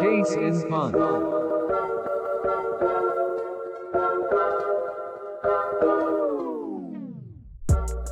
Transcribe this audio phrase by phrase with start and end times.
[0.00, 0.94] Case in Punt.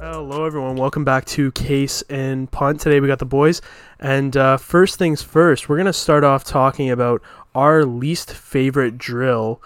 [0.00, 0.76] Hello, everyone.
[0.76, 2.80] Welcome back to Case and Punt.
[2.80, 3.62] Today we got the boys.
[3.98, 7.22] And uh, first things first, we're going to start off talking about
[7.54, 9.62] our least favorite drill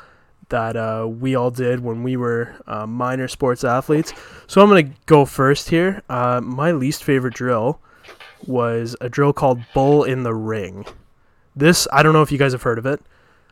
[0.51, 4.13] that uh, we all did when we were uh, minor sports athletes.
[4.47, 6.03] So I'm going to go first here.
[6.09, 7.81] Uh, my least favorite drill
[8.47, 10.85] was a drill called Bull in the Ring.
[11.55, 13.01] This, I don't know if you guys have heard of it.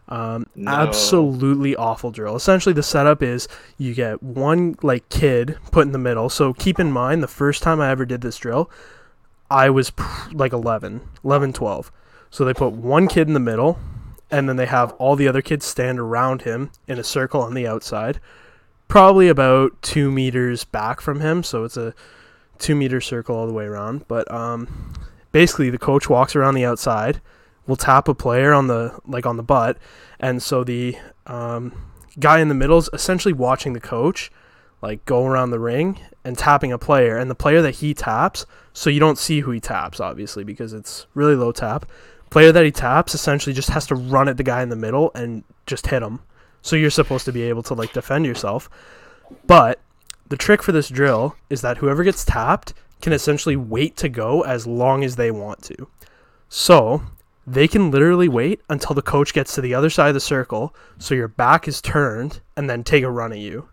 [0.08, 0.70] Um, No.
[0.72, 2.34] Absolutely awful drill.
[2.34, 3.46] Essentially, the setup is
[3.78, 6.28] you get one like kid put in the middle.
[6.28, 8.70] So keep in mind, the first time I ever did this drill,
[9.50, 11.92] I was pr- like 11, 11, 12.
[12.30, 13.78] So they put one kid in the middle,
[14.30, 17.54] and then they have all the other kids stand around him in a circle on
[17.54, 18.20] the outside,
[18.88, 21.42] probably about two meters back from him.
[21.42, 21.94] So it's a
[22.60, 24.06] two meter circle all the way around.
[24.06, 24.94] But um,
[25.32, 27.20] basically, the coach walks around the outside
[27.66, 29.78] will tap a player on the like on the butt,
[30.18, 31.72] and so the um,
[32.18, 34.30] guy in the middle is essentially watching the coach
[34.82, 38.46] like go around the ring and tapping a player, and the player that he taps,
[38.72, 41.86] so you don't see who he taps obviously because it's really low tap.
[42.30, 45.10] Player that he taps essentially just has to run at the guy in the middle
[45.14, 46.20] and just hit him.
[46.62, 48.70] So you're supposed to be able to like defend yourself.
[49.46, 49.80] But
[50.30, 54.40] the trick for this drill is that whoever gets tapped can essentially wait to go
[54.42, 55.88] as long as they want to.
[56.48, 57.02] So
[57.46, 60.74] they can literally wait until the coach gets to the other side of the circle,
[60.98, 63.68] so your back is turned, and then take a run at you.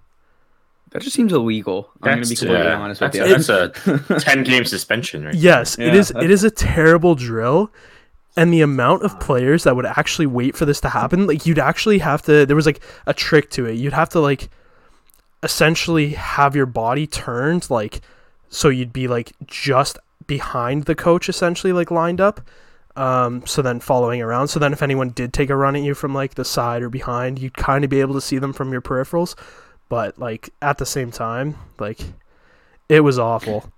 [0.91, 1.89] That just seems illegal.
[2.01, 3.93] I'm gonna be That's, completely uh, honest with that's, you.
[3.97, 5.35] that's a 10 game suspension, right?
[5.35, 6.09] Yes, it Yeah, is.
[6.11, 7.71] It that's- is a terrible drill,
[8.37, 11.59] and the amount of players that would actually wait for this to happen, like you'd
[11.59, 12.45] actually have to.
[12.45, 13.73] There was like a trick to it.
[13.73, 14.49] You'd have to like
[15.47, 18.01] essentially have your body turned, like
[18.49, 22.41] so you'd be like just behind the coach, essentially like lined up.
[22.97, 24.49] Um, so then following around.
[24.49, 26.89] So then if anyone did take a run at you from like the side or
[26.89, 29.35] behind, you'd kind of be able to see them from your peripherals.
[29.87, 32.01] But like at the same time, like
[32.89, 33.71] it was awful.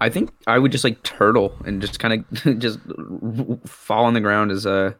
[0.00, 2.80] I think I would just like turtle and just kind of just
[3.66, 4.96] fall on the ground as a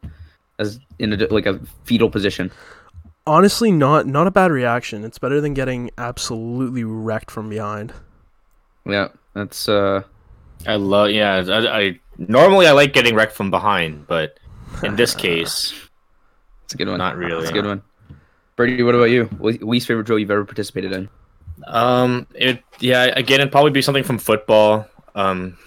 [0.60, 2.52] as in a like a fetal position.
[3.26, 7.92] Honestly not not a bad reaction it's better than getting absolutely wrecked from behind
[8.84, 10.02] Yeah, that's uh
[10.66, 11.44] I love, yeah.
[11.48, 14.38] I, I normally I like getting wrecked from behind, but
[14.82, 15.74] in this case,
[16.64, 16.98] it's a good one.
[16.98, 17.42] Not really.
[17.42, 17.82] It's a good one.
[18.56, 19.28] Brady, what about you?
[19.40, 21.08] Least favorite drill you've ever participated in?
[21.66, 24.86] um, it yeah, again, it'd probably be something from football.
[25.14, 25.58] Um,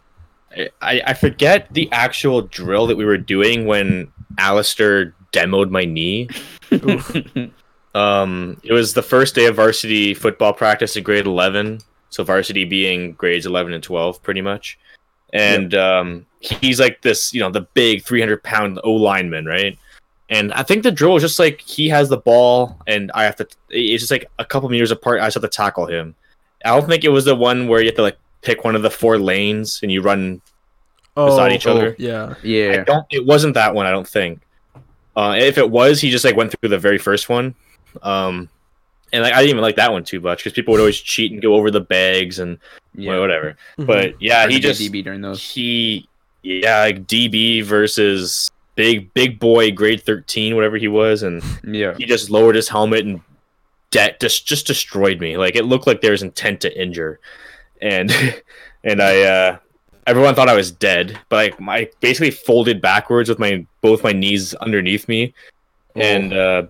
[0.81, 6.29] I I forget the actual drill that we were doing when Alistair demoed my knee.
[7.93, 11.79] Um, it was the first day of varsity football practice in grade 11.
[12.09, 14.77] So varsity being grades 11 and 12, pretty much.
[15.31, 19.79] And um, he's like this, you know, the big 300 pound O lineman, right?
[20.29, 23.37] And I think the drill was just like he has the ball, and I have
[23.37, 23.47] to.
[23.69, 25.21] It's just like a couple meters apart.
[25.21, 26.15] I just have to tackle him.
[26.65, 28.81] I don't think it was the one where you have to like pick one of
[28.81, 30.41] the four lanes and you run
[31.15, 31.95] beside each other.
[31.97, 32.83] yeah I Yeah.
[32.83, 33.05] don't.
[33.09, 33.85] It wasn't that one.
[33.85, 34.41] I don't think.
[35.15, 37.55] Uh, if it was, he just like went through the very first one.
[38.01, 38.49] Um,
[39.13, 41.31] and like I didn't even like that one too much because people would always cheat
[41.31, 42.57] and go over the bags and
[42.95, 43.19] Yeah.
[43.19, 43.55] whatever.
[43.79, 43.85] Mhm.
[43.85, 45.41] But yeah, Hard he just DB during those.
[45.47, 46.07] he
[46.43, 51.93] yeah like DB versus big big boy grade thirteen whatever he was, and Yeah.
[51.97, 53.21] he just lowered his helmet and
[53.91, 55.37] de- just just destroyed me.
[55.37, 57.19] Like it looked like there was intent to injure,
[57.81, 58.11] and
[58.83, 59.57] and I uh,
[60.07, 64.11] everyone thought I was dead, but like my basically folded backwards with my both my
[64.11, 65.33] knees underneath me,
[65.95, 66.67] and uh,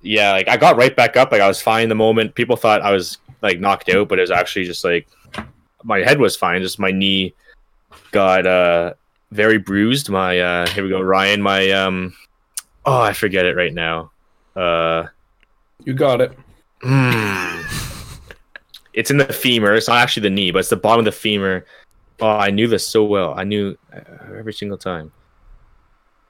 [0.00, 1.32] yeah, like I got right back up.
[1.32, 2.34] Like I was fine the moment.
[2.34, 5.08] People thought I was like knocked out, but it was actually just like
[5.84, 6.62] my head was fine.
[6.62, 7.34] Just my knee
[8.10, 8.94] got uh
[9.30, 10.08] very bruised.
[10.10, 11.42] My uh here we go, Ryan.
[11.42, 12.14] My um
[12.84, 14.10] oh I forget it right now.
[14.56, 15.06] Uh
[15.84, 16.36] You got it.
[16.82, 17.62] Hmm.
[18.92, 19.74] it's in the femur.
[19.74, 21.64] It's not actually the knee, but it's the bottom of the femur.
[22.20, 23.34] Oh, I knew this so well.
[23.36, 24.00] I knew uh,
[24.36, 25.12] every single time.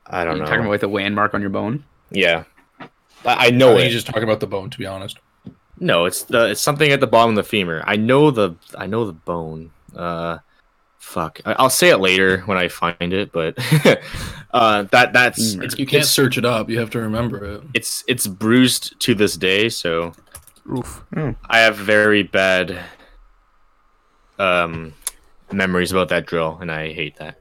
[0.06, 0.48] I don't You're know.
[0.50, 1.84] talking about like the landmark on your bone.
[2.10, 2.44] yeah,
[2.80, 2.86] I,
[3.24, 3.84] I I know think it.
[3.84, 5.18] he's just talking about the bone, to be honest.
[5.78, 7.82] No, it's the it's something at the bottom of the femur.
[7.86, 9.70] I know the I know the bone.
[9.96, 10.38] Uh,
[10.98, 11.40] fuck.
[11.44, 13.54] I, I'll say it later when I find it, but
[14.52, 16.68] uh, that that's it's, You can't it's, search it up.
[16.70, 17.62] You have to remember it.
[17.74, 19.68] it's it's bruised to this day.
[19.68, 20.12] So
[20.70, 21.02] Oof.
[21.48, 22.78] I have very bad
[24.38, 24.92] um
[25.52, 27.38] memories about that drill, and I hate that.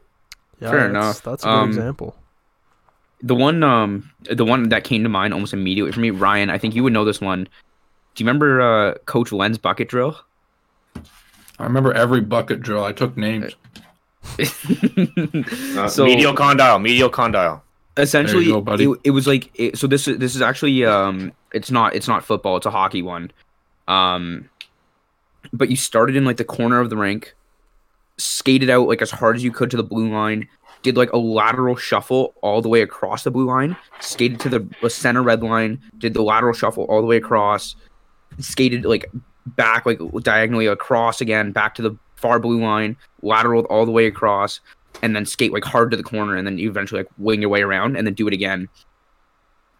[0.59, 1.21] Yeah, Fair that's, enough.
[1.23, 2.15] That's a good Um, example.
[3.23, 6.49] The one, um, the one that came to mind almost immediately for me, Ryan.
[6.49, 7.43] I think you would know this one.
[8.15, 10.17] Do you remember uh, Coach Len's bucket drill?
[11.59, 12.83] I remember every bucket drill.
[12.83, 13.53] I took names.
[14.39, 17.63] Uh, so medial condyle, medial condyle.
[17.97, 21.71] essentially go, it, it was like it, so this is this is actually um it's
[21.71, 23.31] not it's not football it's a hockey one
[23.87, 24.47] um
[25.51, 27.33] but you started in like the corner of the rink
[28.21, 30.47] skated out like as hard as you could to the blue line
[30.83, 34.89] did like a lateral shuffle all the way across the blue line skated to the,
[34.89, 37.75] center red line did the lateral shuffle all the way across
[38.39, 39.11] skated like
[39.45, 44.05] back like diagonally across again back to the far blue line lateral all the way
[44.05, 44.59] across
[45.01, 47.49] and then skate like hard to the corner and then you eventually like wing your
[47.49, 48.69] way around and then do it again.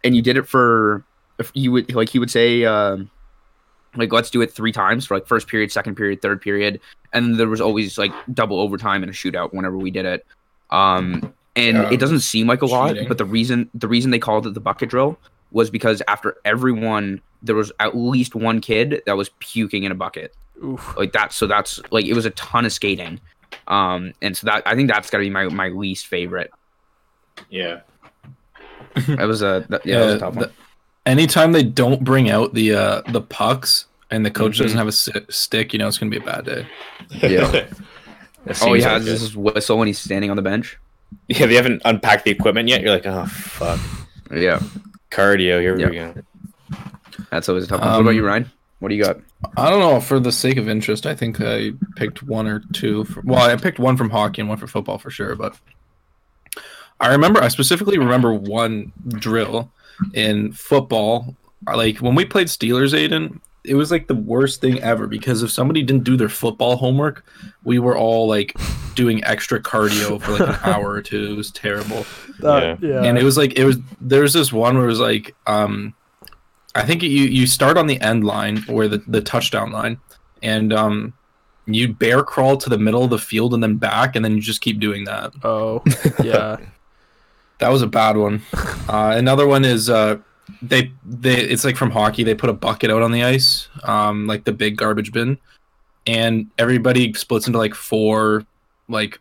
[0.04, 1.04] And you did it for
[1.38, 3.10] if you would like he would say um
[3.96, 6.80] like let's do it three times for like first period second period third period
[7.12, 10.26] and there was always like double overtime and a shootout whenever we did it
[10.70, 11.90] um and Yeah.
[11.90, 13.08] it doesn't seem like a lot Cheating.
[13.08, 15.18] but the reason the reason they called it the bucket drill
[15.50, 19.94] was because after everyone there was at least one kid that was puking in a
[19.94, 20.34] bucket
[20.64, 20.96] Oof.
[20.96, 23.20] like that so that's like it was a ton of skating
[23.68, 26.50] um and so that i think that's got to be my my least favorite
[27.50, 27.80] Yeah.
[29.08, 30.52] that was a that, yeah, that was a tough the- one
[31.06, 34.62] anytime they don't bring out the uh the pucks and the coach Mm-hmm.
[34.64, 36.66] doesn't have a si- stick, you know it's gonna be a bad day.
[37.10, 37.66] Yeah.
[38.44, 39.26] That oh seems yeah like this it.
[39.26, 40.76] is whistle when he's standing on the bench
[41.28, 42.80] yeah, they haven't unpacked the equipment yet.
[42.82, 43.78] You're like, oh fuck,
[44.32, 44.60] yeah
[45.12, 45.60] cardio.
[45.60, 45.88] Here Yeah.
[45.88, 46.14] we go.
[47.30, 48.50] that's always a tough one what about Um, you ryan
[48.80, 49.18] what do you got
[49.56, 50.00] I don't know.
[50.00, 53.04] For the sake of interest, I think I picked one or two.
[53.04, 55.34] For, well, I picked one from hockey and one for football for sure.
[55.36, 55.56] But
[57.00, 59.70] I remember, I specifically remember one drill
[60.14, 61.36] in football.
[61.66, 65.50] Like when we played Steelers, Aiden, it was like the worst thing ever because if
[65.50, 67.24] somebody didn't do their football homework,
[67.62, 68.56] we were all like
[68.94, 71.32] doing extra cardio for like an hour or two.
[71.32, 72.04] It was terrible
[72.40, 73.02] That- yeah.
[73.04, 75.94] and it was like it was there was this one where it was like um
[76.74, 79.98] i think you you start on the end line where the, the touchdown line
[80.42, 81.12] and um
[81.66, 84.40] you bear crawl to the middle of the field and then back and then you
[84.40, 85.82] just keep doing that oh,
[86.24, 86.56] yeah.
[87.62, 88.42] That was a bad one.
[88.88, 90.18] Uh another one is uh
[90.60, 94.26] they they it's like from hockey they put a bucket out on the ice um
[94.26, 95.38] like the big garbage bin.
[96.06, 98.44] And everybody splits into like four
[98.88, 99.20] like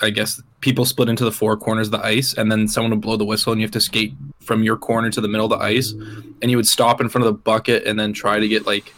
[0.00, 3.02] i guess people split into the four corners of the ice and then someone would
[3.02, 5.58] blow the whistle and you have to skate from your corner to the middle of
[5.58, 5.92] the ice.
[6.40, 8.94] And you would stop in front of the bucket and then try to get like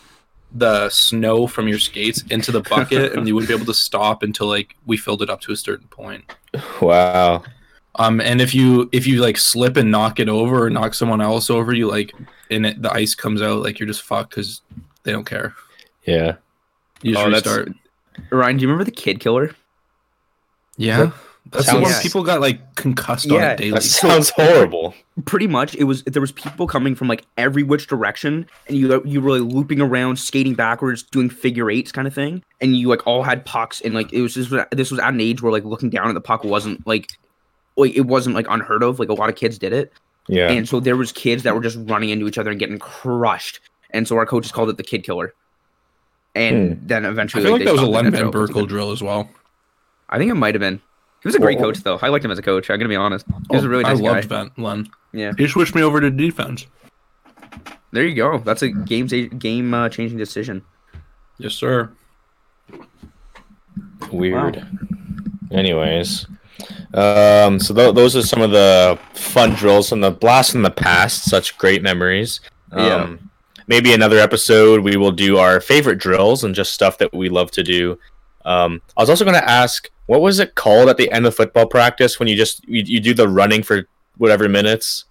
[0.55, 4.23] the snow from your skates into the bucket and you wouldn't be able to stop
[4.23, 6.25] until like we filled it up to a certain point.
[6.81, 7.43] Wow.
[7.97, 11.21] Um, and if you if you like slip and knock it over or knock someone
[11.21, 12.13] else over, you like
[12.51, 14.61] and it, the ice comes out, like you're just fucked because
[15.05, 15.55] they don't care.
[16.05, 16.37] Yeah.
[17.03, 17.73] You just Oh, that's- restart.
[18.31, 19.55] ryan do you remember the kid killer
[20.77, 21.11] Yeah,
[21.51, 22.01] that's the one Yeah.
[22.03, 23.71] people got like concussed on Yeah, it daily.
[23.73, 24.95] That sounds horrible.
[25.25, 29.03] pretty much it was there was people coming from like every which direction and you
[29.05, 32.89] you were like looping around skating backwards doing figure eights kind of thing and you
[32.89, 35.43] like all had pucks and like it was this was, this was at an age
[35.43, 37.09] where like looking down at the puck wasn't like
[37.77, 39.93] like it wasn't like unheard of like a lot of kids did it.
[40.27, 40.51] Yeah.
[40.51, 43.61] and so there was kids that were just running into each other and getting crushed.
[43.91, 45.35] And so our coaches called it the kid killer.
[46.35, 48.67] And then eventually, I feel like they that was a stopped Len and Van Burkle
[48.67, 49.29] drill as well.
[50.09, 50.81] I think it might have been.
[51.23, 51.99] He was a great Well- coach though.
[52.03, 52.71] I liked him as a coach.
[52.71, 53.27] I'm gonna be honest.
[53.51, 54.11] He was a really Oh, I nice guy.
[54.13, 54.89] Loved Van Len.
[55.13, 55.33] Yeah.
[55.39, 56.67] he switched me over to defense.
[57.93, 58.39] there you go.
[58.39, 60.63] That's a game game uh, changing decision.
[61.39, 61.91] Yes, sir.
[64.13, 64.67] Weird.
[65.51, 66.27] Anyways,
[66.95, 70.71] um, so th- those are some of the fun drills from the blast from the
[70.71, 71.25] past.
[71.25, 72.41] Such great memories.
[72.73, 73.17] Um, Yeah.
[73.67, 77.51] Maybe another episode we will do our favorite drills and just stuff that we love
[77.53, 77.99] to do.
[78.45, 81.35] Um, I was also going to ask, what was it called at the end of
[81.35, 83.89] football practice when you just you, you do the running for
[84.19, 85.07] whatever minutes,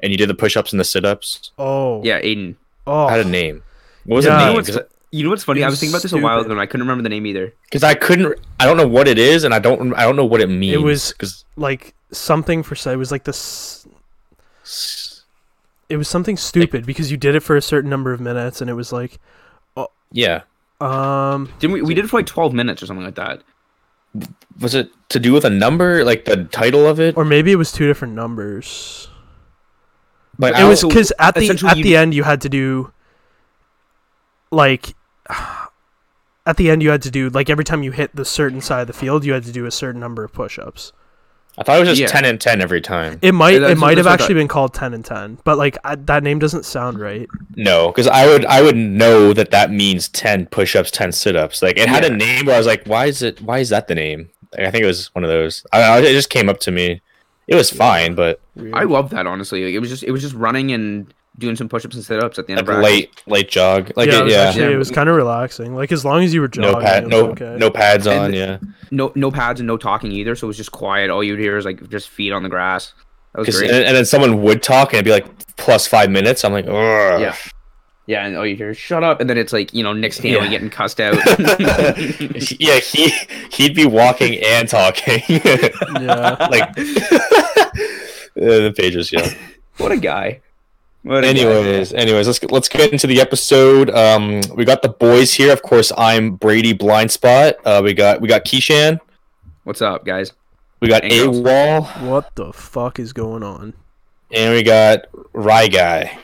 [0.00, 1.52] and you did the push-ups and the sit-ups?
[1.56, 2.02] Oh.
[2.02, 2.56] Yeah, Aiden.
[2.84, 3.06] Oh.
[3.06, 3.62] I had a name.
[4.06, 4.52] What was Yeah.
[4.60, 5.62] the You know what's- Because You know what's funny?
[5.62, 7.26] I was was thinking about this a while ago and I couldn't remember the name
[7.26, 7.52] either.
[7.64, 8.38] Because I couldn't.
[8.58, 9.94] I don't know what it is, and I don't.
[9.94, 10.74] I don't know what it means.
[10.74, 13.86] It was- because like something for say it was like this
[15.88, 18.70] it was something stupid because you did it for a certain number of minutes and
[18.70, 19.18] it was like
[19.76, 20.42] oh, yeah.
[20.80, 21.82] um Didn't we?
[21.82, 23.42] We did it for like twelve minutes or something like that.
[24.60, 27.56] was it to do with a number like the title of it or maybe it
[27.56, 29.08] was two different numbers
[30.38, 32.92] but it was because at the at you- the end you had to do
[34.50, 34.94] like
[36.46, 38.82] at the end you had to do like every time you hit the certain side
[38.82, 40.92] of the field you had to do a certain number of push-ups.
[41.56, 42.08] I thought it was just Yeah.
[42.08, 43.20] 10 and 10 every time.
[43.22, 45.56] It might Yeah, it might have that's what actually been called 10 and 10 but
[45.56, 47.28] like I, that name doesn't sound right.
[47.56, 51.62] No because i would i would know that that means 10 push-ups 10 sit-ups.
[51.62, 53.88] Like it had a name where i was like why is it why is that
[53.88, 54.30] the name?
[54.52, 55.64] Like, i think it was one of those.
[55.72, 57.00] I, I, it just came up to me.
[57.46, 58.40] It was fine but
[58.72, 59.64] I love that honestly.
[59.64, 62.46] Like, it was just it was just running and doing some push-ups and sit-ups at
[62.46, 62.84] the end like of practice.
[62.92, 63.90] late late jog.
[63.96, 64.38] Like yeah, yeah, it was, yeah.
[64.48, 64.70] Actually, Yeah.
[64.70, 65.74] it was kind of relaxing.
[65.74, 67.56] Like as long as you were jogging, no pad, no okay.
[67.58, 68.26] no pads on.
[68.26, 68.58] And- yeah,
[68.90, 70.34] No, no pads and no talking either.
[70.36, 71.10] So it was just quiet.
[71.10, 72.92] All you'd hear is like just feet on the grass.
[73.34, 73.70] That was 'Cause- great.
[73.72, 75.26] and, and then someone would talk and it'd be like
[75.56, 76.44] plus five minutes.
[76.44, 77.20] I'm like, Ugh.
[77.20, 77.34] Yeah.
[78.06, 80.12] Yeah, and all you hear is "shut up," and then it's like you know Nick
[80.12, 80.48] Stanley Yeah.
[80.50, 81.16] getting cussed out.
[82.60, 83.10] yeah, he
[83.50, 85.22] he'd be walking and talking.
[85.26, 86.36] Yeah.
[86.50, 86.74] like
[88.34, 89.32] the pages, yeah.
[89.78, 90.40] what a guy!
[91.04, 91.28] What guy.
[91.28, 93.90] Anyways, anyways, let's get, let's get into the episode.
[93.90, 95.52] Um, we got the boys here.
[95.52, 97.54] Of course, I'm Brady Blind Spot.
[97.64, 98.98] Uh, we got we got Keishan.
[99.64, 100.32] what's up, guys?
[100.80, 101.82] We got A Wall.
[102.08, 103.74] What the fuck is going on?
[104.32, 105.02] and we got
[105.34, 106.18] Rye Guy.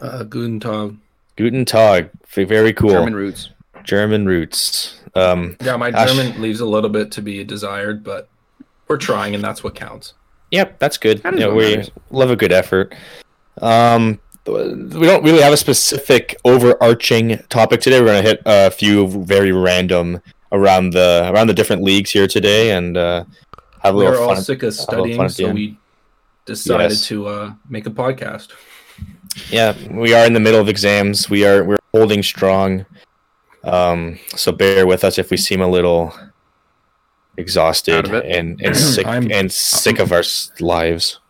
[0.00, 0.96] Uh, Guten Tag.
[1.36, 2.10] Guten Tag.
[2.34, 2.90] Very cool.
[2.90, 3.50] German roots.
[3.84, 4.98] German roots.
[5.14, 8.28] Um, Yeah, my Ash- German leaves a little bit to be desired, but
[8.88, 10.14] we're trying, and that's what counts.
[10.50, 11.22] Yep, that's good.
[11.22, 11.90] That is Yeah, what we matters.
[12.10, 12.94] love a good effort.
[13.60, 18.00] Um, we don't really have a specific overarching topic today.
[18.00, 20.20] We're gonna hit a few very random
[20.50, 23.24] around the around the different leagues here today, and uh,
[23.80, 24.42] have a We little were all fun.
[24.44, 25.78] sick of studying, so we
[26.44, 27.06] decided Yes.
[27.06, 28.48] to uh, make a podcast.
[29.50, 31.30] Yeah, we are in the middle of exams.
[31.30, 32.84] We are we're holding strong.
[33.64, 36.12] Um, so bear with us if we seem a little
[37.36, 38.24] exhausted Out of it.
[38.26, 40.24] and and sick I'm- and sick of our
[40.60, 41.20] lives.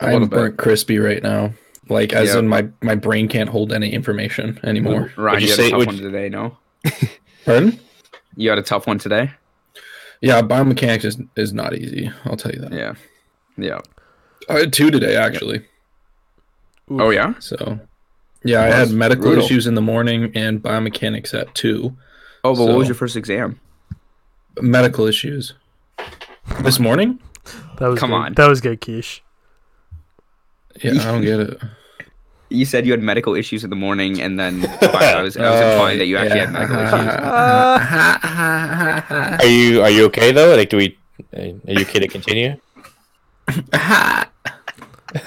[0.00, 0.36] A little I'm bit.
[0.36, 1.52] burnt crispy right now.
[1.88, 2.38] Like, as Yeah.
[2.40, 5.12] in my my brain can't hold any information anymore.
[5.16, 6.28] Ryan, you you, say- had a tough would one you- today.
[6.28, 6.56] No,
[7.44, 7.80] Pardon?
[8.36, 9.30] you had a tough one today.
[10.20, 12.10] Yeah, biomechanics is, is not easy.
[12.24, 12.72] I'll tell you that.
[12.72, 12.94] Yeah,
[13.56, 13.80] yeah.
[14.48, 15.58] I had two today actually.
[16.90, 17.00] Oof.
[17.00, 17.34] Oh yeah.
[17.38, 17.78] So,
[18.44, 19.44] yeah, I had medical brutal.
[19.44, 21.96] issues in the morning and biomechanics at two.
[22.44, 23.60] Oh, but what was your first exam?
[24.60, 25.54] Medical issues.
[26.62, 27.18] This morning?
[27.78, 28.16] That was Come good.
[28.16, 28.34] on.
[28.34, 29.22] That was good, Quiche.
[30.82, 31.60] Yeah, I don't get it.
[32.48, 35.60] You said you had medical issues in the morning, and then I was, I was
[35.60, 37.06] Oh, implying that you actually had medical issues.
[39.40, 40.54] Are you are you okay though?
[40.54, 40.96] Like, do we?
[41.34, 41.40] Are
[41.72, 42.56] you okay to continue?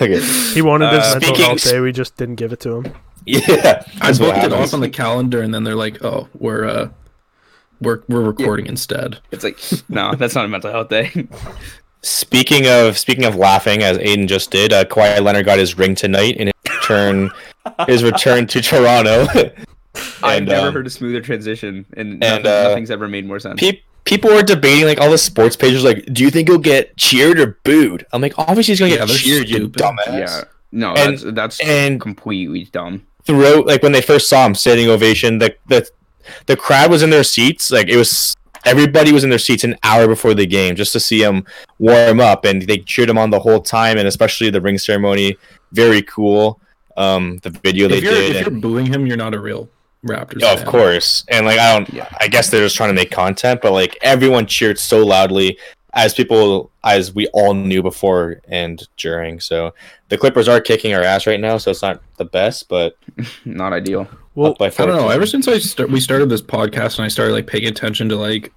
[0.01, 0.19] okay.
[0.53, 1.79] He wanted his Uh, mental speaking- health day.
[1.79, 2.93] We just didn't give it to him.
[3.25, 6.89] Yeah, I booked it off on the calendar, and then they're like, "Oh, we're uh,
[7.81, 11.11] we're we're recording instead." It's like no, that's not a mental health day.
[12.01, 15.95] Speaking of speaking of laughing, as Aiden just did, uh, Kawhi Leonard got his ring
[15.95, 17.29] tonight in his return
[17.87, 19.27] his return to Toronto.
[20.23, 23.39] I've never um, heard a smoother transition, and, and, nothing, uh, nothing's ever made more
[23.39, 23.59] sense.
[23.59, 26.95] Pe- people were debating like all the sports pages like, do you think he'll get
[26.95, 28.05] cheered or booed?
[28.13, 29.81] I'm like, obviously he's gonna Yeah, get cheered, you stupid.
[29.81, 30.07] dumbass.
[30.19, 33.05] yeah, no, And- that's that's and- completely dumb.
[33.25, 35.87] Throughout, like when they first saw him standing ovation, the the
[36.45, 37.69] the crowd was in their seats.
[37.69, 40.99] Like it was everybody was in their seats an hour before the game just to
[40.99, 41.45] see him
[41.79, 45.37] warm up, and they cheered him on the whole time, and especially the ring ceremony.
[45.71, 46.59] Very cool.
[46.97, 48.35] Um, the video they If you're did.
[48.35, 49.69] if and- you're booing him, you're not a real
[50.05, 50.39] Raptors.
[50.41, 51.25] Yeah, of course.
[51.27, 52.07] And like I don't Yeah.
[52.21, 55.57] I guess they're just trying to make content, but like everyone cheered so loudly
[55.93, 59.41] as people as we all knew before and during.
[59.41, 59.73] So
[60.07, 62.95] the Clippers are kicking our ass right now, so it's not the best, but
[63.45, 64.07] Not ideal.
[64.39, 65.09] Well, up by I don't know.
[65.09, 68.15] Ever since I start, we started this podcast, and I started like paying attention to
[68.15, 68.53] like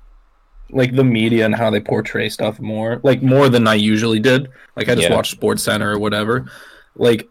[0.71, 4.49] like the media and how they portray stuff more, like more than I usually did.
[4.77, 5.17] Like I just Yeah.
[5.17, 6.47] watch Sports Center or whatever.
[6.95, 7.29] Like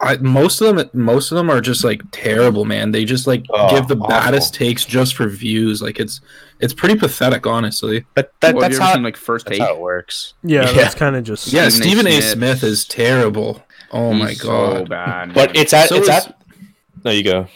[0.00, 2.92] I most of them most of them are just like terrible, man.
[2.92, 4.08] They just like Oh, give the awful.
[4.08, 5.82] baddest takes just for views.
[5.82, 6.20] Like it's
[6.60, 8.04] it's pretty pathetic, honestly.
[8.14, 9.66] but that, What, have that's how seen like first that's take?
[9.66, 10.34] how it works.
[10.44, 10.72] yeah, Yeah.
[10.72, 12.12] that's kind of just Yeah, Stephen A.
[12.12, 12.20] Stephen A.
[12.22, 12.58] Smith.
[12.60, 13.64] Smith is terrible.
[13.90, 14.78] Oh my god.
[14.78, 15.34] so bad.
[15.34, 16.34] But it's at So it's is- at
[17.04, 17.48] No, you go.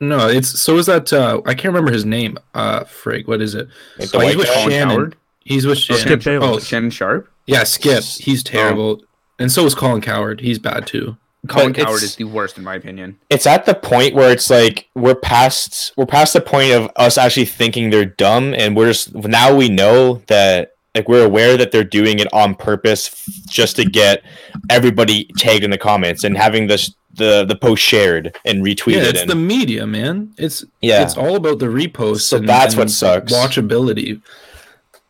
[0.00, 2.38] No, it's so is that uh I can't remember his name.
[2.54, 3.68] Uh frig, what is it?
[3.98, 4.54] Like Oh, he's with guy?
[4.54, 4.88] Colin Shannon.
[4.96, 5.16] Cowherd?
[5.40, 6.02] He's with Oh, Shannon.
[6.02, 6.56] Skip Bayless.
[6.56, 7.28] Oh, Shannon Sharpe.
[7.46, 8.02] Yeah, Skip.
[8.04, 8.50] He's Oh.
[8.50, 9.02] terrible.
[9.38, 10.40] And so is Colin Cowherd.
[10.40, 11.16] He's bad too.
[11.48, 13.16] Colin it's- Cowherd is the worst in my opinion.
[13.30, 17.16] it's at the point where it's like we're past we're past the point of us
[17.16, 21.70] actually thinking they're dumb and we're just now we know that like we're aware that
[21.72, 24.22] they're doing it on purpose f- just to get
[24.68, 29.08] everybody tagged in the comments and having this the the post shared and retweeted Yeah,
[29.10, 30.32] it's and the media, man.
[30.36, 32.22] It's yeah it's all about the reposts.
[32.22, 33.32] So and, that's and what sucks.
[33.32, 34.20] Watchability.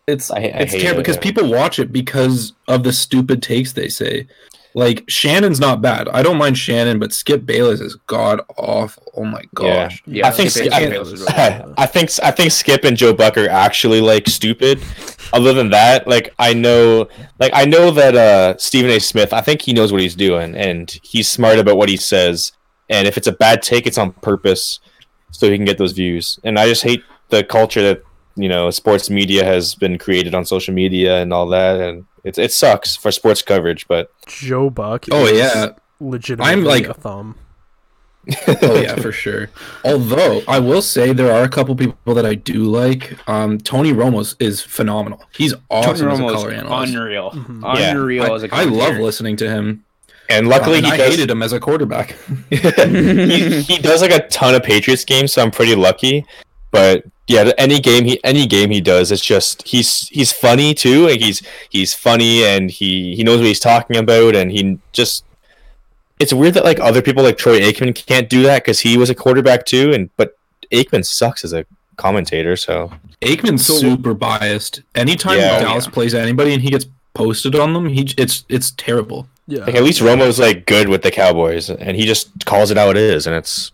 [0.06, 1.04] It's I, I it's hate terrible it.
[1.04, 4.26] because people watch it because of the stupid takes they say.
[4.74, 6.08] Like Shannon's not bad.
[6.08, 9.10] I don't mind Shannon, but Skip Bayless is god awful.
[9.16, 10.02] Oh my gosh.
[10.06, 11.26] Yeah, yeah I think Skip I, Bayless is.
[11.28, 14.80] I think I think Skip and Joe Buck are actually like stupid.
[15.32, 17.08] Other than that, like I know,
[17.38, 19.00] like I know that uh Stephen A.
[19.00, 19.32] Smith.
[19.32, 22.52] I think he knows what he's doing, and he's smart about what he says.
[22.88, 24.80] And if it's a bad take, it's on purpose,
[25.30, 26.38] so he can get those views.
[26.44, 28.02] And I just hate the culture that
[28.36, 31.80] you know sports media has been created on social media and all that.
[31.80, 35.06] And it it sucks for sports coverage, but Joe Buck.
[35.10, 35.70] Oh is yeah.
[36.00, 37.36] legitimately I'm, like- a thumb.
[38.62, 39.48] oh yeah, for sure.
[39.82, 43.16] Although I will say there are a couple people that I do like.
[43.28, 45.24] Um, Tony Romo's is phenomenal.
[45.34, 46.92] He's awesome as a Romo color analyst.
[46.94, 47.76] unreal, Mhm.
[47.78, 47.90] Yeah.
[47.92, 49.84] unreal as a I, I love listening to him.
[50.28, 52.10] And luckily, and he I does, hated him as a quarterback.
[52.50, 56.26] he, he does like a ton of Patriots games, so I'm pretty lucky.
[56.70, 61.06] But yeah, any game he any game he does, it's just he's he's funny too.
[61.08, 65.24] Like he's he's funny and he he knows what he's talking about, and he just
[66.18, 69.10] it's weird that like other people like Troy Aikman can't do that because he was
[69.10, 70.36] a quarterback too, and but
[70.72, 71.64] Aikman sucks as a
[71.96, 72.56] commentator.
[72.56, 74.82] So Aikman's So- super biased.
[74.94, 75.60] Anytime Yeah.
[75.60, 79.26] Dallas plays anybody and he gets posted on them, he it's it's terrible.
[79.46, 79.64] Yeah.
[79.64, 82.90] like at least Romo's like good with the Cowboys, and he just calls it how
[82.90, 83.72] it is, and it's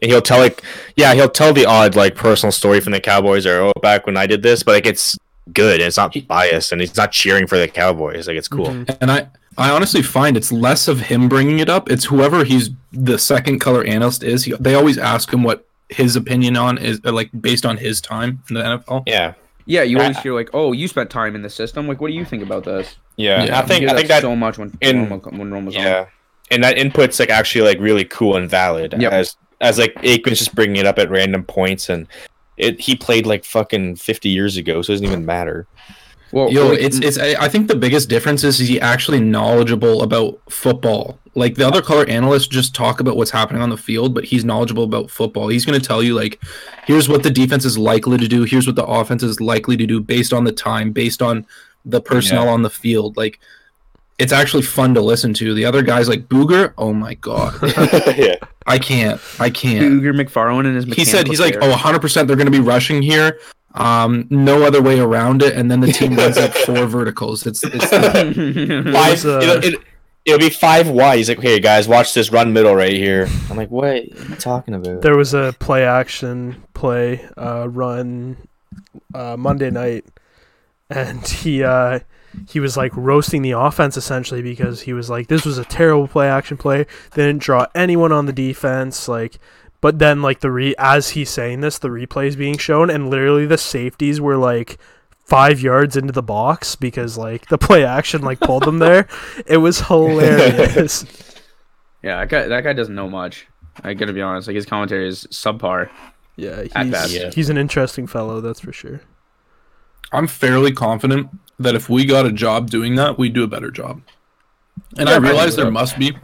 [0.00, 0.62] and he'll tell like
[0.96, 4.16] yeah he'll tell the odd like personal story from the Cowboys or oh back when
[4.16, 5.16] I did this, but like it's
[5.52, 8.26] good and it's not biased and he's not cheering for the Cowboys.
[8.26, 8.66] Like it's cool.
[8.68, 8.96] Mhm.
[9.00, 9.26] And I
[9.58, 11.90] I honestly find it's less of him bringing it up.
[11.90, 14.44] It's whoever he's the second color analyst is.
[14.44, 18.00] He, they always ask him what his opinion on is uh, like based on his
[18.00, 19.02] time in the NFL.
[19.06, 19.34] Yeah,
[19.66, 21.86] Yeah, you always hear like, "Oh, you spent time in the system.
[21.86, 23.44] Like, what do you think about this?" yeah.
[23.44, 23.58] Yeah.
[23.58, 25.82] I think I think that so much when in- Romo, when Romo's on.
[25.82, 26.06] yeah,
[26.50, 28.94] and that input's like actually like really cool and valid.
[28.98, 29.12] Yep.
[29.12, 32.06] As as like Aikman's just bringing it up at random points and.
[32.58, 35.66] It, he played like fucking 50 years ago, so it doesn't even matter.
[36.32, 37.18] Well, Yo, like, it's it's.
[37.18, 41.18] I I think the biggest difference is he actually knowledgeable about football.
[41.34, 44.44] Like the other color analysts just talk about what's happening on the field, but he's
[44.44, 45.48] knowledgeable about football.
[45.48, 46.42] He's going to tell you like,
[46.86, 48.44] here's what the defense is likely to do.
[48.44, 51.46] Here's what the offense is likely to do based on the time, based on
[51.84, 53.16] the personnel on the field.
[53.16, 53.40] Like,
[54.18, 55.54] it's actually fun to listen to.
[55.54, 57.58] The other guys like Booger, oh my god,
[58.16, 58.36] yeah.
[58.66, 59.84] I can't, I can't.
[59.84, 60.84] Booger McFarland and his.
[60.84, 61.64] He said mechanical he's like, stare.
[61.64, 63.38] oh, 100 percent they're going to be rushing here.
[63.74, 67.46] Um, no other way around it, and then the team runs up four verticals.
[67.46, 69.80] It's it's Five, uh, it'll, it,
[70.26, 71.18] it'll be five wide.
[71.18, 74.36] He's like, "Hey guys, watch this run middle right here." I'm like, "What are you
[74.38, 78.36] talking about?" There was a play action play uh, run
[79.14, 80.04] uh, Monday night,
[80.90, 82.00] and he uh,
[82.48, 86.08] he was like roasting the offense essentially because he was like, "This was a terrible
[86.08, 86.86] play action play.
[87.12, 89.38] They didn't draw anyone on the defense." Like,
[89.80, 93.10] but then like the re as he's saying this, the replay is being shown, and
[93.10, 94.78] literally the safeties were like
[95.24, 99.06] five yards into the box because like the play action like pulled them there.
[99.46, 101.04] It was hilarious.
[102.02, 103.46] Yeah, that guy, that guy doesn't know much.
[103.82, 104.48] I gotta be honest.
[104.48, 105.88] Like his commentary is subpar.
[106.36, 107.10] Yeah, At best.
[107.12, 107.30] he's Yeah.
[107.30, 109.00] he's an interesting fellow, that's for sure.
[110.12, 111.28] I'm fairly confident
[111.62, 114.00] that if we got a job doing that, we'd do a better job.
[114.98, 116.16] And Yeah, I realize there must be,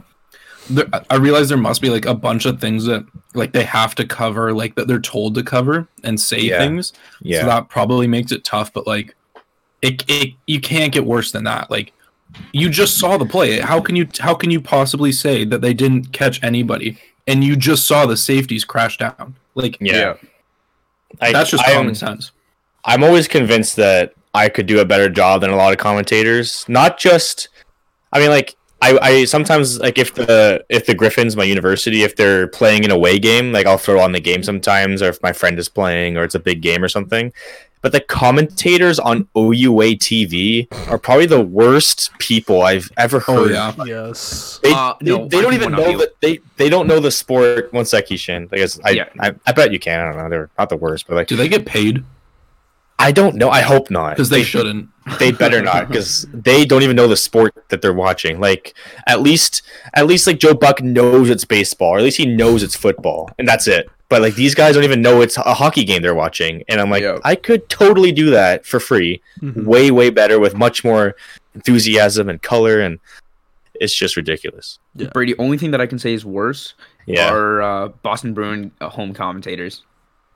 [0.70, 3.94] there, I realize there must be like a bunch of things that like they have
[3.96, 6.59] to cover, like that they're told to cover and say Yeah.
[6.59, 6.92] things.
[7.22, 8.72] yeah, So that probably makes it tough.
[8.72, 9.14] But like,
[9.83, 11.70] it, it you can't get worse than that.
[11.70, 11.92] Like,
[12.53, 13.59] you just saw the play.
[13.61, 16.98] How can you how can you possibly say that they didn't catch anybody?
[17.27, 19.37] And you just saw the safeties crash down.
[19.55, 20.14] Like, yeah.
[21.20, 22.33] I, that's just I am- common sense.
[22.85, 26.64] I'm always convinced that I could do a better job than a lot of commentators.
[26.68, 27.48] Not just,
[28.12, 32.16] I mean, like I, I sometimes like if the if the Gryphons, my university, if
[32.16, 35.32] they're playing an away game, like I'll throw on the game sometimes, or if my
[35.32, 37.32] friend is playing, or it's a big game or something.
[37.80, 43.38] But the commentators on OUA TV are probably the worst people I've ever heard.
[43.38, 43.52] Oh heard.
[43.52, 43.84] yeah.
[43.84, 44.58] Yes.
[44.62, 47.72] They, Uh, they, no, they don't even know that they they don't know the sport.
[47.72, 48.48] One sec, Keishan.
[48.52, 49.08] I guess I, Yeah.
[49.20, 50.00] I I bet you can.
[50.00, 50.28] I don't know.
[50.28, 52.04] They're not the worst, but like Do they get paid?
[53.00, 53.48] I don't know.
[53.48, 54.88] I hope not Because they shouldn't.
[55.18, 58.74] they better not because they don't even know the sport that they're watching like
[59.06, 59.62] at least
[59.94, 63.30] at least like joe buck knows it's baseball or at least he knows it's football
[63.38, 66.14] and that's it but like these guys don't even know it's a hockey game they're
[66.14, 67.16] watching and i'm like Yeah.
[67.24, 69.64] i could totally do that for free Mhm.
[69.64, 71.16] way way better with much more
[71.54, 72.98] enthusiasm and color and
[73.80, 75.08] it's just ridiculous Yeah.
[75.14, 75.34] Brady.
[75.38, 76.74] Only thing that I can say is worse
[77.06, 79.84] yeah are uh, Boston Bruin uh, home commentators.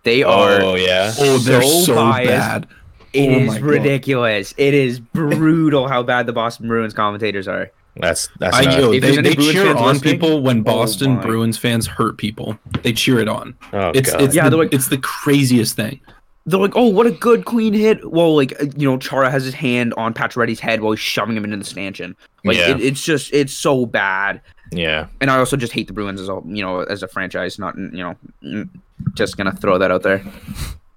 [0.05, 0.61] They oh, are.
[0.63, 2.67] oh yeah Oh, they're so so, bad.
[3.13, 3.63] It Oh is my God.
[3.67, 4.55] ridiculous.
[4.57, 7.71] It is brutal how bad the Boston Bruins commentators are.
[7.97, 11.17] that's that's I not- yo, If they, they cheer on listening- people when Oh Boston
[11.17, 11.23] my.
[11.23, 12.59] Bruins fans hurt people.
[12.83, 13.55] They cheer it on.
[13.75, 14.23] oh It's God.
[14.23, 16.01] it's Yeah, the, they're like- it's the craziest thing.
[16.45, 19.45] They're like, "Oh, what a good clean hit!" Well, like uh, you know, Chara has
[19.45, 22.17] his hand on Pacioretty's head while he's shoving him into the stanchion.
[22.45, 22.71] Like Yeah.
[22.71, 24.41] it, it's just it's so bad.
[24.73, 27.59] yeah And I also just hate the Bruins as a you know as a franchise.
[27.59, 28.67] Not you know,
[29.15, 30.25] just gonna throw that out there.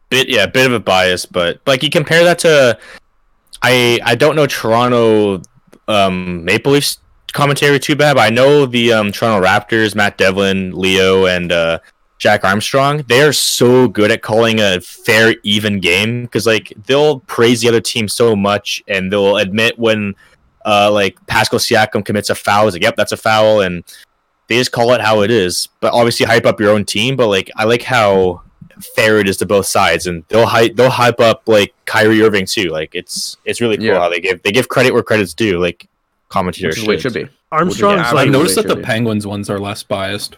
[0.10, 2.77] bit yeah bit of a bias but like you compare that to
[3.63, 5.41] i i don't know toronto
[5.88, 6.99] um maple leafs
[7.34, 11.79] commentary too bad but i know the um toronto raptors matt devlin leo and uh
[12.17, 17.19] jack armstrong they are so good at calling a fair even game because like they'll
[17.21, 20.15] praise the other team so much and they'll admit when
[20.65, 23.84] uh like pascal siakam commits a foul it's like yep that's a foul and
[24.47, 25.69] they just call it how it is.
[25.80, 27.15] But obviously hype up your own team.
[27.15, 28.43] But like I like how
[28.95, 32.45] fair it is to both sides, and they'll hype they'll hype up like Kyrie Irving
[32.45, 32.69] too.
[32.69, 33.99] Like it's it's really cool Yeah.
[33.99, 35.58] how they give they give credit where credit's due.
[35.60, 35.88] Like
[36.30, 37.28] commentators Which is what it should be.
[37.51, 38.84] Armstrong's Yeah, I've like noticed that the be.
[38.84, 40.38] Penguins ones are less biased.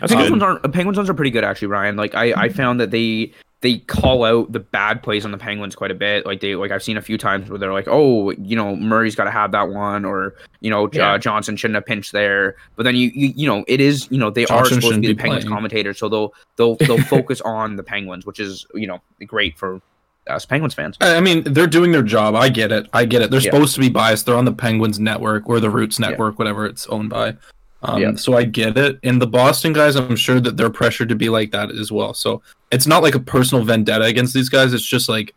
[0.00, 0.42] That's Penguins good.
[0.42, 1.96] ones are Penguins ones are pretty good actually, Ryan.
[1.96, 5.74] Like I, I found that they they call out the bad plays on the Penguins
[5.74, 6.26] quite a bit.
[6.26, 9.14] Like they like I've seen a few times where they're like, oh, you know, Murray's
[9.14, 11.12] got to have that one, or you know, Yeah.
[11.14, 12.56] uh, Johnson shouldn't have pinched there.
[12.76, 14.86] But then you, you you know, it is you know they Johnson are supposed to
[14.88, 15.54] shouldn't be the Penguins playing.
[15.56, 19.80] commentators, so they'll they'll they'll focus on the Penguins, which is you know great for
[20.28, 20.96] us Penguins fans.
[21.00, 22.34] I mean, they're doing their job.
[22.34, 22.88] I get it.
[22.92, 23.30] I get it.
[23.30, 23.52] They're Yeah.
[23.52, 24.26] supposed to be biased.
[24.26, 26.08] They're on the Penguins network or the Roots Yeah.
[26.10, 27.36] network, whatever it's owned by.
[27.82, 28.14] Um, Yeah.
[28.14, 28.98] So I get it.
[29.02, 32.14] And the Boston guys, I'm sure that they're pressured to be like that as well.
[32.14, 34.72] So it's not like a personal vendetta against these guys.
[34.72, 35.34] It's just like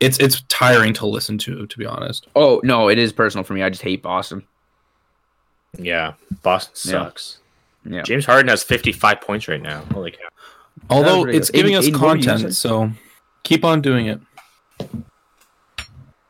[0.00, 2.26] it's it's tiring to listen to, to be honest.
[2.34, 3.62] Oh no, it is personal for me.
[3.62, 4.44] I just hate Boston.
[5.78, 7.38] Yeah, Boston sucks.
[7.84, 8.02] Yeah.
[8.02, 9.82] James Harden has 55 points right now.
[9.92, 10.18] Holy cow.
[10.90, 11.58] Although it's good.
[11.58, 12.90] giving Aiden- us Aiden, what were you gonna content, so
[13.42, 14.20] keep on doing it.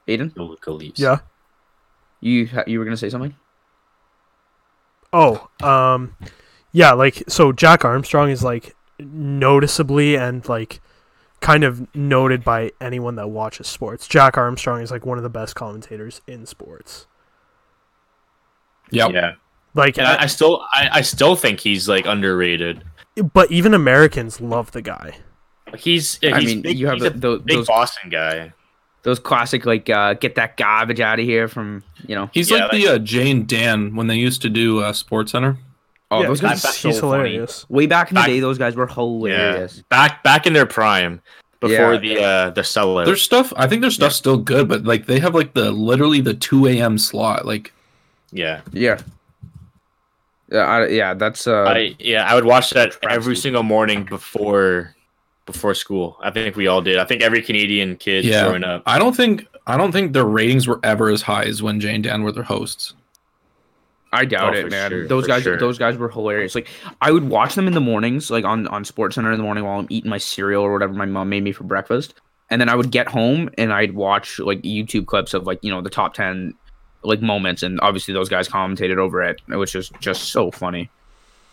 [0.08, 1.00] Aiden, The Luka leaves.
[1.00, 1.18] yeah.
[2.20, 3.34] you you were gonna say something?
[5.14, 6.16] Oh, um,
[6.72, 10.80] yeah, like so Jack Armstrong is like noticeably and like
[11.40, 14.08] kind of noted by anyone that watches sports.
[14.08, 17.06] Jack Armstrong is like one of the best commentators in sports.
[18.90, 19.12] Yep.
[19.12, 19.34] Yeah.
[19.74, 22.82] Like, And I, I still I, I still think he's like underrated.
[23.32, 25.18] but even Americans love the guy.
[25.70, 28.52] Like, He's yeah, I mean, big, you have he's the, a big those Boston guy.
[29.04, 32.28] Those classic like uh, get that garbage out of here from you know.
[32.34, 35.56] He's Yeah, like the uh, Jane Dan when they used to do uh, Sports Center.
[36.10, 37.12] Oh, Yeah, those guys he's, so he's funny.
[37.30, 37.68] hilarious.
[37.70, 39.76] Way back in the Back- day, those guys were hilarious.
[39.76, 41.20] Yeah, Back back in their prime
[41.60, 41.98] before Yeah.
[42.00, 43.06] the uh the sellout.
[43.06, 46.20] Their stuff, I think their stuff's still good, but like they have like the literally
[46.20, 46.98] the two a.m.
[46.98, 47.46] slot.
[47.46, 47.72] Like
[48.32, 48.60] yeah.
[48.72, 49.00] Yeah.
[50.52, 54.93] Yeah, I, yeah, that's uh, I yeah, I would watch that every single morning before
[55.46, 56.16] before school.
[56.22, 56.98] I think we all did.
[56.98, 58.44] I think every Canadian kid Yeah.
[58.44, 58.82] growing up.
[58.86, 62.02] I don't think I don't think their ratings were ever as high as when Jane
[62.02, 62.94] Dan were their hosts.
[64.12, 64.90] I doubt Oh, it, man.
[64.90, 65.58] sure, those for guys, sure.
[65.58, 66.54] those guys were hilarious.
[66.54, 66.68] Like,
[67.00, 69.64] I would watch them in the mornings, like on on Sports Center in the morning
[69.64, 72.14] while I'm eating my cereal or whatever my mom made me for breakfast,
[72.50, 75.70] and then I would get home and I'd watch like YouTube clips of like you
[75.70, 76.54] know the top ten
[77.02, 80.90] like moments, and obviously those guys commentated over it, which is just so funny.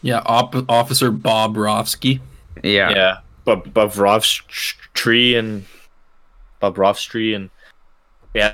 [0.04, 2.20] Yeah, Op- Officer Bob Rofsky.
[2.64, 3.18] Yeah, Yeah.
[3.44, 4.42] But Bobrov's
[4.94, 5.66] tree and
[6.62, 7.50] Bobrov's tree and
[8.34, 8.54] yeah,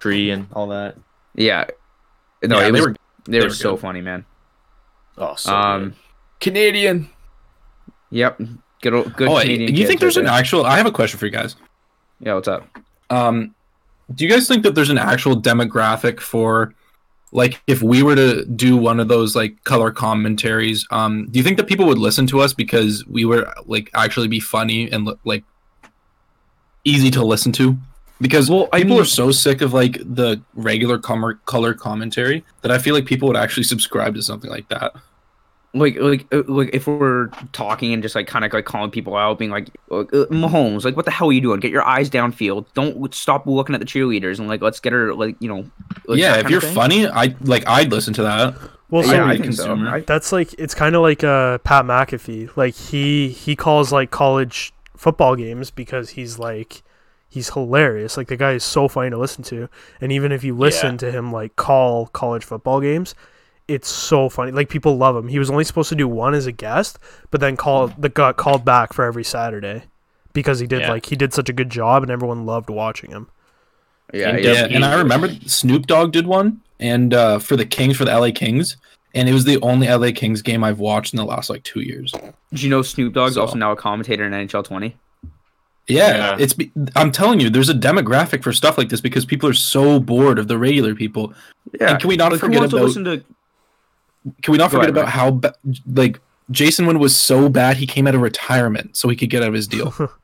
[0.00, 0.96] tree and all that.
[1.34, 1.66] yeah.
[2.42, 2.92] No, Yeah, it they were-
[3.26, 3.80] they, they were were so good.
[3.82, 4.24] funny, man.
[5.18, 5.94] Oh, so um, good.
[6.40, 7.08] Canadian.
[8.10, 8.40] yep,
[8.80, 9.74] good, old- good oh, Canadian.
[9.76, 10.34] you think there's right an there.
[10.38, 10.64] actual?
[10.66, 11.54] I have a question for you guys.
[12.18, 12.66] Yeah, what's up?
[13.10, 13.54] Um,
[14.14, 16.74] do you guys think that there's an actual demographic for,
[17.32, 20.86] like, if we were to do one of those like color commentaries?
[20.90, 24.28] Um, do you think that people would listen to us because we were like actually
[24.28, 25.42] be funny and like
[26.84, 27.76] easy to listen to?
[28.20, 32.44] Because Well, I people mean- are so sick of like the regular com- color commentary
[32.60, 34.94] that I feel like people would actually subscribe to something like that.
[35.74, 39.16] Like like uh, like if we're talking and just like kind of like calling people
[39.16, 41.84] out being like uh, uh, Mahomes like what the hell are you doing get your
[41.84, 45.48] eyes downfield don't stop looking at the cheerleaders and like let's get her like you
[45.48, 45.64] know
[46.06, 48.54] like, yeah, if you're funny, I like I'd listen to that.
[48.90, 49.66] Well, so yeah, I Sorry, think so.
[49.66, 50.00] consumer.
[50.02, 52.54] That's like it's kind of like uh, Pat McAfee.
[52.56, 56.82] Like he he calls like college football games because he's like
[57.28, 58.16] he's hilarious.
[58.18, 59.68] Like the guy is so funny to listen to,
[60.00, 60.98] and even if you listen Yeah.
[60.98, 63.14] to him like call college football games,
[63.74, 64.52] it's so funny.
[64.52, 65.28] Like people love him.
[65.28, 66.98] He was only supposed to do one as a guest,
[67.30, 69.84] but then called the got called back for every Saturday
[70.32, 70.90] because he did Yeah.
[70.90, 73.28] like he did such a good job and everyone loved watching him.
[74.12, 74.52] yeah, And yeah.
[74.52, 78.18] Yeah, and I remember Snoop Dogg did one, and uh, for the Kings, for the
[78.18, 78.76] LA Kings,
[79.14, 81.80] and it was the only LA Kings game I've watched in the last like two
[81.80, 82.12] years.
[82.50, 84.96] Did you know Snoop Dogg's So- also now a commentator in NHL 20
[85.88, 86.36] Yeah, Yeah.
[86.38, 86.54] it's.
[86.96, 90.38] I'm telling you, there's a demographic for stuff like this because people are so bored
[90.38, 91.34] of the regular people.
[91.78, 92.86] yeah And can we not like, who forget wants to about?
[92.86, 93.24] listen to
[94.42, 95.54] Can we not Go forget ahead, about how ba-
[95.86, 99.42] like Jason Witten was so bad he came out of retirement so he could get
[99.42, 99.92] out of his deal.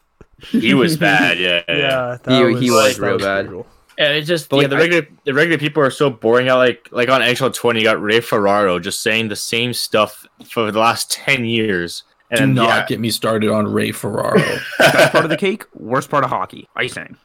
[0.50, 1.36] He was bad.
[1.40, 1.62] Yeah.
[1.68, 1.76] Yeah.
[1.76, 3.46] Yeah, that He- he was that real bad.
[3.48, 3.66] brutal.
[3.98, 6.48] And it's just But, yeah, like, the I- regular the regular people are so boring.
[6.48, 10.24] I like like on NHL twenty, you got Ray Ferraro just saying the same stuff
[10.48, 12.04] for the last ten years.
[12.30, 14.38] And Do then, not yeah, get me started on Ray Ferraro.
[14.78, 17.16] best part of the cake worst part of hockey Are you saying?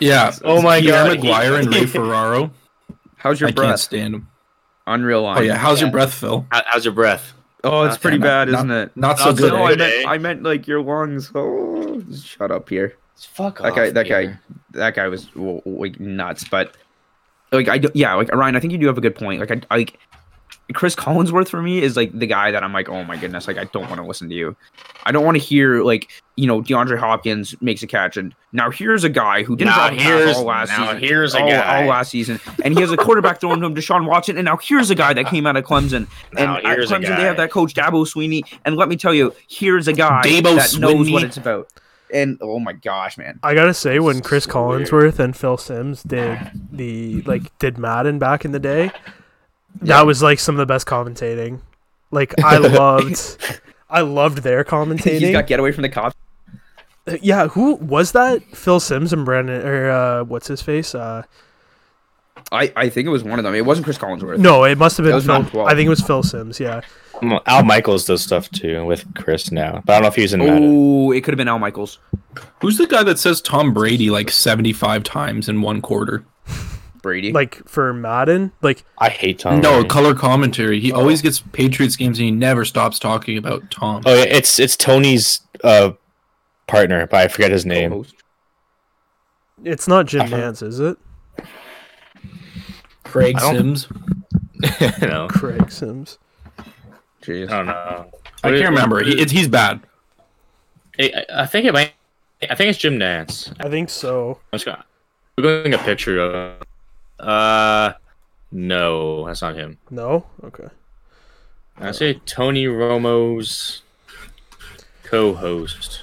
[0.00, 0.32] yeah.
[0.44, 2.50] Oh my Pierre God, McGuire and Ray Ferraro.
[3.16, 4.28] how's your I can't breath stand him.
[4.92, 6.46] Unreal line Oh yeah, how's your breath, Phil?
[6.50, 7.34] How- how's your breath?
[7.64, 9.52] oh it's Not- pretty not- bad not- isn't it Not so Not so good.
[9.52, 9.72] no, eh?
[9.72, 10.08] I meant?
[10.08, 11.30] I meant like your lungs.
[11.34, 12.94] Oh, shut up here.
[13.16, 14.38] Fuck That guy, that guy,
[14.72, 16.44] that guy was like nuts.
[16.48, 16.76] But
[17.50, 19.40] like, I do, yeah, like Ryan, I think you do have a good point.
[19.40, 19.98] Like, I, I like,
[20.74, 23.56] Chris Collinsworth for me is like the guy that I'm like, oh my goodness, like
[23.56, 24.54] I don't want to listen to you.
[25.04, 28.70] I don't want to hear like you know DeAndre Hopkins makes a catch and now
[28.70, 30.98] here's a guy who didn't Now drop here's- all last now season.
[31.00, 31.82] here's a all, guy.
[31.82, 34.56] all last season, and he has a quarterback throwing to him, Deshaun Watson, and now
[34.58, 36.06] here's a guy that came out of Clemson.
[36.36, 38.96] And Now at here's a Clemson, they have that coach Dabo Swinney, and let me
[38.96, 41.68] tell you, here's a guy Dabo that knows what it's about.
[42.12, 44.86] And oh my gosh, man, I gotta say, when Chris so weird.
[44.88, 46.38] Collinsworth and Phil Simms did
[46.72, 48.90] the like did Madden back in the day,
[49.82, 51.60] that was like some of the best commentating.
[52.10, 53.36] Like I loved,
[53.90, 55.32] I loved their he's commentating.
[55.32, 56.14] got get away from the cops.
[57.06, 58.42] Uh, yeah, who was that?
[58.54, 60.94] Phil Simms and Brandon or uh, what's his face?
[60.94, 61.22] Uh,
[62.50, 63.54] I, I think it was one of them.
[63.54, 64.38] It wasn't Chris Collinsworth.
[64.38, 65.66] no, it must have been Phil.
[65.66, 66.58] I think it was Phil Simms.
[66.58, 66.80] Yeah,
[67.46, 70.40] Al Michaels does stuff too with Chris now, but I don't know if he's in
[70.42, 71.98] Oh, it could have been Al Michaels.
[72.60, 76.24] Who's the guy that says Tom Brady like 75 times in one quarter?
[77.02, 77.32] Brady.
[77.32, 79.60] like for Madden, like I hate Tom.
[79.60, 79.88] no, Brady.
[79.88, 80.80] color commentary.
[80.80, 84.02] He always gets Patriots games and he never stops talking about Tom.
[84.06, 85.92] Oh, yeah, it's it's Tony's uh
[86.66, 88.04] partner, but I forget his name.
[89.64, 90.36] it's not Jim Uh-huh.
[90.36, 90.98] Nantz, is it?
[93.04, 93.88] Craig I don't- Sims.
[95.02, 96.18] no, Craig Sims.
[97.22, 97.48] Jeez.
[97.50, 98.10] I don't know.
[98.44, 99.02] I can't remember.
[99.02, 99.80] He, it's, he's bad.
[100.98, 101.92] I, I think it might.
[102.48, 103.52] I think it's Jim Nantz.
[103.60, 104.38] I think so.
[104.52, 104.84] I'm just gonna.
[105.36, 106.62] We're going a picture of.
[107.18, 107.92] Uh,
[108.52, 109.78] no, that's not him.
[109.90, 110.68] No, okay.
[111.76, 113.82] I say Tony Romo's
[115.04, 116.02] co-host.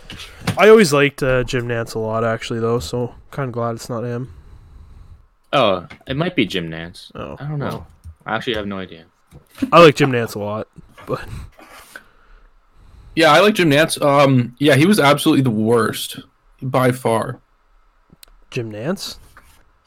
[0.57, 2.79] I always liked uh, Jim Nantz a lot, actually, though.
[2.79, 4.33] So kind of glad it's not him.
[5.53, 7.11] Oh, it might be Jim Nantz.
[7.15, 7.85] Oh, I don't know.
[8.25, 9.05] I actually have no idea.
[9.71, 10.67] I like Jim Nantz a lot,
[11.05, 11.27] but
[13.15, 14.01] Yeah, I like Jim Nantz.
[14.01, 16.19] Um, yeah, he was absolutely the worst
[16.61, 17.39] by far.
[18.51, 19.17] Jim Nantz.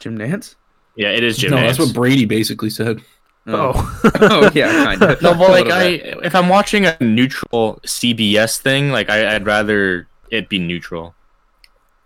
[0.00, 0.54] Jim Nantz?
[0.98, 1.66] Yeah, it is Jim no, Nantz.
[1.66, 3.00] that's what Brady basically said.
[3.46, 5.22] Oh, oh yeah, kind of.
[5.22, 5.86] no, but like I,
[6.24, 11.14] if I'm watching a neutral CBS thing, like I, I'd rather it be neutral.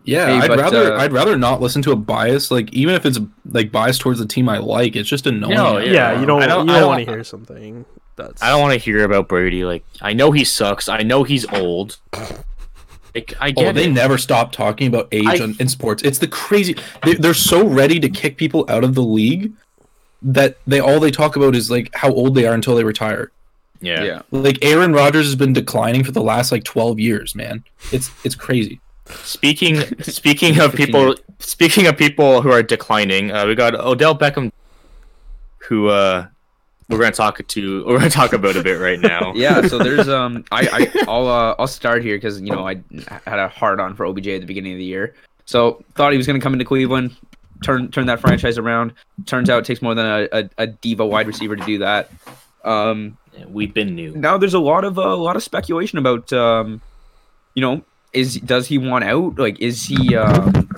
[0.05, 2.51] Yeah, Hey, I'd but, rather uh, I'd rather not listen to a bias.
[2.51, 3.19] Like even if it's
[3.51, 5.55] like biased towards the team I like, it's just annoying.
[5.55, 5.93] No, yeah.
[6.13, 6.43] Yeah, you don't.
[6.43, 8.43] I don't- you don't don't- want to hear something that's.
[8.43, 9.65] I don't want to hear about Brady.
[9.65, 10.89] Like I know he sucks.
[10.89, 11.99] I know he's old.
[13.15, 13.91] Like I Oh, get they it.
[13.93, 16.03] never stop talking about age I- on, in sports.
[16.03, 16.77] It's the crazy.
[17.05, 19.53] They, they're so ready to kick people out of the league
[20.23, 23.31] that they all they talk about is like how old they are until they retire.
[23.81, 24.05] yeah.
[24.05, 24.23] yeah.
[24.31, 27.35] Like Aaron Rodgers has been declining for the last like twelve years.
[27.35, 28.81] Man, it's it's crazy.
[29.25, 34.53] Speaking speaking of people speaking of people who are declining, uh, we got Odell Beckham,
[35.69, 36.27] who uh,
[36.89, 37.85] we're gonna talk to.
[37.87, 39.33] We're gonna talk about a bit right now.
[39.37, 42.83] Yeah, so there's um I, I I'll uh, I'll start here because you know I
[43.27, 45.15] had a hard on for OBJ at the beginning of the year.
[45.45, 47.17] So thought he was gonna come into Cleveland,
[47.65, 48.93] turn turn that franchise around.
[49.27, 52.11] Turns out it takes more than a, a, a diva wide receiver to do that.
[52.65, 53.17] Um
[53.49, 54.13] We've been new.
[54.15, 56.81] now there's a lot of uh, a lot of speculation about um
[57.55, 60.69] you know is does he want out like is he um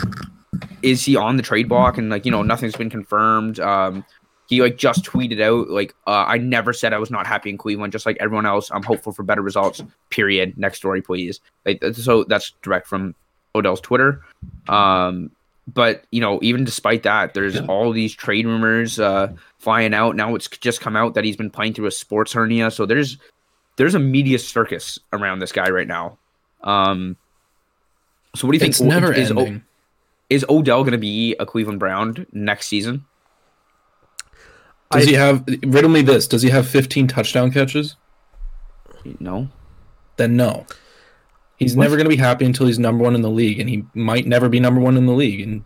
[0.83, 4.05] is he on the trade block and like you know nothing's been confirmed um
[4.47, 7.59] he like just tweeted out like uh, i never said i was not happy in
[7.59, 8.71] cleveland just like everyone else.
[8.71, 10.57] I'm hopeful for better results period.
[10.59, 11.41] Next story please.
[11.65, 13.15] Like so that's direct from
[13.55, 14.23] odell's twitter.
[14.69, 15.31] Um
[15.67, 20.17] but you know even despite that there's all these trade rumors uh flying out.
[20.17, 22.71] Now it's just come out that he's been playing through a sports hernia.
[22.71, 23.17] So there's
[23.77, 26.19] there's a media circus around this guy right now.
[26.63, 27.17] Um
[28.37, 29.61] so what do you think It's never is, O-
[30.29, 33.05] is odell going to be a cleveland brown next season
[34.95, 35.45] Does I- he have?
[35.65, 36.27] Riddle me this.
[36.29, 37.97] Does he have 15 touchdown catches?
[39.21, 39.49] no
[40.17, 40.67] Then no.
[41.57, 41.85] He's What?
[41.85, 44.27] never going to be happy until he's number one in the league, and he might
[44.27, 45.41] never be number one in the league.
[45.41, 45.63] And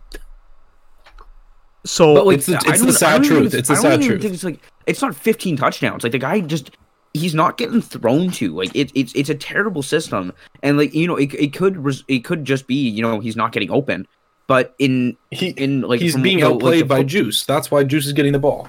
[1.85, 3.53] So But like, It's the- it's the don't- sad don't even- truth.
[3.53, 4.21] It's the sad truth.
[4.21, 6.03] think It's like it's not 15 touchdowns.
[6.03, 6.71] Like the guy just
[7.13, 8.53] he's not getting thrown to.
[8.55, 10.33] Like it, it's it's a terrible system.
[10.61, 13.35] And like you know, it, it could res- it could just be you know he's
[13.37, 14.05] not getting open.
[14.47, 17.45] But in he in like he's from, being you know, like, outplayed the by Juice.
[17.45, 18.67] That's why Juice is getting the ball.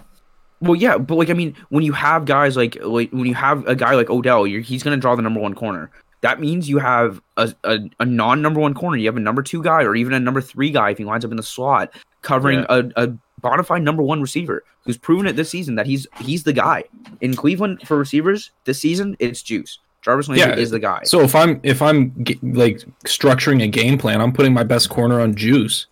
[0.60, 3.66] Well, yeah, but like I mean, when you have guys like like when you have
[3.66, 5.90] a guy like Odell, you're, he's going to draw the number one corner.
[6.22, 8.98] That means you have a, a, a non number one corner.
[8.98, 11.24] You have a number two guy or even a number three guy if he winds
[11.24, 13.08] up in the slot covering a, a
[13.40, 16.84] bona fide number one receiver who's proven it this season that he's he's the guy
[17.22, 19.16] in Cleveland for receivers this season.
[19.18, 19.78] It's Juice.
[20.02, 21.02] Jarvis Landry Yeah, is the guy.
[21.04, 24.90] So if I'm if I'm g- like structuring a game plan, I'm putting my best
[24.90, 25.86] corner on Juice,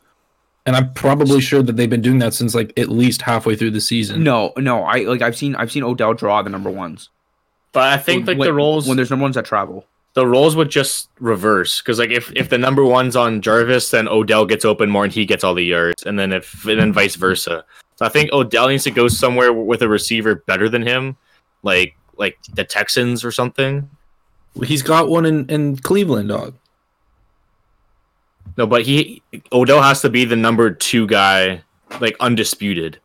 [0.69, 3.71] and I'm probably sure that they've been doing that since like at least halfway through
[3.71, 4.23] the season.
[4.23, 7.09] No, no, I like I've seen I've seen Odell draw the number ones.
[7.73, 9.87] But I think like when, the roles when there's number ones that travel.
[10.13, 14.09] the roles would just reverse because like if if the number one's on Jarvis, then
[14.09, 16.93] Odell gets open more and he gets all the yards, and then if and then
[16.93, 17.65] vice versa.
[17.97, 21.17] So I think Odell needs to go somewhere with a receiver better than him,
[21.63, 23.89] like like the Texans or something.
[24.65, 26.55] He's got one in, in Cleveland, dog.
[28.59, 31.63] No, but he Odell has to be the number two guy,
[32.01, 32.99] like undisputed.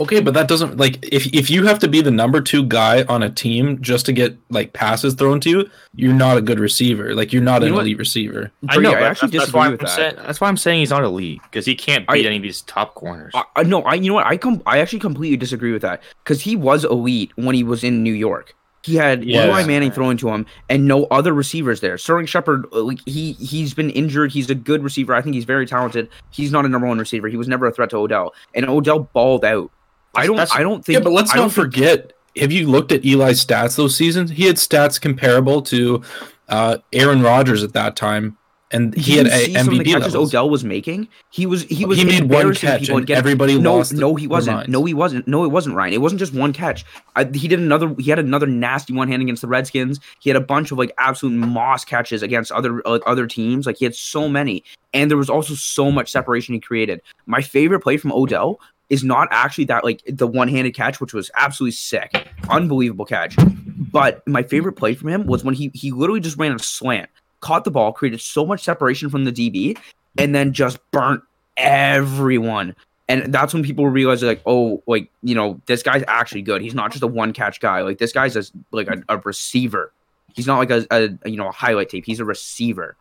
[0.00, 3.04] Okay, but that doesn't like if if you have to be the number two guy
[3.04, 6.58] on a team just to get like passes thrown to you, you're not a good
[6.58, 7.14] receiver.
[7.14, 7.82] Like you're not You an know what?
[7.82, 8.50] elite receiver.
[8.68, 8.90] I know.
[8.92, 9.94] I actually that's, that's disagree why with I'm that.
[9.94, 12.42] saying, that's why I'm saying he's not elite because he can't beat I- any of
[12.42, 13.32] these top corners.
[13.34, 16.02] I, I no, I you know what I com- I actually completely disagree with that
[16.24, 18.54] because he was elite when he was in New York.
[18.84, 19.46] He had Yes.
[19.48, 21.96] Eli Manning throwing to him and no other receivers there.
[21.96, 24.30] Sterling Shepard, uh, like he he's been injured.
[24.32, 25.14] He's a good receiver.
[25.14, 26.08] I think he's very talented.
[26.30, 27.28] He's not a number one receiver.
[27.28, 29.70] He was never a threat to Odell, and Odell balled out.
[30.14, 30.36] I don't.
[30.36, 30.98] That's- I don't think.
[30.98, 32.12] Yeah, but let's I don't not think- forget.
[32.36, 34.32] Have you looked at Eli's stats those seasons?
[34.32, 36.02] He had stats comparable to
[36.48, 38.36] uh, Aaron Rodgers at that time,
[38.74, 40.34] and he had a see some of the MVP catches levels.
[40.34, 41.08] Odell was making.
[41.30, 43.92] He was he was he made one catch, people and get- everybody no, lost.
[43.92, 44.56] no, he wasn't.
[44.56, 44.70] minds.
[44.70, 45.28] No, he wasn't.
[45.28, 45.94] No, it wasn't Ryan.
[45.94, 46.84] It wasn't just one catch.
[47.16, 47.94] I, he did another.
[47.98, 50.00] He had another nasty one hand against the Redskins.
[50.20, 53.66] He had a bunch of like absolute moss catches against other like other teams.
[53.66, 57.00] Like he had so many, and there was also so much separation he created.
[57.26, 58.60] My favorite play from Odell
[58.90, 63.36] is not actually that like the one-handed catch, which was absolutely sick, unbelievable catch.
[63.66, 67.08] But my favorite play from him was when he he literally just ran a slant,
[67.44, 69.78] caught the ball, created so much separation from the DB,
[70.18, 71.22] and then just burnt
[71.56, 72.74] everyone.
[73.06, 76.62] And that's when people realize like, oh, like you know, this guy's actually good.
[76.62, 77.82] He's not just a one catch guy.
[77.82, 79.92] Like this guy's a, like a, a receiver.
[80.34, 82.06] He's not like a, a you know a highlight tape.
[82.06, 82.96] He's a receiver.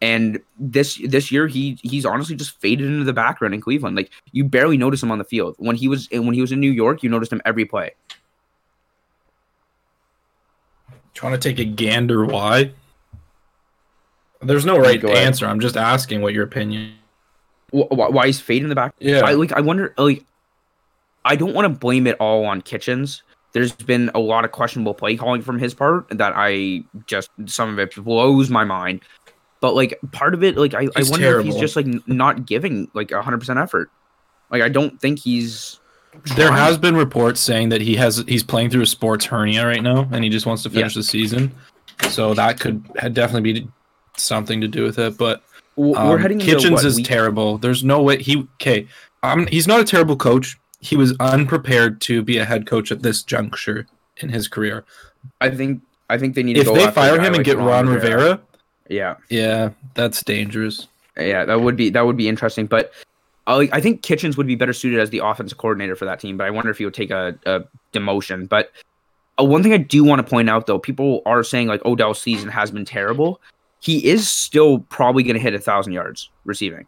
[0.00, 3.96] And this this year he he's honestly just faded into the background in Cleveland.
[3.96, 5.56] Like you barely notice him on the field.
[5.58, 7.92] When he was when he was in New York, you noticed him every play.
[11.14, 12.72] Trying to take a gander why?
[14.42, 15.46] There's no right answer.
[15.46, 16.94] I'm just asking what your opinion.
[17.72, 18.94] Wh- wh- Why is fading in the back?
[18.98, 19.20] Yeah.
[19.24, 19.52] I like.
[19.52, 19.94] I wonder.
[19.96, 20.24] Like,
[21.24, 23.22] I don't want to blame it all on Kitchens.
[23.52, 27.68] There's been a lot of questionable play calling from his part that I just some
[27.70, 29.02] of it blows my mind.
[29.60, 32.90] But like part of it, like I, I wonder if he's just like not giving
[32.94, 33.90] like hundred percent effort.
[34.50, 35.78] Like I don't think he's.
[36.36, 39.82] There has been reports saying that he has he's playing through a sports hernia right
[39.82, 41.52] now, and he just wants to finish the season.
[42.10, 42.82] So that could
[43.14, 43.68] definitely be
[44.16, 45.16] something to do with it.
[45.16, 45.42] But
[45.78, 47.58] um, We're heading Kitchens is week- terrible.
[47.58, 48.46] There's no way he.
[48.60, 48.86] Okay,
[49.22, 50.58] um, he's not a terrible coach.
[50.80, 53.86] He was unprepared to be a head coach at this juncture
[54.18, 54.84] in his career.
[55.40, 55.82] I think.
[56.10, 58.38] I think they need to If go they fire him and like get Ron Rivera,
[58.90, 59.16] Yeah.
[59.30, 60.88] yeah, that's dangerous.
[61.16, 62.66] Yeah, that would be that would be interesting.
[62.66, 62.92] But
[63.46, 66.36] I, I think Kitchens would be better suited as the offensive coordinator for that team.
[66.36, 67.62] But I wonder if he would take a, a
[67.94, 68.46] demotion.
[68.46, 68.72] But
[69.40, 72.20] uh, one thing I do want to point out, though, people are saying like Odell's
[72.20, 73.40] season has been terrible.
[73.82, 76.86] He is still probably going to hit a thousand yards receiving.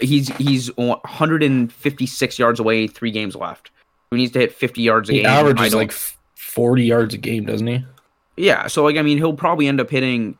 [0.00, 3.70] He's he's 156 yards away, three games left.
[4.10, 5.30] He needs to hit 50 yards a He game.
[5.30, 5.92] I averages like
[6.34, 7.84] 40 yards a game, doesn't he?
[8.36, 10.36] yeah, so like I mean, he'll probably end up hitting.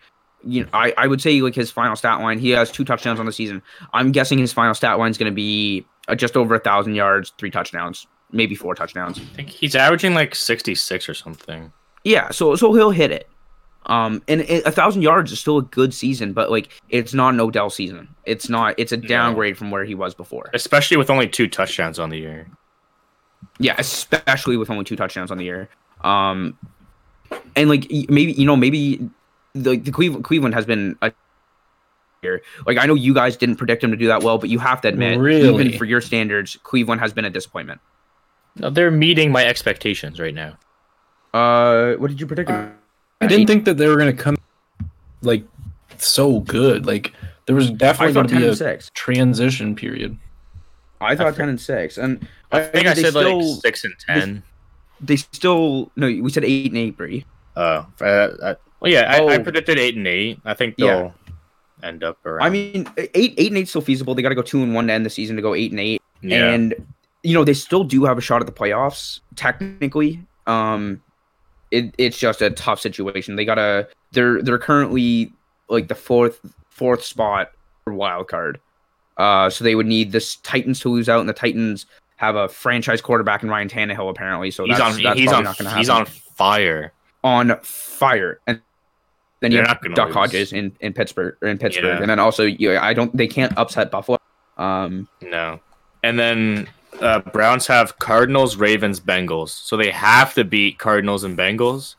[0.47, 2.39] You know, I, I would say like his final stat line.
[2.39, 3.63] He has two touchdowns on the season.
[3.93, 6.97] I'm guessing his final stat line is going to be uh, just over a thousand
[6.97, 9.19] yards, three touchdowns, maybe four touchdowns.
[9.19, 11.73] I think he's averaging like 66 or something.
[12.03, 13.29] Yeah, so so he'll hit it.
[13.87, 17.35] Um, and it, a thousand yards is still a good season, but like it's not
[17.35, 18.09] an Odell season.
[18.25, 18.75] It's not.
[18.79, 19.07] It's a No.
[19.07, 20.51] downgrade from where he was before.
[20.55, 22.47] Especially with only two touchdowns on the year.
[23.59, 25.69] Yeah, especially with only two touchdowns on the year.
[26.03, 26.57] Um,
[27.57, 29.09] and like maybe you know maybe
[29.55, 31.13] the the Cleveland, Cleveland has been a
[32.23, 32.43] year.
[32.67, 34.81] Like I know you guys didn't predict him to do that well, but you have
[34.83, 35.49] to admit, Really?
[35.67, 37.81] even for your standards, Cleveland has been a disappointment.
[38.57, 40.57] No, they're meeting my expectations right now.
[41.35, 42.49] Uh, what did you predict?
[42.51, 42.73] him?
[43.25, 44.37] I didn't think that they were going to come
[45.23, 45.45] like
[45.99, 46.87] so good.
[46.87, 47.13] Like
[47.47, 48.91] there was definitely going to be a six.
[48.95, 50.17] transition period.
[51.01, 53.85] I thought I ten and six, and I think I they said still, like six
[53.85, 54.43] and ten.
[55.01, 57.27] They still no, we said eight and eight, Brady.
[57.57, 59.43] Oh, uh, uh, well, yeah, I, I Oh.
[59.43, 60.41] predicted eight and eight.
[60.45, 61.13] I think they'll
[61.83, 62.47] end up around.
[62.47, 64.15] I mean, eight eight and eight still feasible.
[64.15, 65.81] They got to go two and one to end the season to go eight and
[65.81, 66.01] eight.
[66.23, 66.51] yeah.
[66.53, 66.75] and
[67.23, 71.03] you know they still do have a shot at the playoffs technically um
[71.71, 75.33] it, it's just a tough situation they gotta they're they're currently
[75.69, 77.51] like the fourth fourth spot
[77.85, 78.61] for wild card
[79.17, 81.87] uh so they would need this titans to lose out and the titans
[82.17, 85.03] have a franchise quarterback in ryan Tannehill apparently so he's that's, on.
[85.03, 85.45] that's he's on.
[85.45, 86.93] not gonna He's on fire.
[87.23, 88.61] on fire and
[89.41, 90.15] then you They're have not gonna Duck lose.
[90.15, 92.01] Hodges in, in Pittsburgh or in Pittsburgh, Yeah.
[92.01, 94.17] and then also you, I don't they can't upset Buffalo.
[94.57, 95.61] Um, No,
[96.03, 96.67] and then
[97.01, 99.51] uh, Browns have Cardinals, Ravens, Bengals.
[99.51, 101.97] So they have to beat Cardinals and Bengals,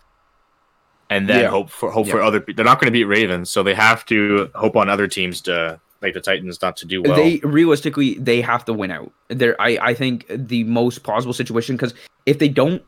[1.09, 1.49] and then Yeah.
[1.49, 2.39] hope for hope for other.
[2.39, 5.79] They're not going to beat Ravens, so they have to hope on other teams to
[6.01, 7.15] like the Titans not to do well.
[7.15, 9.11] They realistically they have to win out.
[9.29, 11.93] There, I I think the most plausible situation because
[12.25, 12.83] if they don't,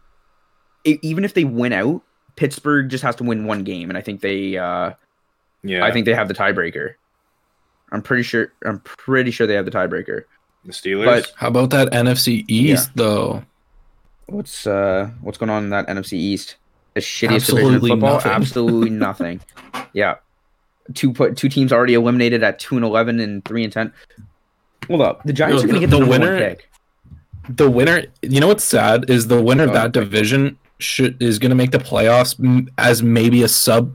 [0.83, 2.01] e- even if they win out,
[2.35, 4.91] Pittsburgh just has to win one game, and I think they uh
[5.63, 6.95] yeah, I think they have the tiebreaker.
[7.91, 8.51] I'm pretty sure.
[8.65, 10.23] I'm pretty sure they have the tiebreaker.
[10.67, 11.05] The Steelers.
[11.05, 13.43] but- How about that NFC East though?
[14.27, 16.57] What's uh what's going on in that NFC East?
[16.93, 18.13] The shittiest division Absolutely football.
[18.15, 18.31] nothing.
[18.31, 19.41] Absolutely nothing.
[19.93, 20.15] Yeah,
[20.93, 23.93] two put two teams already eliminated at two and eleven and three and ten.
[24.87, 26.49] Hold up, the Giants No, are going to the- get the, the number one winner-
[26.55, 26.69] pick.
[27.49, 31.39] The winner, you know what's sad is the winner of Oh, that division should is
[31.39, 32.35] going to make the playoffs
[32.77, 33.93] as maybe a sub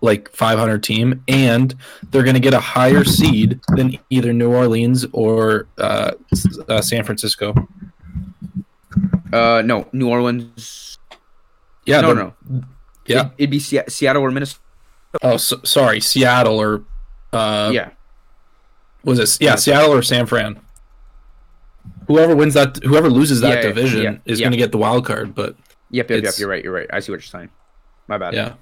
[0.00, 1.74] like 500 team, and
[2.10, 6.12] they're going to get a higher seed than either New Orleans or uh,
[6.68, 7.54] uh, San Francisco.
[9.32, 10.98] Uh, no, New Orleans.
[11.86, 12.34] Yeah, no, no.
[13.06, 13.30] yeah.
[13.38, 14.60] It, would be Se- Seattle or Minnesota.
[15.22, 16.84] Oh, so, sorry, Seattle or
[17.32, 17.90] uh, yeah,
[19.04, 19.44] was it?
[19.44, 20.60] Yeah, Seattle or San Fran.
[22.06, 24.44] Whoever wins that, whoever loses that Yeah, division yeah, is yeah.
[24.44, 25.34] going to get the wild card.
[25.34, 25.56] But
[25.90, 26.34] yep, yep, yep.
[26.38, 26.62] You're right.
[26.62, 26.88] You're right.
[26.92, 27.50] I see what you're saying.
[28.08, 28.34] My bad.
[28.34, 28.54] yeah,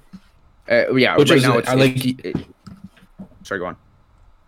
[0.69, 1.17] uh, yeah.
[1.17, 2.45] Which right is- now, it's, I like- it's- it-
[3.43, 3.77] sorry, go on.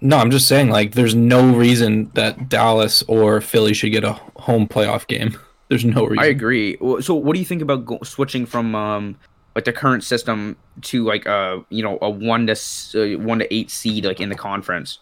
[0.01, 4.13] no, I'm just saying like there's no reason that Dallas or Philly should get a
[4.37, 5.37] home playoff game.
[5.69, 6.19] There's no reason.
[6.19, 6.77] I agree.
[6.99, 9.15] So, what do you think about go- switching from um
[9.55, 13.53] like the current system to like a you know a one to uh, one to
[13.53, 14.99] eight seed like in the conference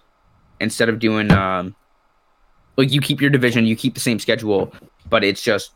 [0.60, 1.76] instead of doing um
[2.78, 4.72] like you keep your division, you keep the same schedule,
[5.10, 5.72] but it's just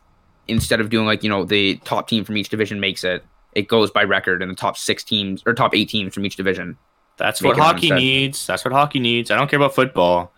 [0.46, 3.24] instead of doing like you know the top team from each division makes it,
[3.54, 6.36] it goes by record, and the top six teams or top eight teams from each
[6.36, 6.76] division.
[7.16, 8.46] That's what hockey needs.
[8.46, 9.30] That's what hockey needs.
[9.30, 10.32] I don't care about football.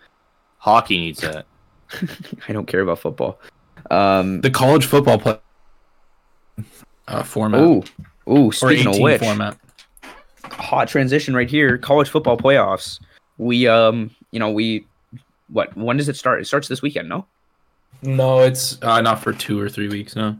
[0.59, 1.47] Hockey needs that.
[2.49, 3.39] I don't care about football.
[3.91, 4.41] Um.
[4.41, 5.39] the college football play
[7.09, 7.85] uh, format Oh.
[8.27, 8.47] Oh.
[8.49, 9.57] or Speaking of which, format.
[10.45, 11.79] hot transition right here.
[11.79, 12.99] College football playoffs.
[13.39, 14.87] We um, you know, we
[15.49, 15.77] what?
[15.77, 16.41] When does it start?
[16.41, 17.27] It starts this weekend, no?
[18.03, 20.17] No, it's uh, not for two or three weeks.
[20.17, 20.37] No,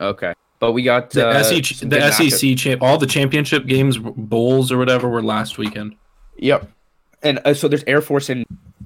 [0.00, 4.70] Okay, but we got the uh, SEC, the SEC champ, all the championship games, bowls
[4.72, 5.94] or whatever, were last weekend.
[6.38, 6.70] Yep.
[7.22, 8.44] And uh, so there's Air Force and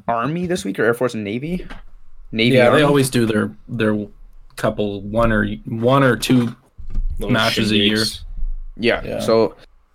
[0.08, 1.66] Army this week, or Air Force and Navy.
[2.32, 2.56] Navy.
[2.56, 2.78] Yeah, Army?
[2.78, 4.06] they always do their their
[4.56, 6.54] couple one or one or two
[7.18, 8.04] Little Matches a year.
[8.76, 9.02] Yeah.
[9.04, 9.20] Yeah.
[9.20, 9.54] So.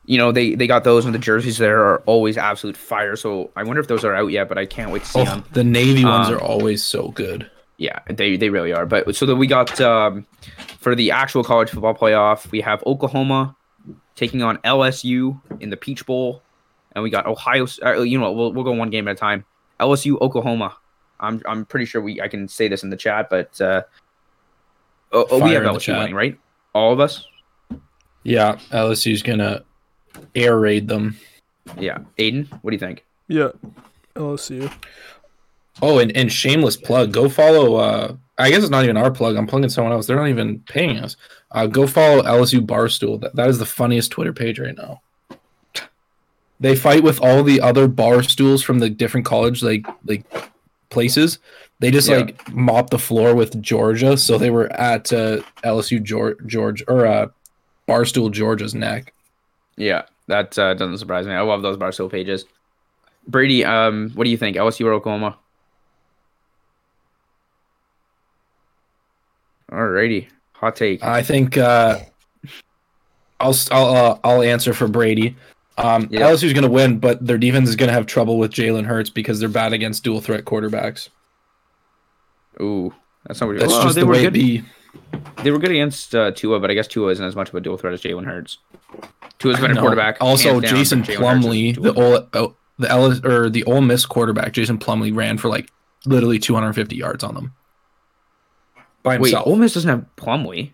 [0.09, 3.17] You know they, they got those and the jerseys there are always absolute fire.
[3.17, 5.25] So I wonder if those are out yet, but I can't wait to see Oh,
[5.25, 5.43] them.
[5.51, 7.51] the Navy ones Um, are always so good.
[7.75, 8.85] Yeah, they they really are.
[8.85, 10.25] But so that we got um,
[10.87, 13.53] for the actual college football playoff, we have Oklahoma
[14.15, 16.41] taking on LSU in the Peach Bowl,
[16.95, 17.63] and we got Ohio.
[17.63, 19.43] S- Uh, you know, what, we'll we'll go one game at a time.
[19.81, 20.77] LSU Oklahoma.
[21.19, 23.81] I'm I'm pretty sure we I can say this in the chat, but uh,
[25.11, 25.99] oh, oh, we have in the LSU chat.
[25.99, 26.39] winning, right?
[26.71, 27.27] All of us.
[28.23, 29.63] Yeah, LSU's gonna
[30.35, 31.17] air raid them.
[31.77, 33.03] Yeah, Aiden, what do you think?
[33.27, 33.49] Yeah.
[34.15, 34.71] LSU.
[35.81, 37.11] Oh, and, and shameless plug.
[37.13, 37.75] Go follow.
[37.75, 39.35] Uh, I guess it's not even our plug.
[39.35, 40.07] I'm plugging someone else.
[40.07, 41.15] They're not even paying us.
[41.51, 43.19] Uh, go follow LSU Barstool.
[43.21, 45.01] That, that is the funniest Twitter page right now.
[46.59, 50.23] They fight with all the other bar stools from the different college like like
[50.89, 51.37] places.
[51.79, 52.17] They just Yeah.
[52.17, 54.17] like mop the floor with Georgia.
[54.17, 57.27] So they were at uh, LSU George, George or uh,
[57.87, 59.13] Barstool Georgia's neck.
[59.75, 61.33] Yeah, that uh, doesn't surprise me.
[61.33, 62.45] I love those Barstool pages.
[63.27, 64.57] Brady, um, what do you think?
[64.57, 65.37] LSU or Oklahoma?
[69.71, 71.03] Alrighty, hot take.
[71.03, 71.99] I think uh,
[73.39, 75.35] I'll I'll uh, I'll answer for Brady.
[75.77, 76.21] Um, Yeah.
[76.21, 79.09] LSU's going to win, but their defense is going to have trouble with Jalen Hurts
[79.11, 81.09] because they're bad against dual threat quarterbacks.
[82.59, 82.93] Ooh,
[83.27, 84.27] that's not what That's well, just they the were way good.
[84.35, 84.63] it be.
[85.43, 87.61] They were good against uh, Tua, but I guess Tua isn't as much of a
[87.61, 88.57] dual threat as Jalen Hurts.
[89.37, 89.81] Tua's been a No.
[89.81, 90.17] quarterback.
[90.19, 93.81] Also, Jason but Jalen Hurts Plumlee, the dual- Ole, oh, the Ellis, or the Ole
[93.81, 95.69] Miss quarterback, Jason Plumlee ran for like
[96.07, 97.53] literally 250 yards on them
[99.07, 99.47] by Wait, himself.
[99.47, 100.71] Ole Miss doesn't have Plumlee.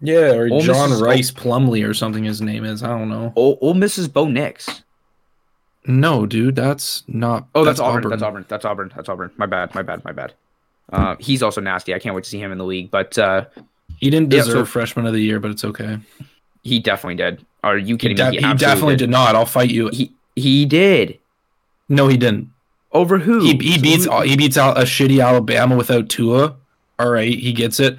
[0.00, 2.24] yeah, or Ole John is- Rhys Plumlee or something.
[2.24, 2.82] His name is.
[2.82, 3.32] I don't know.
[3.36, 4.82] Ole, Ole Miss is Bo Nix.
[5.86, 7.48] No, dude, that's not.
[7.54, 8.08] Oh, that's, Auburn.
[8.10, 8.44] That's Auburn.
[8.48, 8.92] That's Auburn.
[8.94, 9.30] That's Auburn.
[9.36, 9.74] My bad.
[9.74, 10.04] My bad.
[10.04, 10.34] My bad.
[10.92, 11.94] Uh, he's also nasty.
[11.94, 12.90] I can't wait to see him in the league.
[12.90, 13.46] But uh,
[13.98, 15.98] He didn't Yeah, deserve so- freshman of the year, but it's okay.
[16.62, 17.44] he definitely did.
[17.64, 18.36] Are you He, kidding de- me?
[18.38, 19.34] he absolutely definitely did not.
[19.34, 19.88] I'll fight you.
[19.92, 21.18] He he did.
[21.88, 22.50] No, he didn't.
[22.92, 23.40] Over who?
[23.40, 26.54] He, he beats Who- he beats out a shitty Alabama without Tua.
[26.98, 27.98] All right, he gets it.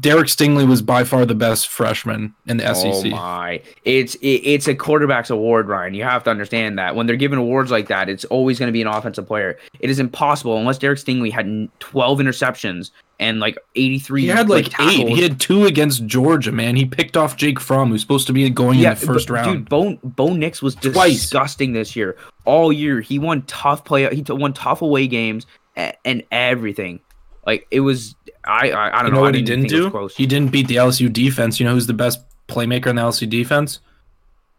[0.00, 3.10] Derek Stingley was by far the best freshman in the Oh SEC.
[3.12, 3.62] my!
[3.84, 5.94] It's it, it's a quarterback's award, Ryan.
[5.94, 8.72] You have to understand that when they're giving awards like that, it's always going to
[8.72, 9.58] be an offensive player.
[9.78, 14.22] It is impossible unless Derek Stingley had twelve interceptions and like 83.
[14.22, 15.08] He had like, eight.
[15.08, 16.76] He had two against Georgia, man.
[16.76, 19.52] He picked off Jake Fromm, who's supposed to be going in the first but, round.
[19.52, 21.12] Dude, Bo Bo Nix was Twice.
[21.12, 22.16] disgusting this year.
[22.44, 24.14] All year, he won tough play.
[24.14, 27.00] He won tough away games and, and everything.
[27.46, 28.14] Like it was.
[28.46, 30.12] I I, I don't you know, know I what he didn't didn't think it was
[30.14, 30.22] do?
[30.22, 31.58] He didn't beat the LSU defense.
[31.60, 33.78] You know who's the best playmaker in the LSU defense?
[33.78, 33.88] uh,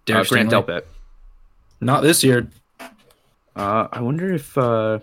[0.06, 0.66] Derek Grant Stingley.
[0.66, 0.82] Delpit.
[1.82, 2.48] Not this year.
[3.56, 4.58] Uh, I wonder if.
[4.58, 5.00] uh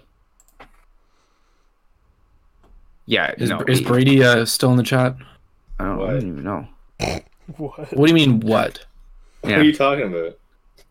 [3.06, 5.16] Yeah, Is, no, is he- Brady uh, still in the chat?
[5.78, 6.68] I don't, I don't even know.
[7.58, 7.92] What?
[7.92, 8.40] What do you mean?
[8.40, 8.86] What?
[9.42, 10.38] What Yeah, are you talking about?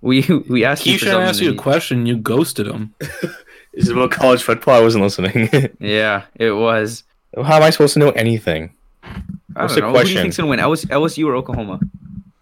[0.01, 2.05] we we asked you Keisha for something asked you a question.
[2.05, 2.93] You ghosted him.
[3.73, 4.75] Is it about college football?
[4.75, 5.49] I wasn't listening.
[5.79, 7.03] Yeah, it was.
[7.35, 8.73] How am I supposed to know anything?
[9.03, 9.87] I What's don't the know.
[9.87, 10.21] Who do you question?
[10.21, 10.59] think's gonna win?
[10.59, 11.79] LSU, LSU or Oklahoma?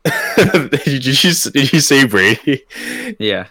[0.86, 1.14] did, you,
[1.52, 2.64] did you say Brady?
[3.20, 3.48] Yeah.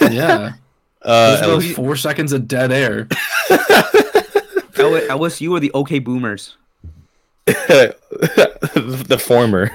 [0.00, 0.52] Yeah.
[1.02, 3.06] Uh, There's four seconds of dead air.
[3.50, 3.58] L-
[5.06, 6.56] LSU or the OK Boomers?
[7.46, 9.70] the former.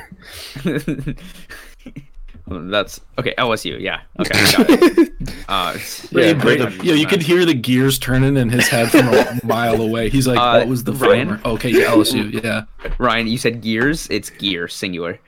[2.70, 3.34] That's okay.
[3.38, 4.02] LSU, yeah.
[4.20, 5.10] Okay, got it.
[5.47, 5.78] Uh,
[6.12, 9.39] Yeah, Yeah, Brady, yeah, you could hear the gears turning in his head from a
[9.43, 10.10] mile away.
[10.10, 11.28] He's like, Uh, "What was the Ryan?
[11.39, 12.43] former?" Okay, yeah, LSU.
[12.43, 12.64] Yeah.
[12.97, 14.08] Ryan, you said gears.
[14.10, 15.20] It's gear singular.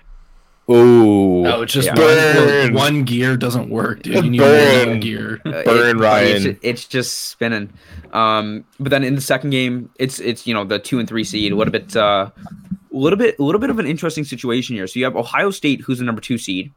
[0.69, 1.43] Ooh.
[1.43, 1.93] No, it's just Yeah.
[1.95, 2.73] one, Burn.
[2.73, 4.23] one gear doesn't work, dude.
[4.23, 4.89] You need Burn.
[4.91, 5.41] one gear.
[5.45, 6.45] Uh, Burn, it- Ryan.
[6.47, 7.73] It's, it's just spinning.
[8.13, 11.25] Um, but then in the second game, it's it's you know the two and three
[11.25, 14.75] seed, a little bit, uh, a little bit, a little bit of an interesting situation
[14.75, 14.87] here.
[14.87, 16.71] So you have Ohio State, who's the number two seed,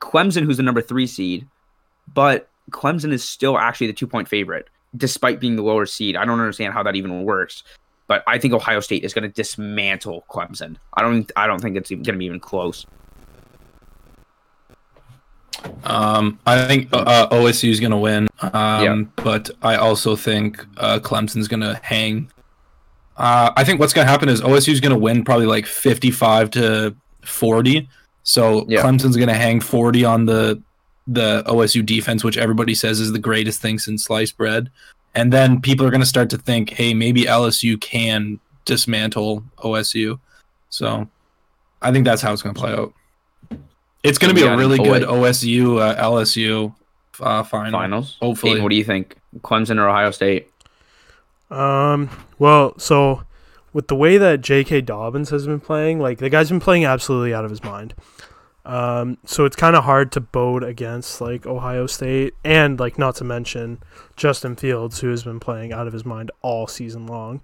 [0.00, 1.46] Clemson, who's the number three seed,
[2.14, 6.16] but Clemson is still actually the two point favorite, despite being the lower seed.
[6.16, 7.62] I don't understand how that even works.
[8.06, 10.76] But I think Ohio State is going to dismantle Clemson.
[10.94, 11.30] I don't.
[11.36, 12.84] I don't think it's going to be even close.
[15.84, 18.26] Um, I think uh, OSU is going to win.
[18.40, 19.02] Um, Yeah.
[19.22, 22.30] but I also think uh, Clemson's going to hang.
[23.16, 25.66] Uh, I think what's going to happen is OSU is going to win probably like
[25.66, 27.88] 55 to 40.
[28.22, 28.82] So Yeah.
[28.82, 30.62] Clemson's going to hang 40 on the
[31.06, 34.70] the OSU defense, which everybody says is the greatest thing since sliced bread.
[35.14, 40.20] And then people are going to start to think, hey, maybe LSU can dismantle OSU.
[40.68, 41.08] So
[41.82, 42.92] I think that's how it's going to play out.
[44.02, 45.02] It's going to be a really good.
[45.02, 46.74] OSU uh, LSU
[47.20, 47.72] uh, final.
[47.72, 48.16] Finals.
[48.20, 48.54] Hopefully.
[48.54, 49.16] Aiden, what do you think?
[49.38, 50.48] Clemson or Ohio State?
[51.50, 52.08] Um.
[52.38, 53.24] Well, so
[53.72, 54.82] with the way that J.K.
[54.82, 57.94] Dobbins has been playing, like the guy's been playing absolutely out of his mind.
[58.64, 59.18] Um.
[59.24, 63.24] So it's kind of hard to bode against like Ohio State, and like not to
[63.24, 63.82] mention
[64.16, 67.40] Justin Fields, who has been playing out of his mind all season long.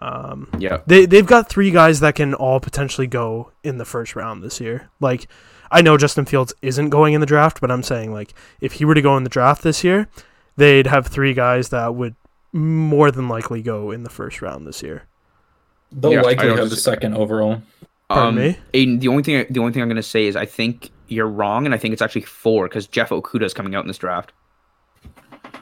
[0.00, 0.48] Um.
[0.58, 0.80] Yeah.
[0.86, 4.60] They they've got three guys that can all potentially go in the first round this
[4.60, 4.90] year.
[4.98, 5.28] Like
[5.70, 8.84] I know Justin Fields isn't going in the draft, but I'm saying like if he
[8.84, 10.08] were to go in the draft this year,
[10.56, 12.16] they'd have three guys that would
[12.52, 15.04] more than likely go in the first round this year.
[15.92, 17.62] They'll Yeah, likely have the second overall.
[18.10, 18.56] Um, me?
[18.74, 21.64] Aiden, the only thing the only thing I'm gonna say is I think you're wrong,
[21.64, 24.32] and I think it's actually four because Jeff Okudah is coming out in this draft.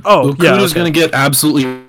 [0.04, 0.54] Oh, Okudah's yeah.
[0.62, 0.74] okay.
[0.74, 1.82] going to get absolutely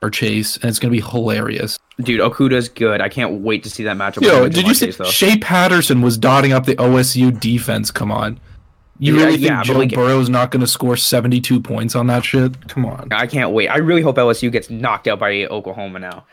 [0.00, 1.78] or Chase, and it's going to be hilarious.
[2.00, 3.00] Dude, Okudah's good.
[3.00, 4.16] I can't wait to see that matchup.
[4.20, 5.04] with Yo, did you Ja'Marr see Chase, though.
[5.04, 7.90] Shea Patterson was dotting up the OSU defense?
[7.90, 8.40] Come on.
[8.98, 11.94] You Yeah, really think yeah, but Joe like- Burrow's not going to score 72 points
[11.94, 12.68] on that shit?
[12.68, 13.08] Come on.
[13.12, 13.68] I can't wait.
[13.68, 16.24] I really hope LSU gets knocked out by Oklahoma now.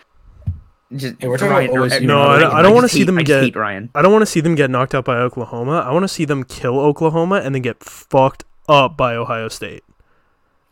[0.96, 3.00] Just Hey, we're talking about OSU, No, I don't, I don't just want to see
[3.00, 3.56] hate- them I get.
[3.56, 3.90] Ryan.
[3.94, 5.80] I don't want to see them get knocked out by Oklahoma.
[5.88, 9.84] I want to see them kill Oklahoma and then get fucked up by Ohio State.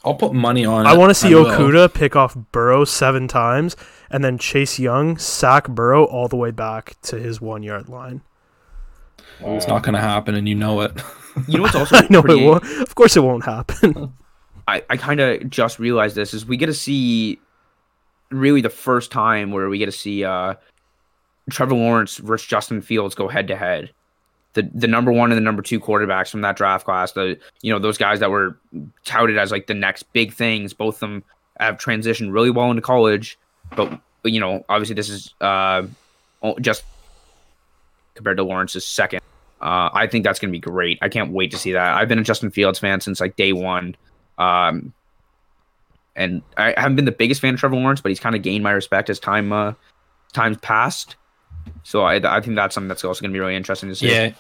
[0.04, 1.46] I'll put money on I want to see will.
[1.46, 3.76] Okudah pick off Burrow seven times
[4.10, 8.22] and then Chase Young sack Burrow all the way back to his one yard line.
[9.40, 10.94] It's not going to happen, and you know it.
[11.48, 12.64] You know what's also I know it won't.
[12.82, 14.14] Of course, it won't happen.
[14.68, 17.40] I, I kind of just realized this is we get to see
[18.30, 20.56] really the first time where we get to see uh
[21.50, 23.92] Trevor Lawrence versus Justin Fields go head to head.
[24.54, 27.72] The the number one and the number two quarterbacks from that draft class, the you
[27.72, 28.58] know those guys that were
[29.06, 30.74] touted as like the next big things.
[30.74, 31.24] Both of them
[31.60, 33.38] have transitioned really well into college,
[33.76, 35.84] but you know obviously this is uh
[36.60, 36.84] just
[38.16, 39.22] compared to Lawrence's second.
[39.62, 41.00] Uh, I think that's going to be great.
[41.02, 41.96] I can't wait to see that.
[41.96, 43.96] I've been a Justin Fields fan since like day one.
[44.38, 44.94] Um,
[46.18, 48.64] and I haven't been the biggest fan of Trevor Lawrence, but he's kind of gained
[48.64, 49.74] my respect as time uh,
[50.34, 51.16] time's passed.
[51.84, 54.10] So I, I think that's something that's also going to be really interesting to see.
[54.10, 54.32] yeah.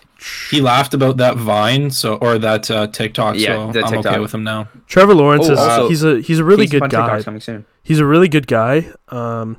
[0.49, 4.19] He laughed about that Vine, so or that uh, TikTok, Yeah, so the I'm okay
[4.19, 4.67] with him now.
[4.87, 7.05] Trevor Lawrence Oh, is also- he's a he's a really good guy.
[7.05, 7.65] TikTok's coming soon.
[7.83, 8.91] He's a really good guy.
[9.09, 9.57] Um,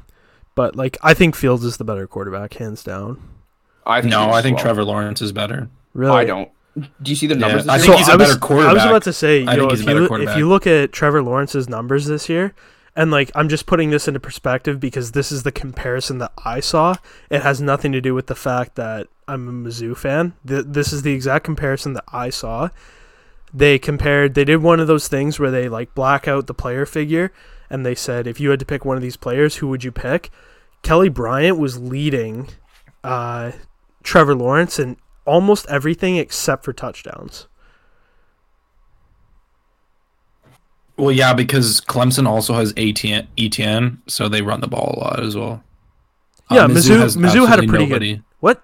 [0.55, 3.23] but like I think Fields is the better quarterback, hands down.
[3.87, 4.64] I think No, I think well.
[4.64, 5.69] Trevor Lawrence is better.
[5.95, 6.51] Really, I don't.
[7.03, 7.66] Do you see the numbers?
[7.68, 7.99] I this think year?
[7.99, 8.70] he's a I was, better quarterback.
[8.70, 11.22] I was about to say, I yo, if, you, look- if you look at Trevor
[11.22, 12.55] Lawrence's numbers this year,
[12.97, 16.61] And like I'm just putting this into perspective because this is the comparison that I
[16.61, 16.97] saw.
[17.31, 20.33] It has nothing to do with the fact that I'm a Mizzou fan.
[20.47, 22.70] Th- this is the exact comparison that I saw.
[23.55, 26.85] They compared they did one of those things where they like black out the player
[26.87, 27.33] figure
[27.70, 29.93] and they said if you had to pick one of these players, who would you
[29.93, 30.31] pick?
[30.83, 32.49] Kelly Bryant was leading
[33.05, 33.53] uh,
[34.03, 34.97] Trevor Lawrence in
[35.29, 37.47] almost everything except for touchdowns.
[40.97, 45.20] Well, yeah, because Clemson also has Etienne, Etienne, so they run the ball a lot
[45.22, 45.62] as well.
[46.51, 48.62] Yeah, Uh, Mizzou- has Mizzou had a absolutely pretty good- What?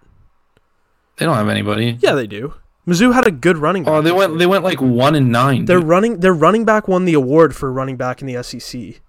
[1.16, 1.98] They don't have anybody.
[2.00, 2.54] Yeah, they do.
[2.88, 3.92] Mizzou had a good running back.
[3.94, 4.38] Oh, they went.
[4.38, 5.64] They went like one and nine.
[5.66, 5.88] Their dude.
[5.88, 9.00] running their running back won the award for running back in the SEC.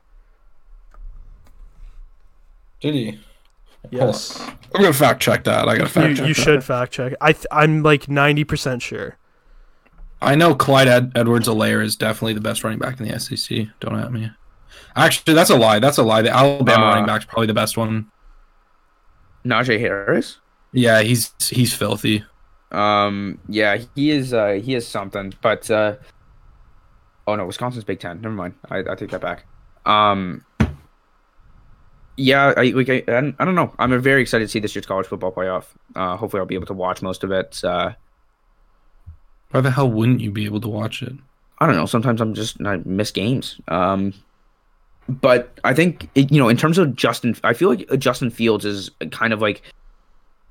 [2.79, 3.19] Did he?
[3.91, 4.39] Yes.
[4.73, 5.67] I'm gonna fact check that.
[5.67, 6.27] I gotta fact You, check.
[6.27, 6.41] you that.
[6.41, 7.13] should fact check.
[7.21, 9.17] I th- I'm like 90% sure.
[10.21, 13.67] I know Clyde Ed- Edwards Helaire is definitely the best running back in the SEC.
[13.79, 14.31] Don't at me.
[14.95, 15.79] Actually, that's a lie.
[15.79, 16.21] That's a lie.
[16.21, 18.07] The Alabama Uh, running back's probably the best one.
[19.45, 20.39] Najee Harris.
[20.71, 22.23] Yeah, he's he's filthy.
[22.71, 24.33] Um, yeah, he is.
[24.33, 25.33] Uh, he is something.
[25.41, 25.97] But uh,
[27.27, 28.21] oh no, Wisconsin's Big Ten.
[28.21, 28.55] Never mind.
[28.69, 29.45] I, I take that back.
[29.85, 30.44] Um,
[32.17, 32.89] yeah, I like.
[32.89, 33.73] I, I don't know.
[33.79, 35.65] I'm very excited to see this year's college football playoff.
[35.95, 37.63] Uh, hopefully, I'll be able to watch most of it.
[37.63, 37.93] Uh,
[39.51, 41.13] Why the hell wouldn't you be able to watch it?
[41.59, 41.85] I don't know.
[41.85, 43.59] Sometimes I'm just I miss games.
[43.67, 44.13] Um,
[45.07, 48.65] but I think it, you know, in terms of Justin, I feel like Justin Fields
[48.65, 49.61] is kind of like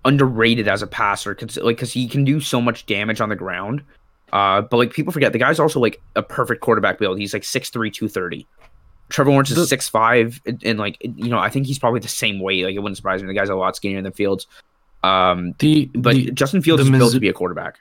[0.04, 3.36] underrated as a passer, cause, like because he can do so much damage on the
[3.36, 3.82] ground.
[4.32, 7.18] Uh, but like people forget, the guy's also like a perfect quarterback build.
[7.18, 8.46] He's like 6'3", 230.
[9.10, 12.00] Trevor Lawrence is The- six five, and, and like you know, I think he's probably
[12.00, 12.64] the same weight.
[12.64, 13.28] Like it wouldn't surprise me.
[13.28, 14.46] The guy's a lot skinnier than Fields.
[15.02, 17.78] Um, The but the, Justin Fields the is built to be a quarterback.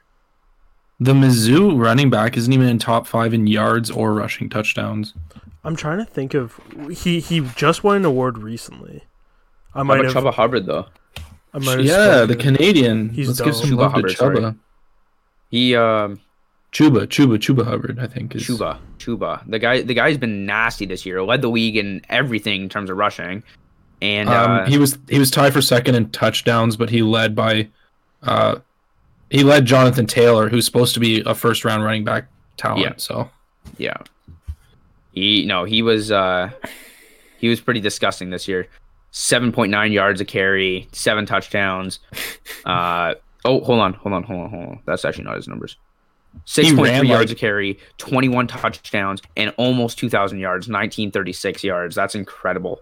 [0.99, 5.13] the Mizzou running back isn't even in top five in yards or rushing touchdowns.
[5.63, 6.59] I'm trying to think of
[6.91, 9.03] he he just won an award recently.
[9.73, 10.87] I How might about have Chuba Hubbard though?
[11.53, 13.09] I might Yeah, the Canadian.
[13.09, 13.45] He's Let's dope.
[13.47, 14.37] give some Chuba love Hubbard, to sorry.
[14.37, 14.57] Chuba.
[15.49, 16.19] He um
[16.73, 17.99] Chuba, Chuba, Chuba Hubbard.
[17.99, 19.41] I think is Chuba, Chuba.
[19.47, 21.21] The guy, the guy's been nasty this year.
[21.21, 23.43] Led the league in everything in terms of rushing,
[24.01, 27.35] and Um, uh, he was he was tied for second in touchdowns, but he led
[27.35, 27.67] by,
[28.23, 28.55] uh,
[29.29, 32.25] he led Jonathan Taylor, who's supposed to be a first round running back
[32.57, 32.81] talent.
[32.81, 32.93] Yeah.
[32.97, 33.29] So
[33.77, 33.97] yeah,
[35.11, 36.49] he no, he was uh,
[37.37, 38.67] he was pretty disgusting this year.
[39.11, 41.99] Seven point nine yards a carry, seven touchdowns.
[42.65, 43.13] Uh,
[43.43, 44.79] oh, hold on, hold on, hold on, hold on.
[44.85, 45.75] That's actually not his numbers.
[46.45, 50.39] Six point ran three yards like- a carry, twenty one touchdowns, and almost two thousand
[50.39, 51.95] yards, nineteen thirty six yards.
[51.95, 52.81] That's incredible.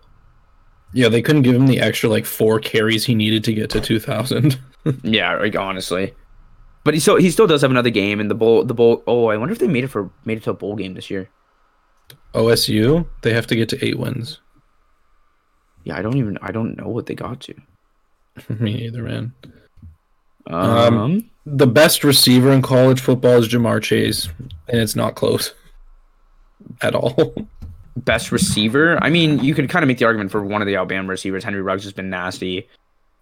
[0.94, 3.82] yeah, they couldn't give him the extra like four carries he needed to get to
[3.82, 4.60] two thousand.
[5.04, 6.16] Yeah, like honestly.
[6.84, 9.28] But he still he still does have another game in the bowl the bowl oh
[9.28, 11.30] I wonder if they made it for made it to a bowl game this year.
[12.34, 14.40] OSU, they have to get to eight wins.
[15.84, 17.54] Yeah, I don't even I don't know what they got to.
[18.50, 19.34] Me either, man.
[20.48, 24.30] Um, Um, The best receiver in college football is Ja'Marr Chase,
[24.68, 25.54] and it's not close
[26.82, 27.34] at all.
[27.98, 28.98] best receiver.
[29.04, 31.44] I mean, you could kind of make the argument for one of the Alabama receivers.
[31.44, 32.68] Henry Ruggs has been nasty.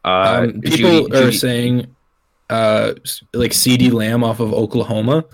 [0.06, 1.96] Uh um, people Jeudy- are Jeudy- saying
[2.50, 2.94] uh
[3.34, 5.26] like CeeDee Lamb off of Oklahoma.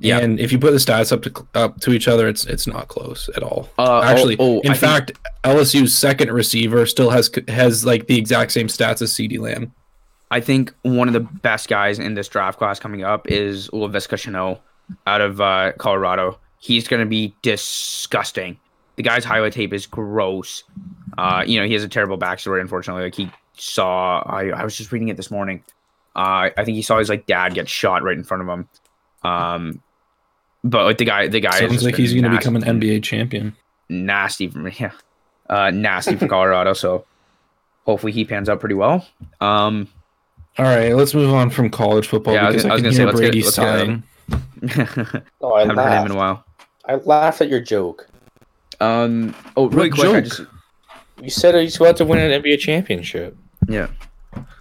[0.00, 0.18] Yeah.
[0.18, 2.88] And if you put the stats up to up to each other, it's it's not
[2.88, 3.68] close at all.
[3.78, 5.12] Uh, oh- Actually, oh, in I think- fact,
[5.44, 9.72] LSU's second receiver still has has like the exact same stats as CeeDee Lamb.
[10.30, 14.16] I think one of the best guys in this draft class coming up is Laviska
[14.16, 14.60] Shenault
[15.06, 16.38] out of uh, Colorado.
[16.58, 18.58] He's going to be disgusting.
[18.96, 20.64] The guy's highlight tape is gross.
[21.16, 23.04] Uh, you know, he has a terrible backstory, unfortunately.
[23.04, 25.62] Like, he saw, I, I was just reading it this morning.
[26.16, 28.68] Uh, I think he saw his like dad get shot right in front of him.
[29.22, 29.82] Um,
[30.64, 33.54] but like the guy, the guy Sounds like he's going to become an NBA champion.
[33.88, 34.74] nasty for me.
[34.78, 34.90] Yeah,
[35.48, 36.72] uh, nasty for Colorado.
[36.72, 37.06] So
[37.84, 39.06] hopefully he pans out pretty well.
[39.40, 39.88] Um,
[40.58, 43.06] All right, let's move on from college football Yeah, I was because I, gonna- I
[43.06, 44.72] was can gonna say, hear let's get- Brady let's
[45.06, 45.22] get- sighing.
[45.40, 46.06] Oh, I haven't heard him laughed.
[46.06, 46.44] in a while.
[46.86, 48.08] I laughed at your joke.
[48.80, 49.34] Um.
[49.56, 50.14] Oh, really What quick.
[50.14, 50.40] I just
[51.22, 53.36] You said he's about to win an NBA championship.
[53.68, 53.88] yeah.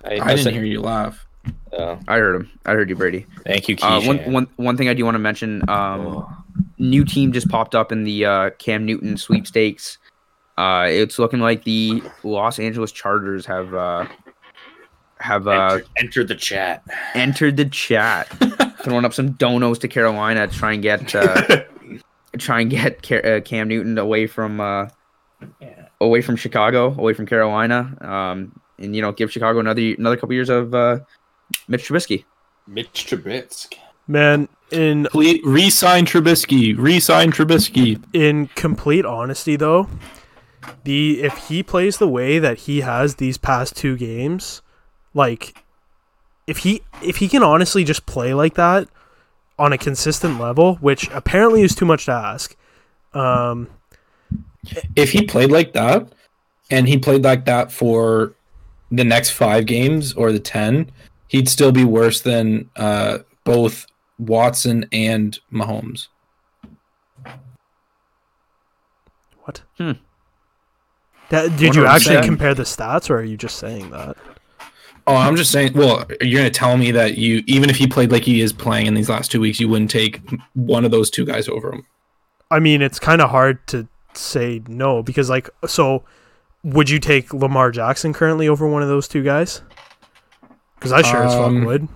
[0.06, 1.26] I, I didn't hear you laugh.
[1.74, 2.52] Oh, I heard him.
[2.66, 3.26] I heard you, Brady.
[3.45, 5.68] thank you, Uh, one one one thing I do want to mention.
[5.70, 6.26] Um,
[6.78, 9.98] new team just popped up in the uh, Cam Newton sweepstakes.
[10.58, 14.06] Uh, it's looking like the Los Angeles Chargers have uh,
[15.20, 16.84] have uh, enter, enter the chat.
[17.13, 18.28] entered the chat,
[18.84, 21.63] throwing up some donos to Carolina to try and get uh,
[22.38, 24.88] try and get Ca- uh, Cam Newton away from uh,
[25.61, 25.88] Yeah.
[26.01, 30.34] away from Chicago, away from Carolina, um, and you know give Chicago another another couple
[30.34, 30.99] years of uh,
[31.68, 32.26] Mitch Trubisky.
[32.68, 33.78] Mitch Trubisky.
[34.09, 36.78] Man, in Please re-sign Trubisky.
[36.78, 38.01] Re-sign Trubisky.
[38.13, 39.89] in complete honesty though,
[40.84, 44.61] the if he plays the way that he has these past two games,
[45.18, 45.61] like
[46.45, 48.88] if he if he can honestly just play like that
[49.59, 52.55] on a consistent level, which apparently is too much to ask.
[53.13, 53.68] Um,
[54.95, 56.07] If he played like that,
[56.70, 58.34] and he played like that for
[58.91, 60.91] the next five games or the ten,
[61.28, 63.88] he'd still be worse than uh, both
[64.20, 66.07] Watson and Mahomes.
[69.43, 69.61] what?
[69.78, 69.93] Hmm.
[71.30, 74.15] That, did you actually what- compare the stats, or are you just saying that?
[75.08, 75.74] Oh, I'm just saying.
[75.74, 78.88] Well, you're gonna tell me that you, even if he played like he is playing
[78.88, 80.22] in these last two weeks, you wouldn't take
[80.53, 81.86] one of those two guys over him.
[82.51, 86.03] I mean, it's kind of hard to say no because, like, so
[86.64, 89.62] would you take Lamar Jackson currently over one of those two guys?
[90.76, 91.88] Because I sure as fuck Um, would.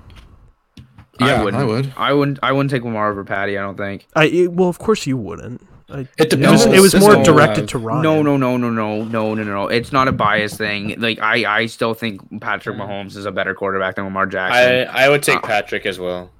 [1.19, 1.61] Yeah, I wouldn't.
[1.61, 1.93] I would.
[1.97, 2.39] I wouldn't.
[2.41, 3.57] I wouldn't take Lamar over Patty.
[3.57, 4.07] I don't think.
[4.15, 5.61] I it, well, of course you wouldn't.
[5.91, 7.69] I, It it depends was it was more directed have.
[7.69, 8.01] to Ryan.
[8.01, 9.67] No, no, no, no, no, no, no, no.
[9.67, 10.95] It's not a bias thing.
[10.99, 14.87] Like I, I still think Patrick Mahomes is a better quarterback than Lamar Jackson.
[14.95, 16.31] I I would take Uh, Patrick as well.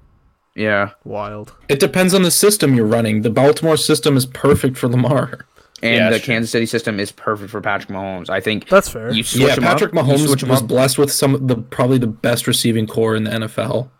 [0.54, 1.54] yeah, Wild.
[1.68, 3.22] It depends on the system you're running.
[3.22, 5.46] The Baltimore system is perfect for Lamar.
[5.82, 6.34] and Yeah, the true.
[6.34, 8.30] Kansas City system is perfect for Patrick Mahomes.
[8.30, 9.10] I think That's fair.
[9.10, 11.34] you switch yeah, him Patrick up, you Mahomes switch him was up, blessed with some
[11.34, 13.90] of the probably the best receiving core in the NFL.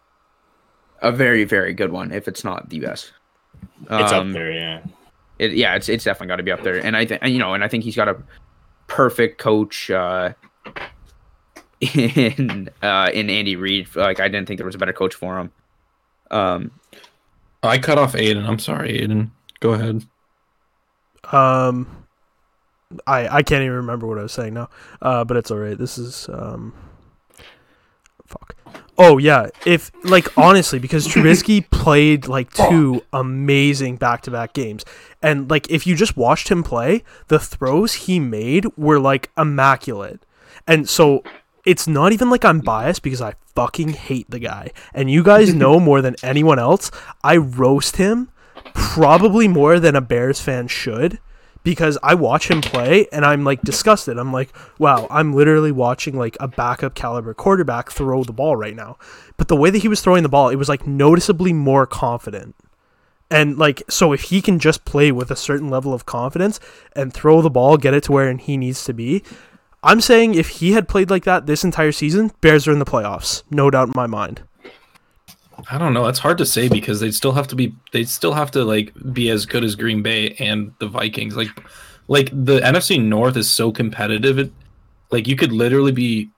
[1.01, 2.13] a very, very good one.
[2.13, 3.13] If it's not the best,
[3.91, 4.81] It's Um, up there, yeah.
[5.39, 6.85] It, yeah, it's it's definitely got to be up there.
[6.85, 8.17] And I think you know, and I think he's got a
[8.87, 10.35] perfect coach uh,
[11.81, 13.95] in uh, in Andy Reid.
[13.97, 15.53] Like I didn't think there was a better coach for him.
[16.31, 16.71] Um,
[17.63, 18.47] I cut off Aiden.
[18.47, 19.31] I'm sorry, Aiden.
[19.61, 20.07] Go ahead.
[21.31, 22.07] Um,
[23.07, 24.69] I I can't even remember what I was saying now.
[25.01, 25.79] Uh, but it's all right.
[25.79, 26.75] This is um,
[28.27, 28.57] fuck.
[28.99, 34.85] Oh yeah, if like honestly, because Trubisky played like two amazing back-to-back games,
[35.23, 40.25] and like if you just watched him play, the throws he made were like immaculate,
[40.67, 41.25] and so
[41.65, 45.55] it's not even like I'm biased because I fucking hate the guy, and you guys
[45.63, 46.91] know more than anyone else.
[47.25, 48.31] I roast him
[48.75, 51.19] probably more than a Bears fan should
[51.63, 54.19] because I watch him play and I'm like disgusted.
[54.19, 58.77] I'm like, wow, I'm literally watching like a backup caliber quarterback throw the ball right
[58.77, 58.99] now.
[59.37, 62.55] But the way that he was throwing the ball, it was like noticeably more confident.
[63.31, 66.61] And like so if he can just play with a certain level of confidence
[66.95, 69.23] and throw the ball, get it to where he needs to be,
[69.83, 72.85] I'm saying if he had played like that this entire season, Bears are in the
[72.85, 73.43] playoffs.
[73.51, 74.43] No doubt in my mind.
[75.71, 76.07] I don't know.
[76.07, 77.75] It's hard to say because they'd still have to be.
[77.93, 81.37] they'd still have to like be as good as Green Bay and the Vikings.
[81.37, 81.49] Like,
[82.09, 84.39] like the NFC North is so competitive.
[84.39, 84.53] It,
[85.11, 86.31] like you could literally be,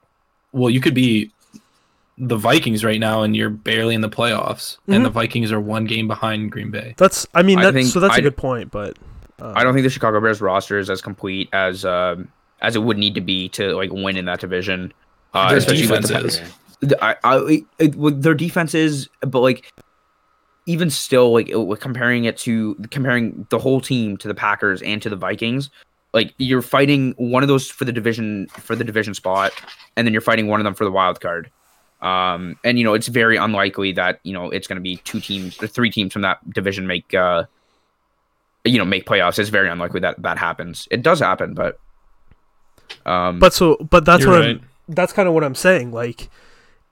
[0.52, 1.30] well, you could be
[2.18, 5.84] the Vikings right now, and you're barely in the playoffs, and the Vikings are one
[5.84, 6.94] game behind Green Bay.
[6.96, 8.96] That's I mean I think so that's a I- good point, but
[9.40, 12.28] I don't think the Chicago Bears roster is as complete as um,
[12.60, 14.92] as it would need to be to like win in that division.
[15.32, 16.50] Uh, Their especially with defense the- is.
[16.50, 16.54] the-
[17.00, 19.72] I, I, it, with their defense is, but like
[20.66, 25.00] even still, like it- comparing it to comparing the whole team to the Packers and
[25.02, 25.70] to the Vikings,
[26.12, 29.52] like you're fighting one of those for the division for the division spot,
[29.96, 31.50] and then you're fighting one of them for the wild card.
[32.00, 35.20] Um, and you know it's very unlikely that you know it's going to be two
[35.20, 37.44] teams or three teams from that division make uh,
[38.64, 39.38] you know make playoffs.
[39.38, 40.86] It's very unlikely that that happens.
[40.90, 41.78] It does happen, but
[43.06, 44.48] um, But so, but that's what right.
[44.50, 45.92] I'm, that's kind of what I'm saying.
[45.92, 46.30] Like,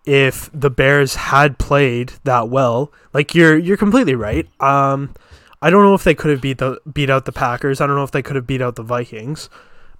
[0.04, 4.46] if the Bears had played that well, like you're you're completely right.
[4.60, 5.14] Um,
[5.60, 7.80] I don't know if they could have beat the beat out the Packers.
[7.80, 9.48] I don't know if they could have beat out the Vikings,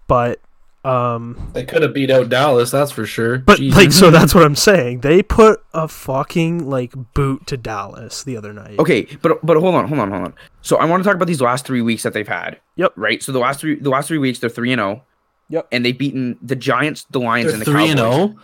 [0.09, 0.41] but
[0.85, 3.39] um, They could have beat out Dallas, that's for sure.
[3.39, 3.79] but Jesus.
[3.79, 5.03] like so that's what I'm saying.
[5.03, 8.81] They put a fucking like boot to Dallas the other night.
[8.81, 10.35] Okay, but but hold on, hold on, hold on.
[10.63, 12.59] So I want to talk about these last three weeks that they've had.
[12.75, 12.95] Yep.
[12.97, 13.23] Right.
[13.23, 15.05] So the last three the last three weeks they're three and zero.
[15.51, 15.69] Yep.
[15.71, 18.37] And they've beaten the Giants, the Lions, they're and the three and Cowboys zero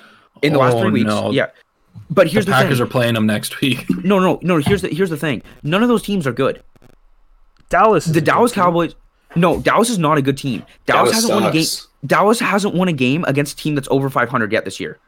[0.42, 1.06] in the last three oh, weeks.
[1.06, 1.30] no.
[1.30, 1.46] Yeah.
[2.10, 2.86] But here's the, Packers thing.
[2.86, 3.84] are playing them next week.
[4.04, 4.58] no, no, no.
[4.58, 5.42] Here's the here's the thing.
[5.62, 6.62] None of those teams are good.
[7.68, 8.06] Dallas.
[8.06, 8.64] The a good Dallas team.
[8.64, 8.94] Cowboys.
[9.36, 10.64] No, Dallas is not a good team.
[10.86, 11.66] Dallas, Dallas hasn't won a game.
[12.06, 14.98] Dallas hasn't won a game against a team that's over 500 yet this year.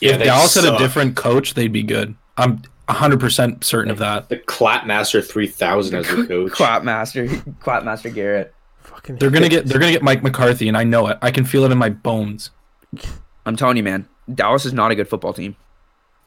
[0.00, 2.14] Yeah, if they Dallas had a different coach, they'd be good.
[2.36, 4.28] I'm 100% certain of that.
[4.28, 6.52] The Clapmaster 3000 as a coach.
[6.52, 7.28] Clapmaster,
[7.60, 8.54] Clapmaster Garrett.
[8.80, 11.18] Fucking They're going to get they're going to get Mike McCarthy and I know it.
[11.22, 12.50] I can feel it in my bones.
[13.46, 14.08] I'm telling you, man.
[14.32, 15.56] Dallas is not a good football team.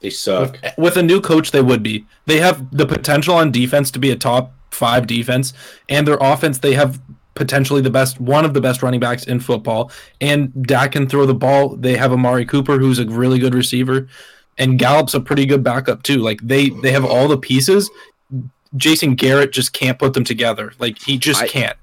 [0.02, 0.60] They suck.
[0.78, 2.06] With a new coach they would be.
[2.26, 5.54] They have the potential on defense to be a top 5 defense
[5.88, 7.00] and their offense they have
[7.34, 9.90] potentially the best one of the best running backs in football
[10.20, 11.76] and Dak can throw the ball.
[11.78, 14.08] They have Amari Cooper who's a really good receiver
[14.58, 16.18] and Gallup's a pretty good backup too.
[16.18, 17.90] Like they they have all the pieces.
[18.76, 20.74] Jason Garrett just can't put them together.
[20.78, 21.78] Like he just I- can't.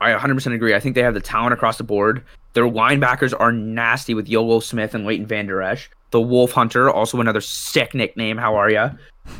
[0.00, 0.74] I 100% agree.
[0.74, 2.22] I think they have the talent across the board.
[2.52, 5.90] Their linebackers are nasty with Yolo Smith and Leighton Van Der Esch.
[6.10, 8.38] The Wolf Hunter, also another sick nickname.
[8.38, 8.90] How are ya?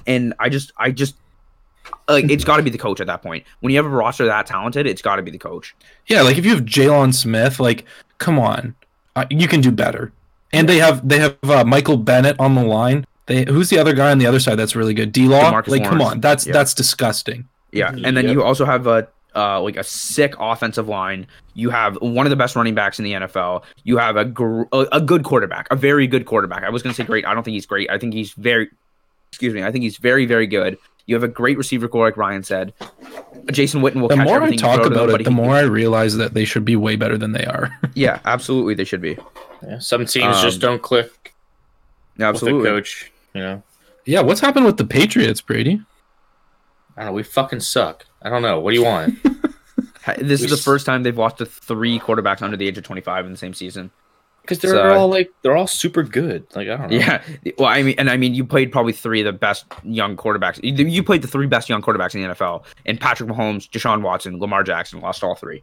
[0.06, 1.14] And I just, I just,
[2.08, 3.44] like, it's got to be the coach at that point.
[3.60, 5.74] When you have a roster that talented, it's got to be the coach.
[6.06, 7.84] Yeah, like if you have Jaylon Smith, like
[8.18, 8.74] come on,
[9.16, 10.12] uh, you can do better.
[10.52, 13.06] And they have they have uh, Michael Bennett on the line.
[13.26, 15.12] They who's the other guy on the other side that's really good?
[15.12, 15.50] D Law.
[15.50, 16.52] DeMarcus Like come on, that's Yeah.
[16.54, 17.46] that's disgusting.
[17.72, 18.32] Yeah, and then Yep.
[18.32, 21.26] you also have a uh, like a sick offensive line.
[21.54, 23.62] You have one of the best running backs in the NFL.
[23.84, 26.62] You have a gr- a, a good quarterback, a very good quarterback.
[26.64, 27.24] I was going to say great.
[27.26, 27.90] I don't think he's great.
[27.90, 28.68] I think he's very,
[29.30, 29.62] excuse me.
[29.62, 30.78] I think he's very very good.
[31.06, 32.74] You have a great receiver core, like Ryan said.
[33.50, 35.24] Jason Witten will The catch more I everything you talk throw to them, about it,
[35.24, 37.70] the he- more I realize that they should be way better than they are.
[37.94, 39.16] Yeah, absolutely, they should be.
[39.62, 41.34] Yeah, some teams just Um, don't click
[42.16, 42.62] with Absolutely.
[42.62, 43.10] the coach.
[43.34, 43.62] You know,
[44.04, 45.80] yeah, what's happened with the Patriots, Brady?
[46.96, 47.12] I don't know.
[47.12, 48.04] We fucking suck.
[48.22, 48.60] I don't know.
[48.60, 49.18] What do you want?
[50.16, 52.84] This We is the first time they've lost to three quarterbacks under the age of
[52.84, 53.90] 25 in the same season.
[54.40, 56.46] Because they're So- all like they're all super good.
[56.56, 56.96] Like I don't know.
[56.96, 57.22] Yeah.
[57.58, 60.58] Well, I mean, and I mean, you played probably three of the best young quarterbacks.
[60.62, 64.00] You, you played the three best young quarterbacks in the NFL, and Patrick Mahomes, Deshaun
[64.00, 65.62] Watson, Lamar Jackson lost all three.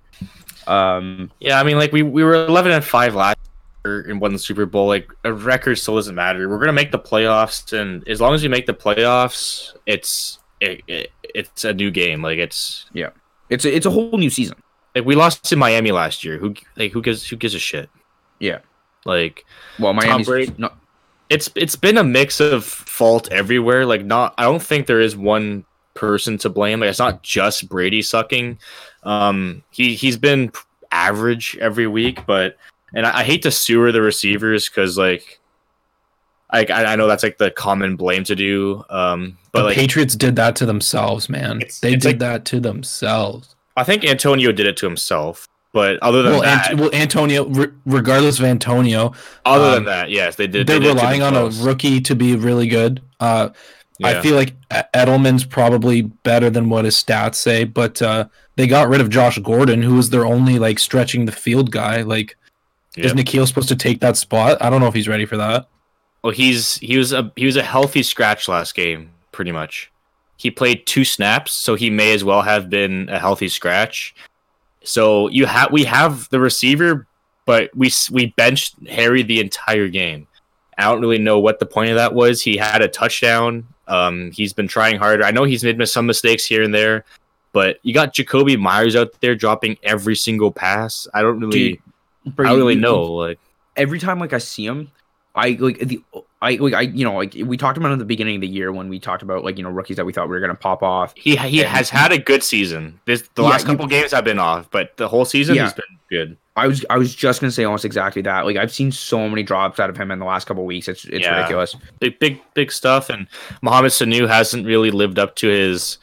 [0.68, 3.39] Um, Yeah, I mean, like we, we were eleven and five last
[3.84, 4.88] year and won the Super Bowl.
[4.88, 6.47] Like a record still doesn't matter.
[6.47, 10.82] We're gonna make the playoffs, and as long as we make the playoffs, it's it,
[10.88, 12.22] it, it's a new game.
[12.22, 13.10] Like it's yeah,
[13.49, 14.62] it's a, it's a whole new season.
[14.95, 16.38] like we lost to Miami last year.
[16.38, 17.89] Who like who gives who gives a shit?
[18.39, 18.60] Yeah.
[19.06, 19.45] Like
[19.80, 20.72] Well, Miami's Brady- no,
[21.30, 23.86] it's it's been a mix of fault everywhere.
[23.86, 26.80] Like not I don't think there is one person to blame.
[26.80, 28.60] Like it's not just Brady sucking.
[29.03, 30.51] Um he he's been
[30.91, 32.58] average every week, but
[32.93, 35.39] and I, I hate to sewer the receivers because like
[36.56, 38.84] I, I know that's like the common blame to do.
[38.89, 41.58] Um but the like Patriots did that to themselves, man.
[41.58, 43.56] It's- they it's did like- that to themselves.
[43.78, 45.47] I think Antonio did it to himself.
[45.74, 49.12] But other than Well, that, Ant- well, Antonio, re- regardless of Antonio,
[49.43, 50.66] other than um, that, yes, they did.
[50.68, 53.01] they're they did relying on a rookie to be really good.
[53.20, 53.49] Uh,
[54.01, 54.53] I feel like
[54.93, 59.38] Edelman's probably better than what his stats say, but uh, they got rid of Josh
[59.39, 62.03] Gordon, who was their only like stretching the field guy.
[62.03, 62.38] Like,
[62.95, 63.26] is Yep.
[63.26, 64.58] N'Keal supposed to take that spot?
[64.62, 65.68] I don't know if he's ready for that.
[66.26, 69.91] Well, he's he was a he was a healthy scratch last game, pretty much.
[70.38, 74.15] He played two snaps, so he may as well have been a healthy scratch.
[74.84, 77.05] So you have we have the receiver,
[77.45, 80.26] but we we benched Harry the entire game.
[80.80, 82.41] I don't really know what the point of that was.
[82.41, 83.67] He had a touchdown.
[83.88, 85.26] Um, he's been trying harder.
[85.26, 87.05] I know he's made some mistakes here and there,
[87.51, 91.07] but you got Jakobi Meyers out there dropping every single pass.
[91.13, 91.80] I don't really,
[92.26, 93.03] I don't really know.
[93.03, 93.38] Like,
[93.76, 94.89] Every time like I see him,
[95.36, 96.01] I like the
[96.41, 98.71] I like I you know like we talked about at the beginning of the year
[98.71, 100.81] when we talked about like you know rookies that we thought we were gonna pop
[100.83, 101.13] off.
[101.17, 101.67] He he Yeah.
[101.67, 102.99] has had a good season.
[103.05, 105.63] This the Yeah, last you- couple games have been off, but the whole season Yeah.
[105.63, 106.38] has been good.
[106.55, 108.45] I was I was just gonna say almost exactly that.
[108.45, 110.88] Like I've seen so many drops out of him in the last couple weeks.
[110.88, 111.36] It's it's Yeah.
[111.36, 111.75] ridiculous.
[111.99, 113.09] Big big big stuff.
[113.09, 113.27] And
[113.61, 115.97] Mohamed Sanu hasn't really lived up to his.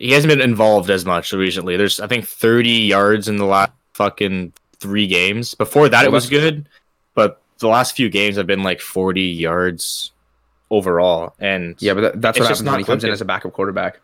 [0.00, 1.76] He hasn't been involved as much recently.
[1.76, 5.54] There's I think 30 yards in the last fucking three games.
[5.54, 6.66] Before that, it was good,
[7.14, 10.12] but the last few games have been like 40 yards
[10.70, 11.34] overall.
[11.38, 13.24] And Yeah, but that, that's what just happens when not he comes in as a
[13.24, 14.00] backup quarterback.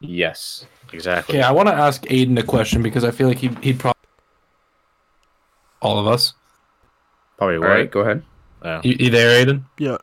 [0.00, 1.38] yes, exactly.
[1.38, 3.96] Okay, I want to ask Aiden a question because I feel like he, he'd probably
[5.80, 6.34] all of us.
[7.38, 7.70] Probably All right.
[7.70, 8.22] right, go ahead.
[8.84, 9.62] You, you there, Aiden?
[9.78, 9.96] Yeah.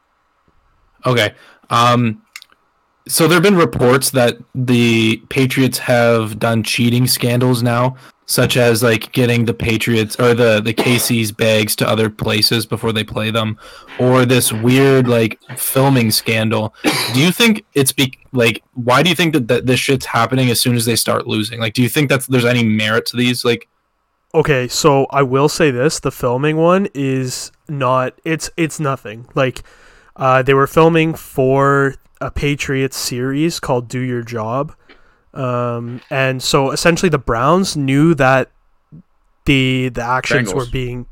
[1.06, 1.36] Okay.
[1.70, 2.22] Um,
[3.08, 7.96] so there have been reports that the Patriots have done cheating scandals now,
[8.28, 12.92] such as like getting the Patriots or the the KC's bags to other places before
[12.92, 13.58] they play them,
[14.00, 16.76] or this weird like filming scandal.
[17.14, 20.50] Do you think it's be like why do you think that, that this shit's happening
[20.50, 21.60] as soon as they start losing?
[21.60, 23.44] Like, do you think that there's any merit to these?
[23.44, 23.68] Like,
[24.34, 28.14] Okay, so I will say this: the filming one is not.
[28.26, 29.28] It's it's nothing.
[29.36, 29.64] Like,
[30.18, 34.76] uh, they were filming for a Patriots series called "Do Your Job,"
[35.38, 38.52] um, and so essentially the Browns knew that
[39.46, 41.06] the the actions were being.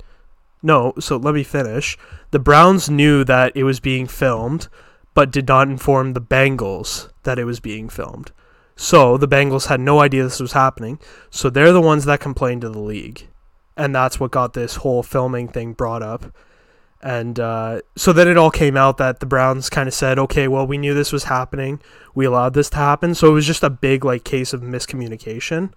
[0.63, 1.97] No, so let me finish.
[2.31, 4.67] The Browns knew that it was being filmed,
[5.13, 8.31] but did not inform the Bengals that it was being filmed.
[8.75, 10.99] So the Bengals had no idea this was happening.
[11.29, 13.27] So they're the ones that complained to the league.
[13.77, 16.35] And that's what got this whole filming thing brought up.
[17.05, 20.47] And uh, so then it all came out that the Browns kind of said, okay,
[20.47, 21.79] well, we knew this was happening.
[22.15, 23.13] We allowed this to happen.
[23.13, 25.71] So it was just a big like case of miscommunication.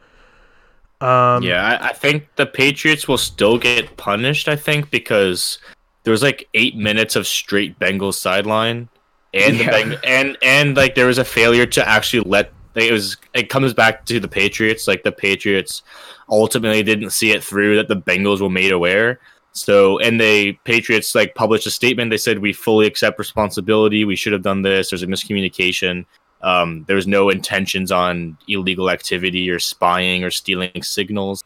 [1.03, 4.49] Um, yeah, I, I think the Patriots will still get punished.
[4.49, 5.59] I think because
[6.05, 8.89] there was like eight minutes of straight Bengals sideline,
[9.35, 9.67] and Yeah.
[9.67, 13.19] the Beng- and and like there was a failure to actually let it was.
[13.35, 14.89] It comes back to the Patriots.
[14.89, 15.83] Like the Patriots
[16.31, 19.21] ultimately didn't see it through that the Bengals were made aware.
[19.53, 22.11] So, and the Patriots like published a statement.
[22.11, 24.05] They said we fully accept responsibility.
[24.05, 24.91] We should have done this.
[24.91, 26.05] There's a miscommunication.
[26.43, 31.43] Um, there was no intentions on illegal activity or spying or stealing signals,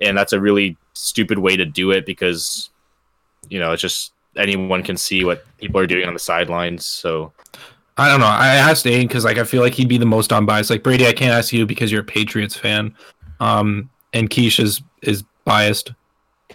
[0.00, 2.70] and that's a really stupid way to do it because,
[3.50, 6.86] you know, it's just anyone can see what people are doing on the sidelines.
[6.86, 7.32] So,
[7.98, 8.26] I don't know.
[8.26, 10.70] I asked Aiden because like I feel like he'd be the most unbiased.
[10.70, 12.94] Like Brady, I can't ask you because you're a Patriots fan,
[13.40, 15.92] um, and Keish is is biased.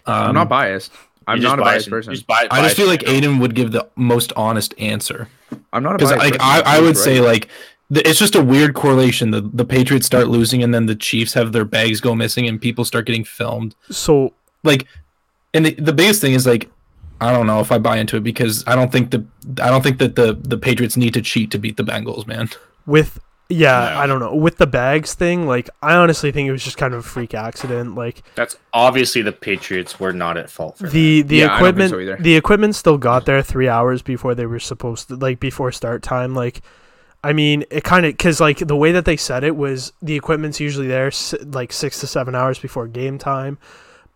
[0.07, 0.91] Um, I'm not biased.
[1.27, 2.13] I'm not a biased biased- person.
[2.13, 3.01] just bi- I just feel like.
[3.01, 5.27] Aiden would give the most honest answer
[5.73, 6.63] I'm not a because biased like person.
[6.67, 6.97] I, I would right.
[6.97, 7.47] say like
[7.89, 9.31] the, it's just a weird correlation.
[9.31, 12.61] The the Patriots start losing and then the Chiefs have their bags go missing and
[12.61, 13.75] people start getting filmed.
[13.89, 14.33] So
[14.63, 14.87] Like,
[15.53, 16.69] and the, the biggest thing is like.
[17.21, 19.25] I don't know if I buy into it because I don't think the
[19.63, 22.49] I don't think that the the Patriots need to cheat to beat the Bengals, man.
[22.85, 23.99] with yeah, No.
[24.01, 24.35] I don't know.
[24.35, 27.33] With the bags thing, like I honestly think it was just kind of a freak
[27.33, 27.95] accident.
[27.95, 31.75] Like That's obviously the Patriots were not at fault for the the Yeah, I don't
[31.77, 35.15] think equipment so the equipment still got there 3 hours before they were supposed to
[35.15, 36.61] like before start time like
[37.23, 40.15] I mean, it kind of cuz like the way that they said it was the
[40.15, 41.11] equipment's usually there
[41.45, 43.57] like 6 to 7 hours before game time,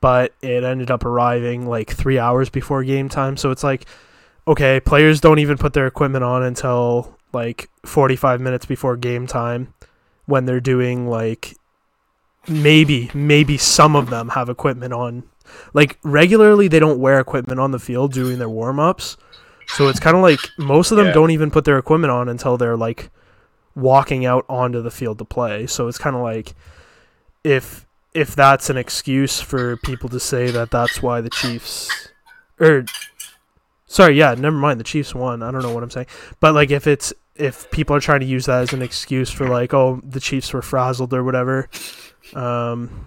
[0.01, 3.37] but it ended up arriving like 3 hours before game time.
[3.37, 3.85] So it's like
[4.47, 9.73] okay, players don't even put their equipment on until like 45 minutes before game time
[10.25, 11.55] when they're doing like
[12.47, 15.23] maybe maybe some of them have equipment on.
[15.73, 19.17] Like regularly they don't wear equipment on the field doing their warm-ups.
[19.67, 21.13] So it's kind of like most of them Yeah.
[21.13, 23.11] don't even put their equipment on until they're like
[23.75, 25.67] walking out onto the field to play.
[25.67, 26.53] So it's kind of like
[27.43, 32.09] if if that's an excuse for people to say that that's why the chiefs
[32.59, 32.83] or
[33.89, 36.05] sorry yeah never mind the chiefs won i don't know what i'm saying
[36.39, 39.47] but like if it's if people are trying to use that as an excuse for
[39.49, 41.67] like oh the chiefs were frazzled or whatever
[42.35, 43.05] um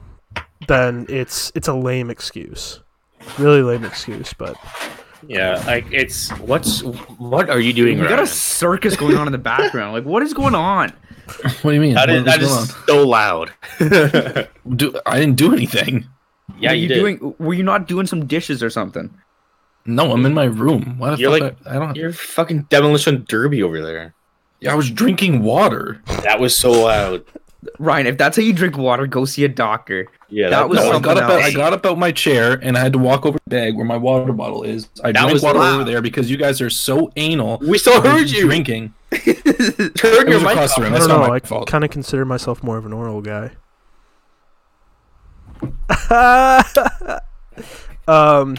[0.68, 2.80] then it's it's a lame excuse
[3.38, 4.56] really lame excuse but
[5.28, 8.00] Yeah, like it's what's what are you doing?
[8.00, 9.92] We got a circus going on in the background.
[9.92, 10.92] Like, what is going on?
[11.62, 11.94] What do you mean?
[11.94, 13.52] That is, What- that what's is so loud.
[14.76, 16.08] Do, I didn't do anything.
[16.58, 16.94] yeah, were you, you did.
[16.98, 17.34] doing?
[17.38, 19.14] Were you not doing some dishes or something?
[19.84, 20.96] No, I'm in my room.
[20.98, 21.40] What the You're fuck?
[21.40, 21.96] like- I, I don't.
[21.96, 24.14] You're fucking demolition derby over there.
[24.60, 26.00] Yeah, I was drinking water.
[26.22, 27.24] That was so loud.
[27.78, 30.06] Ryan, if that's how you drink water, go see a doctor.
[30.28, 31.30] Yeah, That was No, I something got up.
[31.30, 33.50] Out, I got up out my chair and I had to walk over to the
[33.50, 34.88] bag where my water bottle is.
[35.04, 35.74] I That drank was water loud.
[35.80, 37.58] over there because you guys are so anal.
[37.60, 38.46] We still heard you.
[38.46, 38.94] drinking.
[39.12, 40.78] Turn It your was mic off.
[40.78, 43.50] i don't know i kind of consider myself more of an oral guy
[48.08, 48.56] um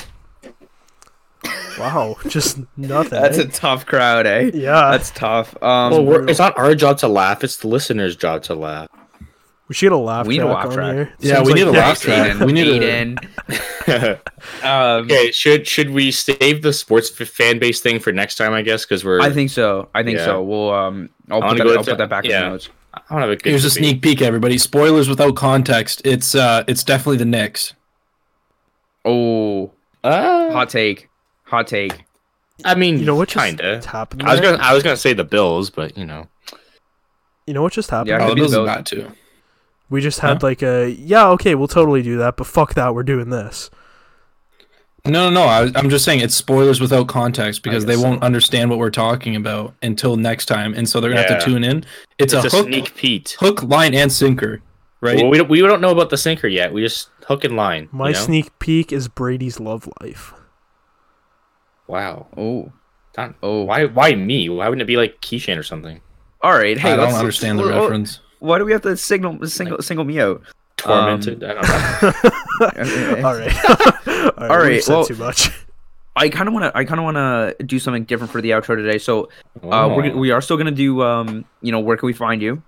[1.80, 3.44] wow just nothing That's eh?
[3.44, 4.52] a tough crowd, eh?
[4.54, 5.56] yeah That's tough.
[5.64, 8.90] Um, Well, we're, it's not our job to laugh; it's the listeners' job to laugh.
[9.68, 10.94] we should get a laugh We need a laugh on track.
[10.94, 11.14] here.
[11.20, 12.32] Yeah, Seems we need a laugh track.
[12.38, 14.20] Aiden, We need a- Aiden.
[14.64, 18.54] Um, okay, should should we save the sports f- fan base thing for next time?
[18.54, 19.20] I guess because we're.
[19.22, 19.90] I think so.
[19.96, 20.26] I think Yeah.
[20.26, 20.42] so.
[20.44, 22.44] We'll um, I'll, put that, I'll to- put that back in yeah.
[22.44, 22.70] the notes.
[22.94, 23.50] I want to have a good.
[23.50, 24.58] Here's a sneak peek, everybody.
[24.58, 26.02] Spoilers without context.
[26.06, 27.74] It's uh, it's definitely the Knicks.
[29.06, 29.72] Oh,
[30.04, 31.10] Uh, hot take.
[31.54, 32.04] Hot take.
[32.66, 33.80] I mean, you know what just kinda.
[33.86, 36.28] happened I was gonna I was gonna say the Bills, but you know.
[37.46, 38.28] you know what just happened Yeah, there?
[38.28, 38.68] Oh, could Oh, be the Bills.
[38.68, 39.12] that too.
[39.92, 43.04] we just had like a yeah okay we'll totally do that but fuck that we're
[43.04, 43.70] doing this
[45.06, 45.44] No, no, no.
[45.44, 49.36] I, I'm just saying it's spoilers without context because they won't understand what we're talking
[49.36, 51.84] about until next time, and so they're gonna have to tune in.
[52.18, 53.30] It's, It's, a, a, hook, sneak peek.
[53.32, 54.62] hook, line, and sinker,
[55.02, 55.18] right?
[55.18, 56.72] Well, we don't, we don't know about the sinker yet.
[56.74, 57.90] We just hook and line.
[57.92, 58.20] my you know?
[58.20, 60.34] sneak peek is brady's love life
[61.88, 62.28] Wow.
[62.38, 62.72] Oh,
[63.18, 63.64] Not- oh.
[63.64, 64.50] Why why me?
[64.50, 66.02] Why wouldn't it be like Keishan or something?
[66.42, 66.78] All right.
[66.78, 68.20] Hey, I don't understand the let's- reference.
[68.40, 70.42] Why do we have to signal single single me out?
[70.78, 71.44] Tormented.
[71.44, 73.24] Um, I don't know.
[73.30, 75.50] all right all right, All right, well- too much
[76.16, 76.78] I kind of want to.
[76.78, 77.18] I kind of want
[77.58, 79.00] to do something different for the outro today.
[79.00, 79.30] So,
[79.64, 81.02] uh, we're, we are still gonna do.
[81.02, 82.62] Um, you know, where can we find you?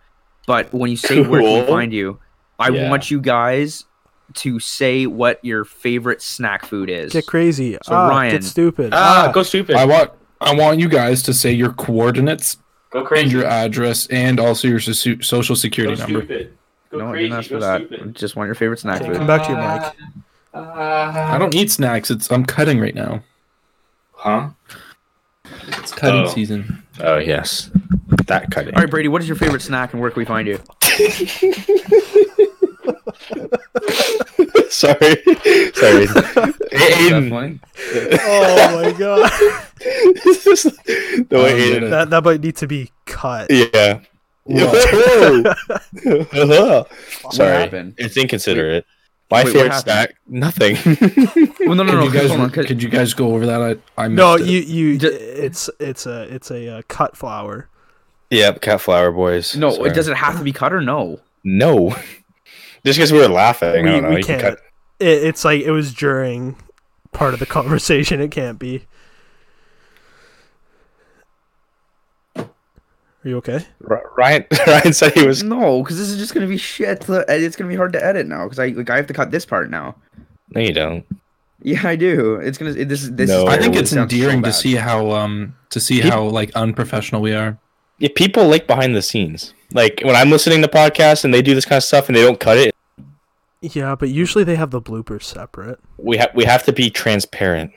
[0.47, 2.17] But when you say where can we find you,
[2.57, 2.89] I Yeah.
[2.89, 3.85] want you guys
[4.33, 7.13] to say what your favorite snack food is.
[7.13, 9.75] get crazy So, ah, Ryan- get stupid ah, go stupid.
[9.75, 10.11] I want
[10.41, 12.57] I want you guys to say your coordinates
[12.89, 13.23] go crazy.
[13.23, 13.37] and crazy.
[13.37, 16.19] your address and also your soci- social security number.
[16.21, 16.53] stupid.
[16.91, 17.81] Go no, I didn't ask for that.
[17.91, 19.07] I just want your favorite snack food.
[19.15, 19.27] come food.
[19.27, 19.93] back to your mic
[20.53, 22.09] I don't eat snacks.
[22.09, 23.21] It's I'm cutting right now.
[24.13, 24.49] Huh?
[25.67, 26.27] It's cutting Oh.
[26.29, 26.81] season.
[27.01, 27.69] Oh yes,
[28.27, 28.73] that cutting.
[28.73, 29.09] All right, Brady.
[29.09, 30.59] What is your favorite snack, and where can we find you?
[34.69, 35.15] sorry,
[35.73, 36.07] sorry.
[36.71, 37.59] Aiden,
[38.21, 39.31] oh my god
[41.29, 41.89] the way Um, Aiden.
[41.89, 43.99] that that might need to be cut Yeah.
[44.47, 44.71] Whoa.
[47.31, 48.85] Sorry, it's inconsiderate.
[49.31, 49.83] My Wait, what favorite happened?
[49.83, 50.77] snack, nothing.
[51.65, 52.03] Well, no, no, Could no.
[52.05, 53.59] you guys hold on, 'cause- could you guys go over that?
[53.59, 54.45] I I missed No, it.
[54.45, 54.99] you you.
[55.01, 57.69] It's it's a it's a uh, cut flower.
[58.29, 59.55] yep, cat flower boys.
[59.55, 59.89] no, Sorry.
[59.89, 61.21] it doesn't have to be cut or no.
[61.43, 61.95] No,
[62.85, 63.71] just because we were laughing.
[63.83, 64.09] We, I don't know.
[64.09, 64.41] we can can't.
[64.41, 64.59] cut-
[64.99, 66.55] It, it's like it was during
[67.11, 68.21] part of the conversation.
[68.21, 68.85] It can't be.
[72.37, 73.65] Are you okay?
[73.89, 75.43] R- Ryan Ryan said he was.
[75.43, 77.01] No, because this is just gonna be shit.
[77.01, 79.31] to- It's gonna be hard to edit now because I like I have to cut
[79.31, 79.95] this part now.
[80.53, 81.05] No, you don't.
[81.61, 82.35] Yeah, I do.
[82.35, 82.73] It's gonna.
[82.73, 83.29] This is this.
[83.29, 83.47] No.
[83.47, 86.11] is I think it's It sounds so endearing to see how um to see Peop-
[86.11, 87.57] how like unprofessional we are.
[87.97, 89.53] Yeah, people like behind the scenes.
[89.73, 92.21] Like when I'm listening to podcasts and they do this kind of stuff and they
[92.21, 92.74] don't cut it,
[93.73, 95.79] Yeah, but usually they have the bloopers separate.
[95.97, 97.71] we have we have to be transparent.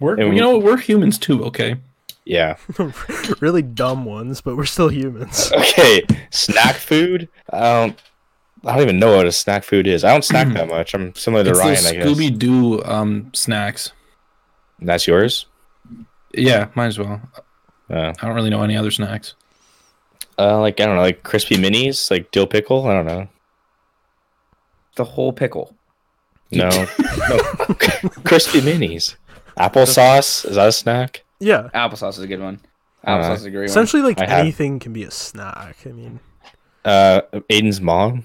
[0.00, 1.44] We're And you we- know we're humans too.
[1.46, 1.76] Okay.
[2.24, 2.56] Yeah.
[3.40, 5.50] really dumb ones, but we're still humans.
[5.56, 6.02] Okay.
[6.30, 7.28] snack food.
[7.52, 8.02] I don't.
[8.64, 10.04] I don't even know what a snack food is.
[10.04, 10.94] I don't snack that much.
[10.94, 12.06] I'm similar to It's Ryan, I guess.
[12.06, 13.92] Scooby Doo um snacks.
[14.80, 15.46] That's yours.
[16.34, 17.20] Yeah, might as well.
[17.90, 19.34] Uh, I don't really know any other snacks.
[20.38, 22.86] uh, like I don't know, like crispy minis, like dill pickle.
[22.86, 23.28] I don't know.
[24.98, 25.74] The whole pickle.
[26.52, 27.38] No, no.
[28.24, 29.16] crispy minis.
[29.58, 31.24] Applesauce is that a snack?
[31.40, 32.60] Yeah, Applesauce is a good one.
[33.04, 33.64] Uh, Applesauce is a great one.
[33.70, 35.78] essentially, like I have- anything can be a snack.
[35.86, 36.20] I mean,
[36.84, 38.24] Uh, Aiden's mom.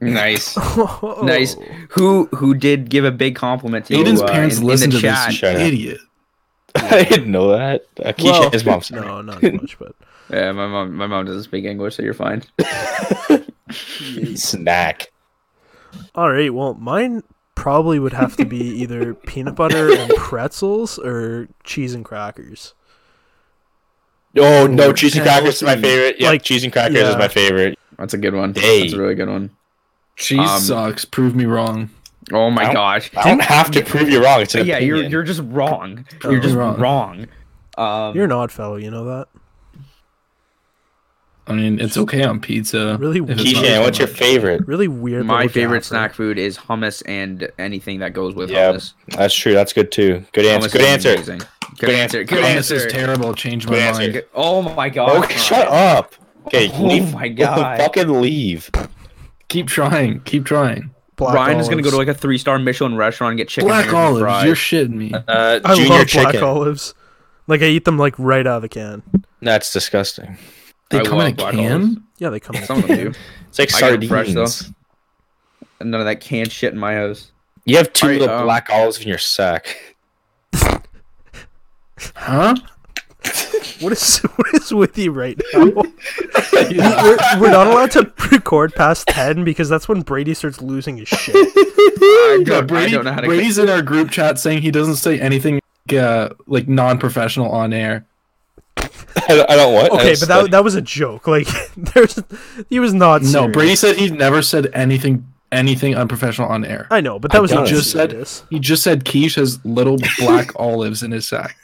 [0.00, 0.56] Nice,
[1.22, 1.56] nice.
[1.90, 4.90] Who who did give a big compliment to Aiden's you, uh, parents in, in listen
[4.90, 5.26] the to chat?
[5.28, 5.60] this Shut up.
[5.62, 5.98] idiot.
[6.76, 7.82] I didn't know that.
[7.98, 8.90] Uh, Keisha, Well, his mom's.
[8.92, 9.94] No, not as much, but
[10.30, 12.42] Yeah, my mom my mom doesn't speak English, so you're fine.
[14.34, 15.08] snack.
[16.14, 16.52] All right.
[16.52, 17.22] Well, mine
[17.54, 22.74] probably would have to be either peanut butter and pretzels or cheese and crackers.
[24.36, 26.16] Oh no, cheese and crackers is my favorite.
[26.20, 27.10] Yeah, Like, cheese and crackers yeah.
[27.10, 27.78] is my favorite.
[27.98, 28.54] That's a good one.
[28.54, 28.82] Hey.
[28.82, 29.50] That's a really good one.
[30.16, 31.04] Cheese Um, sucks.
[31.04, 31.90] Prove me wrong.
[32.32, 33.10] Oh my don't- gosh.
[33.16, 34.40] I don't have to prove you wrong.
[34.42, 36.06] It's an yeah, you're you're just wrong.
[36.22, 36.78] You're just Wrong.
[36.78, 37.26] wrong.
[37.78, 39.28] Um, You're an odd fellow, you know that.
[41.50, 42.96] I mean, it's okay on pizza.
[42.98, 43.76] Really if weird.
[43.78, 44.66] not what's your favorite?
[44.66, 45.26] Really weird.
[45.26, 45.84] my favorite gaffer.
[45.88, 48.92] snack food is hummus and anything that goes with Yeah, hummus.
[49.08, 49.52] That's true.
[49.54, 50.24] That's good too.
[50.32, 50.68] Good answer.
[50.68, 51.14] Hummus Good answer.
[51.14, 51.38] amazing.
[51.38, 52.24] Good, Good answer.
[52.24, 52.74] Good Hummus answer.
[52.76, 53.34] is terrible.
[53.34, 54.00] Change my Good answer.
[54.02, 54.12] mind.
[54.14, 55.10] Good- Oh my god.
[55.24, 56.14] Oh, shut up.
[56.46, 57.12] Okay, Oh leave.
[57.12, 57.78] my God.
[57.78, 58.70] Fucking leave.
[59.48, 60.20] Keep trying.
[60.20, 60.90] Keep trying.
[61.16, 63.68] Black Ryan is gonna go to like a three star Michelin restaurant and get chicken
[63.68, 64.20] Black olives.
[64.20, 64.46] fries.
[64.46, 65.12] You're shitting me.
[65.12, 66.30] Uh, I junior love chicken.
[66.30, 66.94] black olives.
[67.46, 69.02] Like I eat them like right out of the can.
[69.42, 70.38] That's disgusting.
[70.90, 71.58] They I come in a can.
[71.60, 71.96] olives.
[72.18, 72.62] Yeah, they come in.
[72.62, 73.12] a Some of them can.
[73.12, 73.18] do.
[73.48, 74.62] It's like I get 'em sardines.
[74.62, 74.70] fresh,
[75.82, 77.32] None of that canned shit in my house.
[77.64, 79.96] You have two Alright, little um, black olives in your sack.
[82.14, 82.54] Huh?
[83.80, 85.64] What is what is with you right now?
[85.64, 91.08] we're, we're not allowed to record past ten because that's when Brady starts losing his
[91.08, 91.34] shit.
[91.34, 93.26] I Yeah, don't, Brady, I don't know how to.
[93.26, 95.60] Brady's in our group chat saying he doesn't say anything
[95.92, 98.06] uh, like non-professional on air.
[98.76, 99.90] I don't, I don't what?
[99.92, 100.50] Okay, but that study.
[100.50, 101.26] that was a joke.
[101.26, 101.46] Like
[101.76, 102.18] there's
[102.68, 103.22] he was not.
[103.22, 103.52] No, serious.
[103.52, 106.86] Brady said he never said anything anything unprofessional on air.
[106.90, 107.60] I know, but that I was don't.
[107.60, 108.44] not Just said- serious.
[108.50, 111.56] He just said Keish has little black olives in his sack.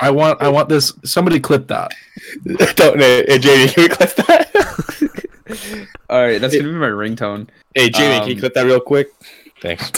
[0.00, 1.92] I want I want this somebody clip that.
[2.74, 2.98] don't.
[2.98, 5.24] Hey, Jamie, can we clip that?
[6.10, 7.48] All right, that's gonna be my ringtone.
[7.74, 9.08] hey, Jamie, can Um, you clip that real quick?
[9.62, 9.92] Thanks.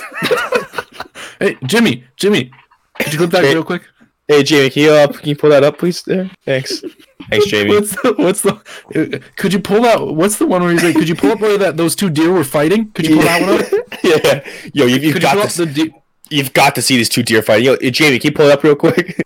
[1.41, 2.51] Hey, Jimmy, Jimmy,
[2.99, 3.55] could you clip that Hey.
[3.55, 3.83] real quick?
[4.31, 6.03] Hey, Jamie, can you uh, can you pull that up, please?
[6.05, 6.31] There.
[6.45, 6.85] Thanks.
[7.31, 7.71] Thanks, Jamie.
[7.75, 11.09] What's the what's the could you pull that what's the one where he's like could
[11.09, 12.93] you pull up where that those two deer were fighting?
[12.93, 13.99] Could you pull that one up?
[14.05, 14.71] yeah.
[14.73, 15.57] Yo, you, you got pull up this.
[15.57, 15.95] the de-
[16.31, 17.65] You've got to see these two deer fighting.
[17.65, 19.21] Yo, Jamie, can you pull it up real quick?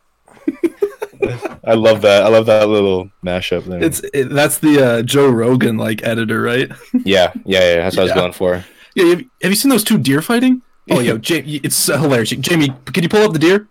[1.66, 2.22] I love that.
[2.22, 3.84] I love that little mashup there.
[3.84, 6.70] It's it, that's the uh, Joe Rogan like editor, right?
[7.04, 7.76] yeah, yeah, yeah.
[7.82, 8.64] That's what I was going for.
[8.94, 10.62] Yeah, have, have you seen those two deer fighting?
[10.90, 12.30] Oh, yo, Jamie, it's hilarious.
[12.30, 13.68] Jamie, can you pull up the deer?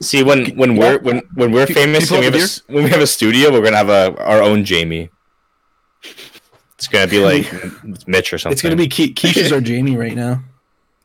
[0.00, 2.90] See, when when we're when when we're famous, can when we, have a, when we
[2.90, 5.10] have a studio, we're gonna have a our own Jamie.
[6.76, 7.50] It's gonna be like
[8.06, 8.52] Mitch or something.
[8.52, 10.42] It's gonna be Ke- Keisha's our Jamie right now.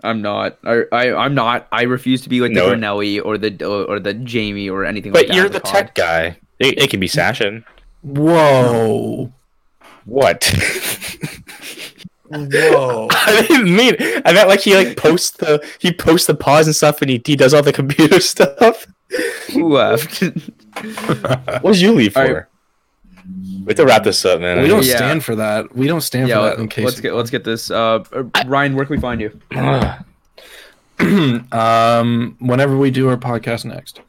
[0.04, 0.58] I'm not.
[0.64, 1.68] I, I I'm not.
[1.72, 2.98] I refuse to be like the No.
[3.22, 5.36] Or the or, or the Jamie or anything But like that.
[5.36, 6.38] you're in the tech guy.
[6.58, 7.64] It, it could be Sashin.
[8.02, 9.32] Whoa,
[10.06, 10.44] What?
[12.30, 13.08] whoa.
[13.12, 13.96] I didn't mean.
[14.26, 17.22] I meant like he like posts the he posts the pause and stuff, and he,
[17.26, 18.86] he does all the computer stuff.
[19.54, 20.24] Who left?
[21.62, 22.22] What did you leave for?
[22.22, 22.46] Alright.
[23.26, 24.62] We have to wrap this up, man.
[24.62, 24.96] we don't Yeah.
[24.96, 25.76] stand for that.
[25.76, 26.36] We don't stand yeah.
[26.36, 26.62] for Let, that.
[26.62, 26.86] In case.
[26.86, 27.70] let's get let's get this.
[27.70, 29.38] Uh, uh, Ryan, where can we find you?
[31.52, 34.02] um, whenever we do our podcast next.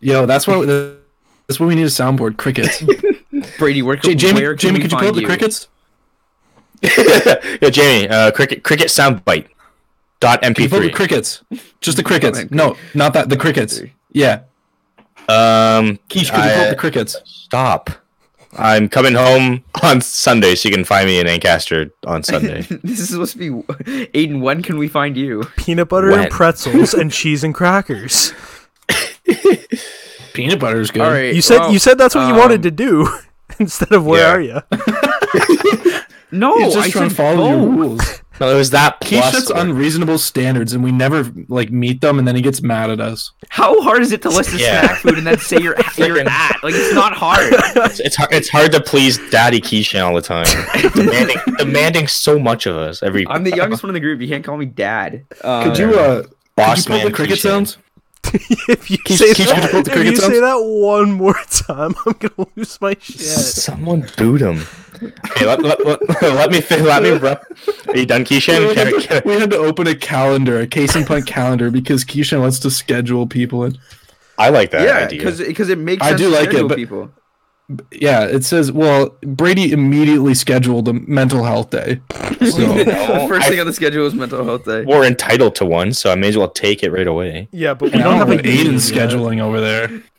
[0.00, 0.66] Yo, that's what
[1.46, 2.36] that's what we need a soundboard.
[2.36, 2.82] Crickets.
[3.58, 5.68] Brady, where, J- can- Jamie, where can Jamie, we could you pull up the crickets?
[7.62, 9.48] yeah, Jamie, uh, cricket cricket soundbite
[10.20, 10.94] dot Can you pull the mp3.
[10.94, 11.42] crickets?
[11.80, 12.50] Just the crickets.
[12.50, 13.28] No, not that.
[13.28, 13.80] The crickets.
[14.12, 14.40] Yeah.
[15.28, 17.16] Um, Keish, could you pull up the crickets?
[17.24, 17.90] stop.
[18.58, 22.62] I'm coming home on Sunday, so you can find me in Ancaster on Sunday.
[22.62, 24.40] this is supposed to be Aiden.
[24.40, 25.44] When can we find you?
[25.56, 26.20] Peanut butter When?
[26.20, 28.32] and pretzels and cheese and crackers.
[30.36, 31.02] Peanut butter is good.
[31.02, 31.34] All right.
[31.34, 33.08] You said well, you said that's what you wanted um, to do
[33.58, 34.60] instead of where yeah.
[34.70, 35.92] are you?
[36.32, 38.20] No, He's just I trying to follow your rules.
[38.40, 39.32] no, it was that Keish plus.
[39.46, 43.00] sets unreasonable standards, and we never like meet them, and then he gets mad at
[43.00, 43.30] us.
[43.48, 44.80] How hard is it to list the Yeah.
[44.86, 46.58] snack food and then say you're you're Freaking- at?
[46.64, 47.46] Like it's not hard.
[47.52, 48.32] it's, it's hard.
[48.32, 50.46] It's hard to please Daddy Keishan all the time,
[50.94, 53.24] demanding demanding so much of us every.
[53.28, 54.20] I'm the youngest one in the group.
[54.20, 55.24] You can't call me dad.
[55.44, 57.42] Um, Could you uh, could you boss pull man the cricket Keishan.
[57.42, 57.78] sounds?
[58.68, 61.94] if you Keish- say Keish, could you that, if you say that one more time,
[62.06, 63.20] I'm gonna lose my shit.
[63.20, 64.62] Someone boot him.
[65.30, 67.44] Okay, let, let, let, let me fin- let me rep.
[67.88, 68.68] Are you done, Keishan?
[68.68, 71.70] we, Can, had to, we had to open a calendar, a case and punt calendar,
[71.70, 73.64] because Keishan wants to schedule people.
[73.64, 73.78] And
[74.38, 75.18] I like that yeah, idea.
[75.18, 77.10] because because it makes I do to like it, but- people.
[77.90, 82.00] Yeah, it says, well, Brady immediately scheduled a mental health day.
[82.36, 84.84] So, the first I- thing on the schedule was mental health day.
[84.84, 87.48] We're entitled to one, so I may as well take it right away.
[87.50, 89.10] Yeah, but we and don't don't have an a what yet.
[89.10, 90.02] scheduling over there.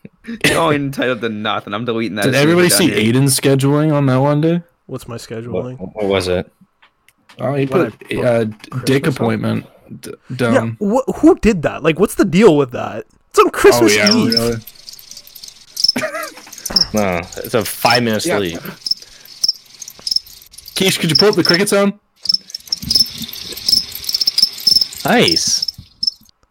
[0.52, 1.74] Oh, entitled to nothing.
[1.74, 2.24] I'm deleting that.
[2.24, 3.14] Did as soon as everybody see done here.
[3.14, 4.62] Aiden's scheduling on that one day?
[4.88, 5.78] What's my scheduling?
[5.80, 6.52] what was it?
[7.40, 8.44] Oh, he When put booked uh,
[8.84, 9.68] dick appointment
[10.02, 10.78] d- Yeah, down.
[10.82, 11.82] wh- who did that?
[11.82, 13.06] Like, what's the deal with that?
[13.30, 14.04] It's on Christmas Eve.
[14.10, 14.56] Oh, really?
[16.94, 18.38] No, it's a five minute Yeah.
[18.38, 18.60] sleep.
[20.76, 21.94] Keish, could you pull up the cricket sound?
[25.06, 25.74] Nice.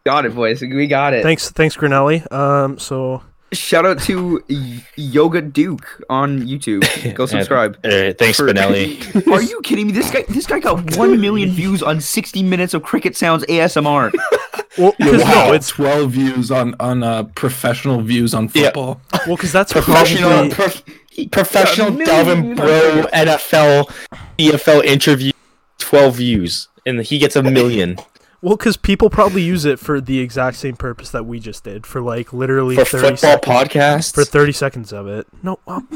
[0.04, 0.60] Got it, boys.
[0.62, 1.22] We got it.
[1.22, 2.30] Thanks, thanks, Grinelli.
[2.32, 4.42] Um, so Shout out to
[4.96, 6.82] Yoga Duke on YouTube.
[7.14, 7.76] Go subscribe.
[7.84, 9.26] Uh, thanks, For- Spinelli.
[9.32, 9.92] Are you kidding me?
[9.92, 14.12] This guy, this guy got one million views on 60 minutes of cricket sounds ASMR.
[14.78, 18.64] well, Wow, no, it's it's 12 views on on uh, professional views on Yeah.
[18.64, 19.00] football.
[19.26, 22.66] well, because that's professional, probably prof- professional million Delvin Bro
[23.04, 23.12] cricket.
[23.12, 23.90] NFL
[24.38, 25.32] EFL interview,
[25.78, 27.96] twelve views, and he gets a million
[28.46, 31.84] well, because people probably use it for the exact same purpose that we just did
[31.84, 33.72] for like literally for thirty football seconds.
[33.74, 34.14] podcasts.
[34.14, 35.26] For thirty seconds of it.
[35.42, 35.84] No, well,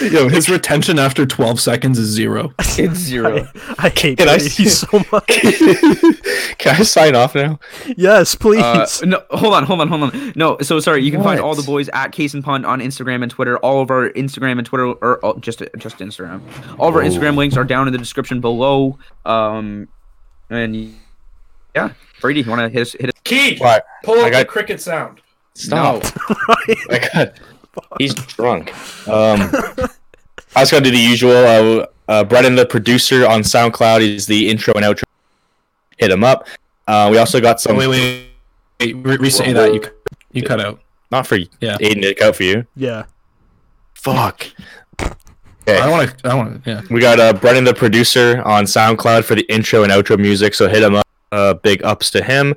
[0.00, 2.52] Yo, his retention after 12 seconds is zero.
[2.58, 3.48] It's zero.
[3.78, 5.26] I hate Can I Brady see- so much.
[6.58, 7.58] Can I sign off now?
[7.96, 8.62] yes, please.
[8.62, 10.32] Uh, no, hold on, hold on, hold on.
[10.36, 11.02] No, so sorry.
[11.02, 13.56] You can find all the boys at Case and Pond on Instagram and Twitter.
[13.58, 16.42] All of our Instagram and Twitter, or oh, just just Instagram.
[16.78, 17.02] All of our.
[17.02, 18.98] Instagram links are down in the description below.
[19.24, 19.88] Um,
[20.50, 20.94] and
[21.74, 22.92] yeah, Brady, you want to hit us?
[22.92, 23.14] Hit us?
[23.24, 23.86] Keith, What?
[24.04, 25.20] pull I got- cricket sound.
[25.54, 26.04] Stop.
[26.90, 27.32] I got.
[27.98, 28.70] He's drunk.
[29.08, 29.40] Um,
[30.54, 31.32] I was gonna do the usual.
[31.32, 35.02] Uh, uh, Brennan, the producer on SoundCloud, is the intro and outro.
[35.96, 36.46] Hit him up.
[36.86, 37.76] Uh, we also got some.
[37.76, 38.26] wait, wait.
[38.80, 39.72] wait re- re-say that.
[39.74, 39.82] You,
[40.32, 40.80] you cut out.
[41.10, 41.76] Not for Yeah.
[41.78, 42.66] Aiden to out for you.
[42.76, 43.04] yeah.
[43.94, 44.46] Fuck.
[45.68, 45.80] I Okay.
[45.82, 46.28] don't want to.
[46.30, 46.70] I want to.
[46.70, 46.82] Yeah.
[46.90, 50.54] We got uh, Brennan, the producer, on SoundCloud for the intro and outro music.
[50.54, 51.06] So hit him up.
[51.32, 52.54] Uh, big ups to him.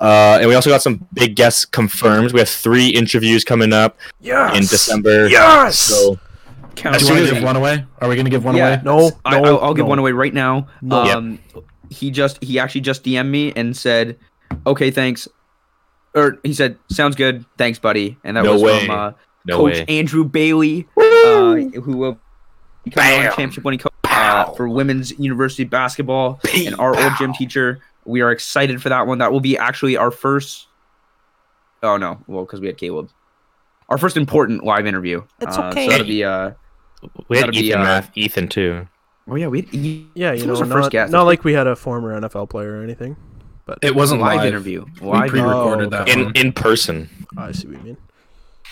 [0.00, 2.32] Uh, and we also got some big guests confirmed.
[2.32, 4.54] We have three interviews coming up Yes.
[4.56, 5.28] in December.
[5.28, 5.78] Yes.
[5.78, 6.18] So
[6.76, 7.84] Count Do As you soon want as to give one away?
[8.00, 8.68] Are we going to give one Yeah.
[8.74, 8.82] away?
[8.84, 10.68] No, no, I, I'll, I'll give one away right now.
[10.82, 11.04] No.
[11.04, 11.14] Yeah.
[11.16, 11.38] Um,
[11.90, 14.16] he just he actually just DM'd me and said,
[14.66, 15.26] "Okay, thanks,"
[16.14, 18.86] or he said, "Sounds good, thanks, buddy." And that No was way.
[18.86, 19.12] from uh,
[19.44, 19.84] no Coach way.
[19.88, 22.18] Andrew Bailey, uh, who will
[22.84, 23.24] become our Bam.
[23.30, 27.80] championship winning coach uh, for women's university basketball and our old gym teacher.
[28.04, 29.18] We are excited for that one.
[29.18, 30.66] That will be actually our first.
[31.82, 33.10] Oh no, well, because we had Caleb.
[33.88, 35.22] Our first important live interview.
[35.40, 35.86] It's Uh, okay.
[35.86, 36.24] So that'll be.
[36.24, 36.52] Uh,
[37.28, 38.86] We had That'd be, Ethan, uh, Ethan too.
[39.28, 39.62] oh yeah, we.
[39.62, 41.10] Had, he, Yeah, you know, was our not, first guest.
[41.12, 43.16] not like we had a former NFL player or anything.
[43.66, 44.46] But it wasn't live, live.
[44.46, 44.84] interview.
[45.00, 46.08] We pre-recorded Oh, that.
[46.08, 46.32] In one.
[46.36, 47.08] in person.
[47.38, 47.96] I see what you mean.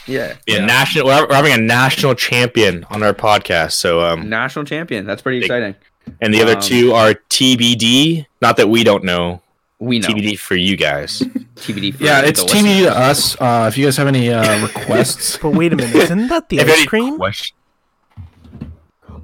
[0.09, 0.37] Yeah.
[0.47, 0.65] Yeah, Yeah.
[0.67, 1.07] national.
[1.07, 3.73] We're, we're having a national champion on our podcast.
[3.73, 5.07] So um, National champion.
[5.07, 5.75] That's pretty exciting.
[6.21, 8.27] and the other Um, two are TBD.
[8.43, 9.43] Not that we don't know.
[9.81, 11.21] We know TBD for you guys.
[11.57, 11.95] TBD.
[11.95, 12.83] For Yeah, it's TBD listeners.
[12.87, 13.41] to us.
[13.41, 16.59] Uh, if you guys have any uh, requests, But wait a minute, isn't that the
[16.61, 17.17] If ice cream?
[17.17, 17.55] question-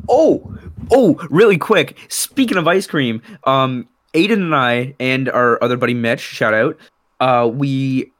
[0.08, 0.54] Oh,
[0.90, 1.96] oh, really quick.
[2.08, 6.78] Speaking of ice cream, um, Aiden and I and our other buddy Mitch, shout out,
[7.20, 8.12] uh, we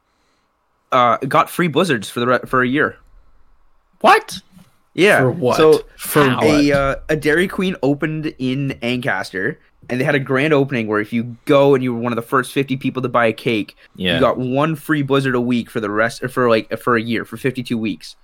[0.95, 2.97] uh got free blizzards for the re- for a year.
[4.01, 4.39] What?
[4.93, 5.19] Yeah.
[5.19, 5.57] For what?
[5.57, 9.59] So For a uh, a Dairy Queen opened in Ancaster,
[9.89, 12.15] and they had a grand opening where if you go and you were one of
[12.15, 14.15] the first fifty people to buy a cake, Yeah.
[14.15, 17.01] you got one free Blizzard a week for the rest, or for like for a
[17.01, 18.15] year for fifty two weeks.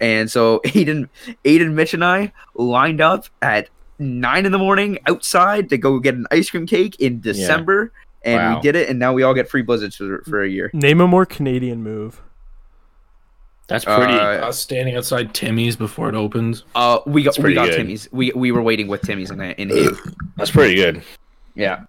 [0.00, 1.08] And so Aiden,
[1.44, 3.68] Aiden, Mitch, and I lined up at
[3.98, 7.92] nine in the morning outside to go get an ice cream cake in December,
[8.24, 8.56] and Wow.
[8.56, 8.88] we did it.
[8.88, 10.70] And now we all get free Blizzards for, for a year.
[10.72, 12.20] Name a more Canadian move.
[13.68, 14.14] That's pretty.
[14.14, 16.64] Uh, Uh, standing outside Timmy's before it opens.
[16.74, 17.76] Uh, we got we pretty got good.
[17.76, 18.08] Timmy's.
[18.10, 19.96] We we were waiting with Timmy's in in Hague.
[20.36, 21.02] that's pretty good.
[21.54, 21.84] Yeah,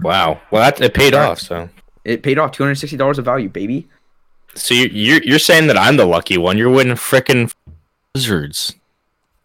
[0.00, 0.40] Wow.
[0.50, 1.40] Well, that it paid off.
[1.40, 1.68] So,
[2.04, 2.52] it paid off.
[2.52, 3.88] Two hundred sixty dollars of value, baby.
[4.54, 6.58] so you, you're you're saying that I'm the lucky one?
[6.58, 7.52] You're winning frickin'
[8.14, 8.74] wizards.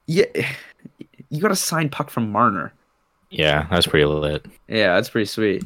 [0.05, 0.25] Yeah,
[1.29, 2.73] you got a signed puck from Marner.
[3.31, 4.45] Yeah, that's pretty lit.
[4.67, 5.63] Yeah, that's pretty sweet.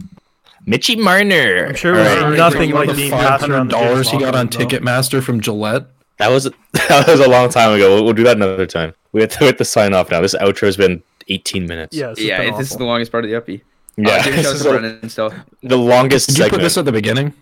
[0.66, 1.68] Mitchy Marner.
[1.68, 2.38] I'm sure it was All right.
[2.38, 4.58] nothing like the being passed around dollars he got on though.
[4.60, 5.86] Ticketmaster from Gillette.
[6.18, 7.96] That was that was a long time ago.
[7.96, 8.94] We'll, we'll do that another time.
[9.12, 10.22] We have to, we have to sign off now.
[10.22, 11.96] This outro has been 18 minutes.
[11.96, 13.64] Yeah, yeah, been it- this is the longest part of the uppy.
[13.98, 14.10] yeah.
[14.10, 15.34] uh, this is to the, still.
[15.64, 17.34] the longest Did you put this at the beginning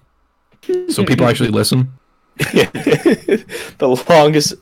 [0.90, 1.92] so people actually listen?
[2.38, 4.56] the longest.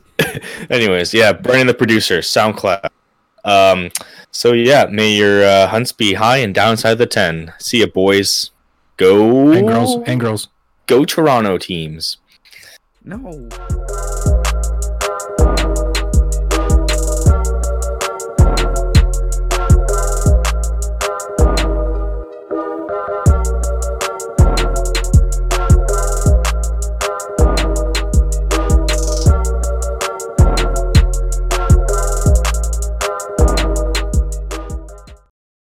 [0.70, 2.88] Anyways, yeah, Brennan, the producer, SoundCloud.
[3.44, 3.90] Um,
[4.30, 7.52] so yeah, may your uh, hunts be high and downside the 10.
[7.58, 8.50] See ya, boys.
[8.96, 10.48] Go And girls, and girls.
[10.86, 12.18] Go Toronto teams.
[13.04, 13.48] No.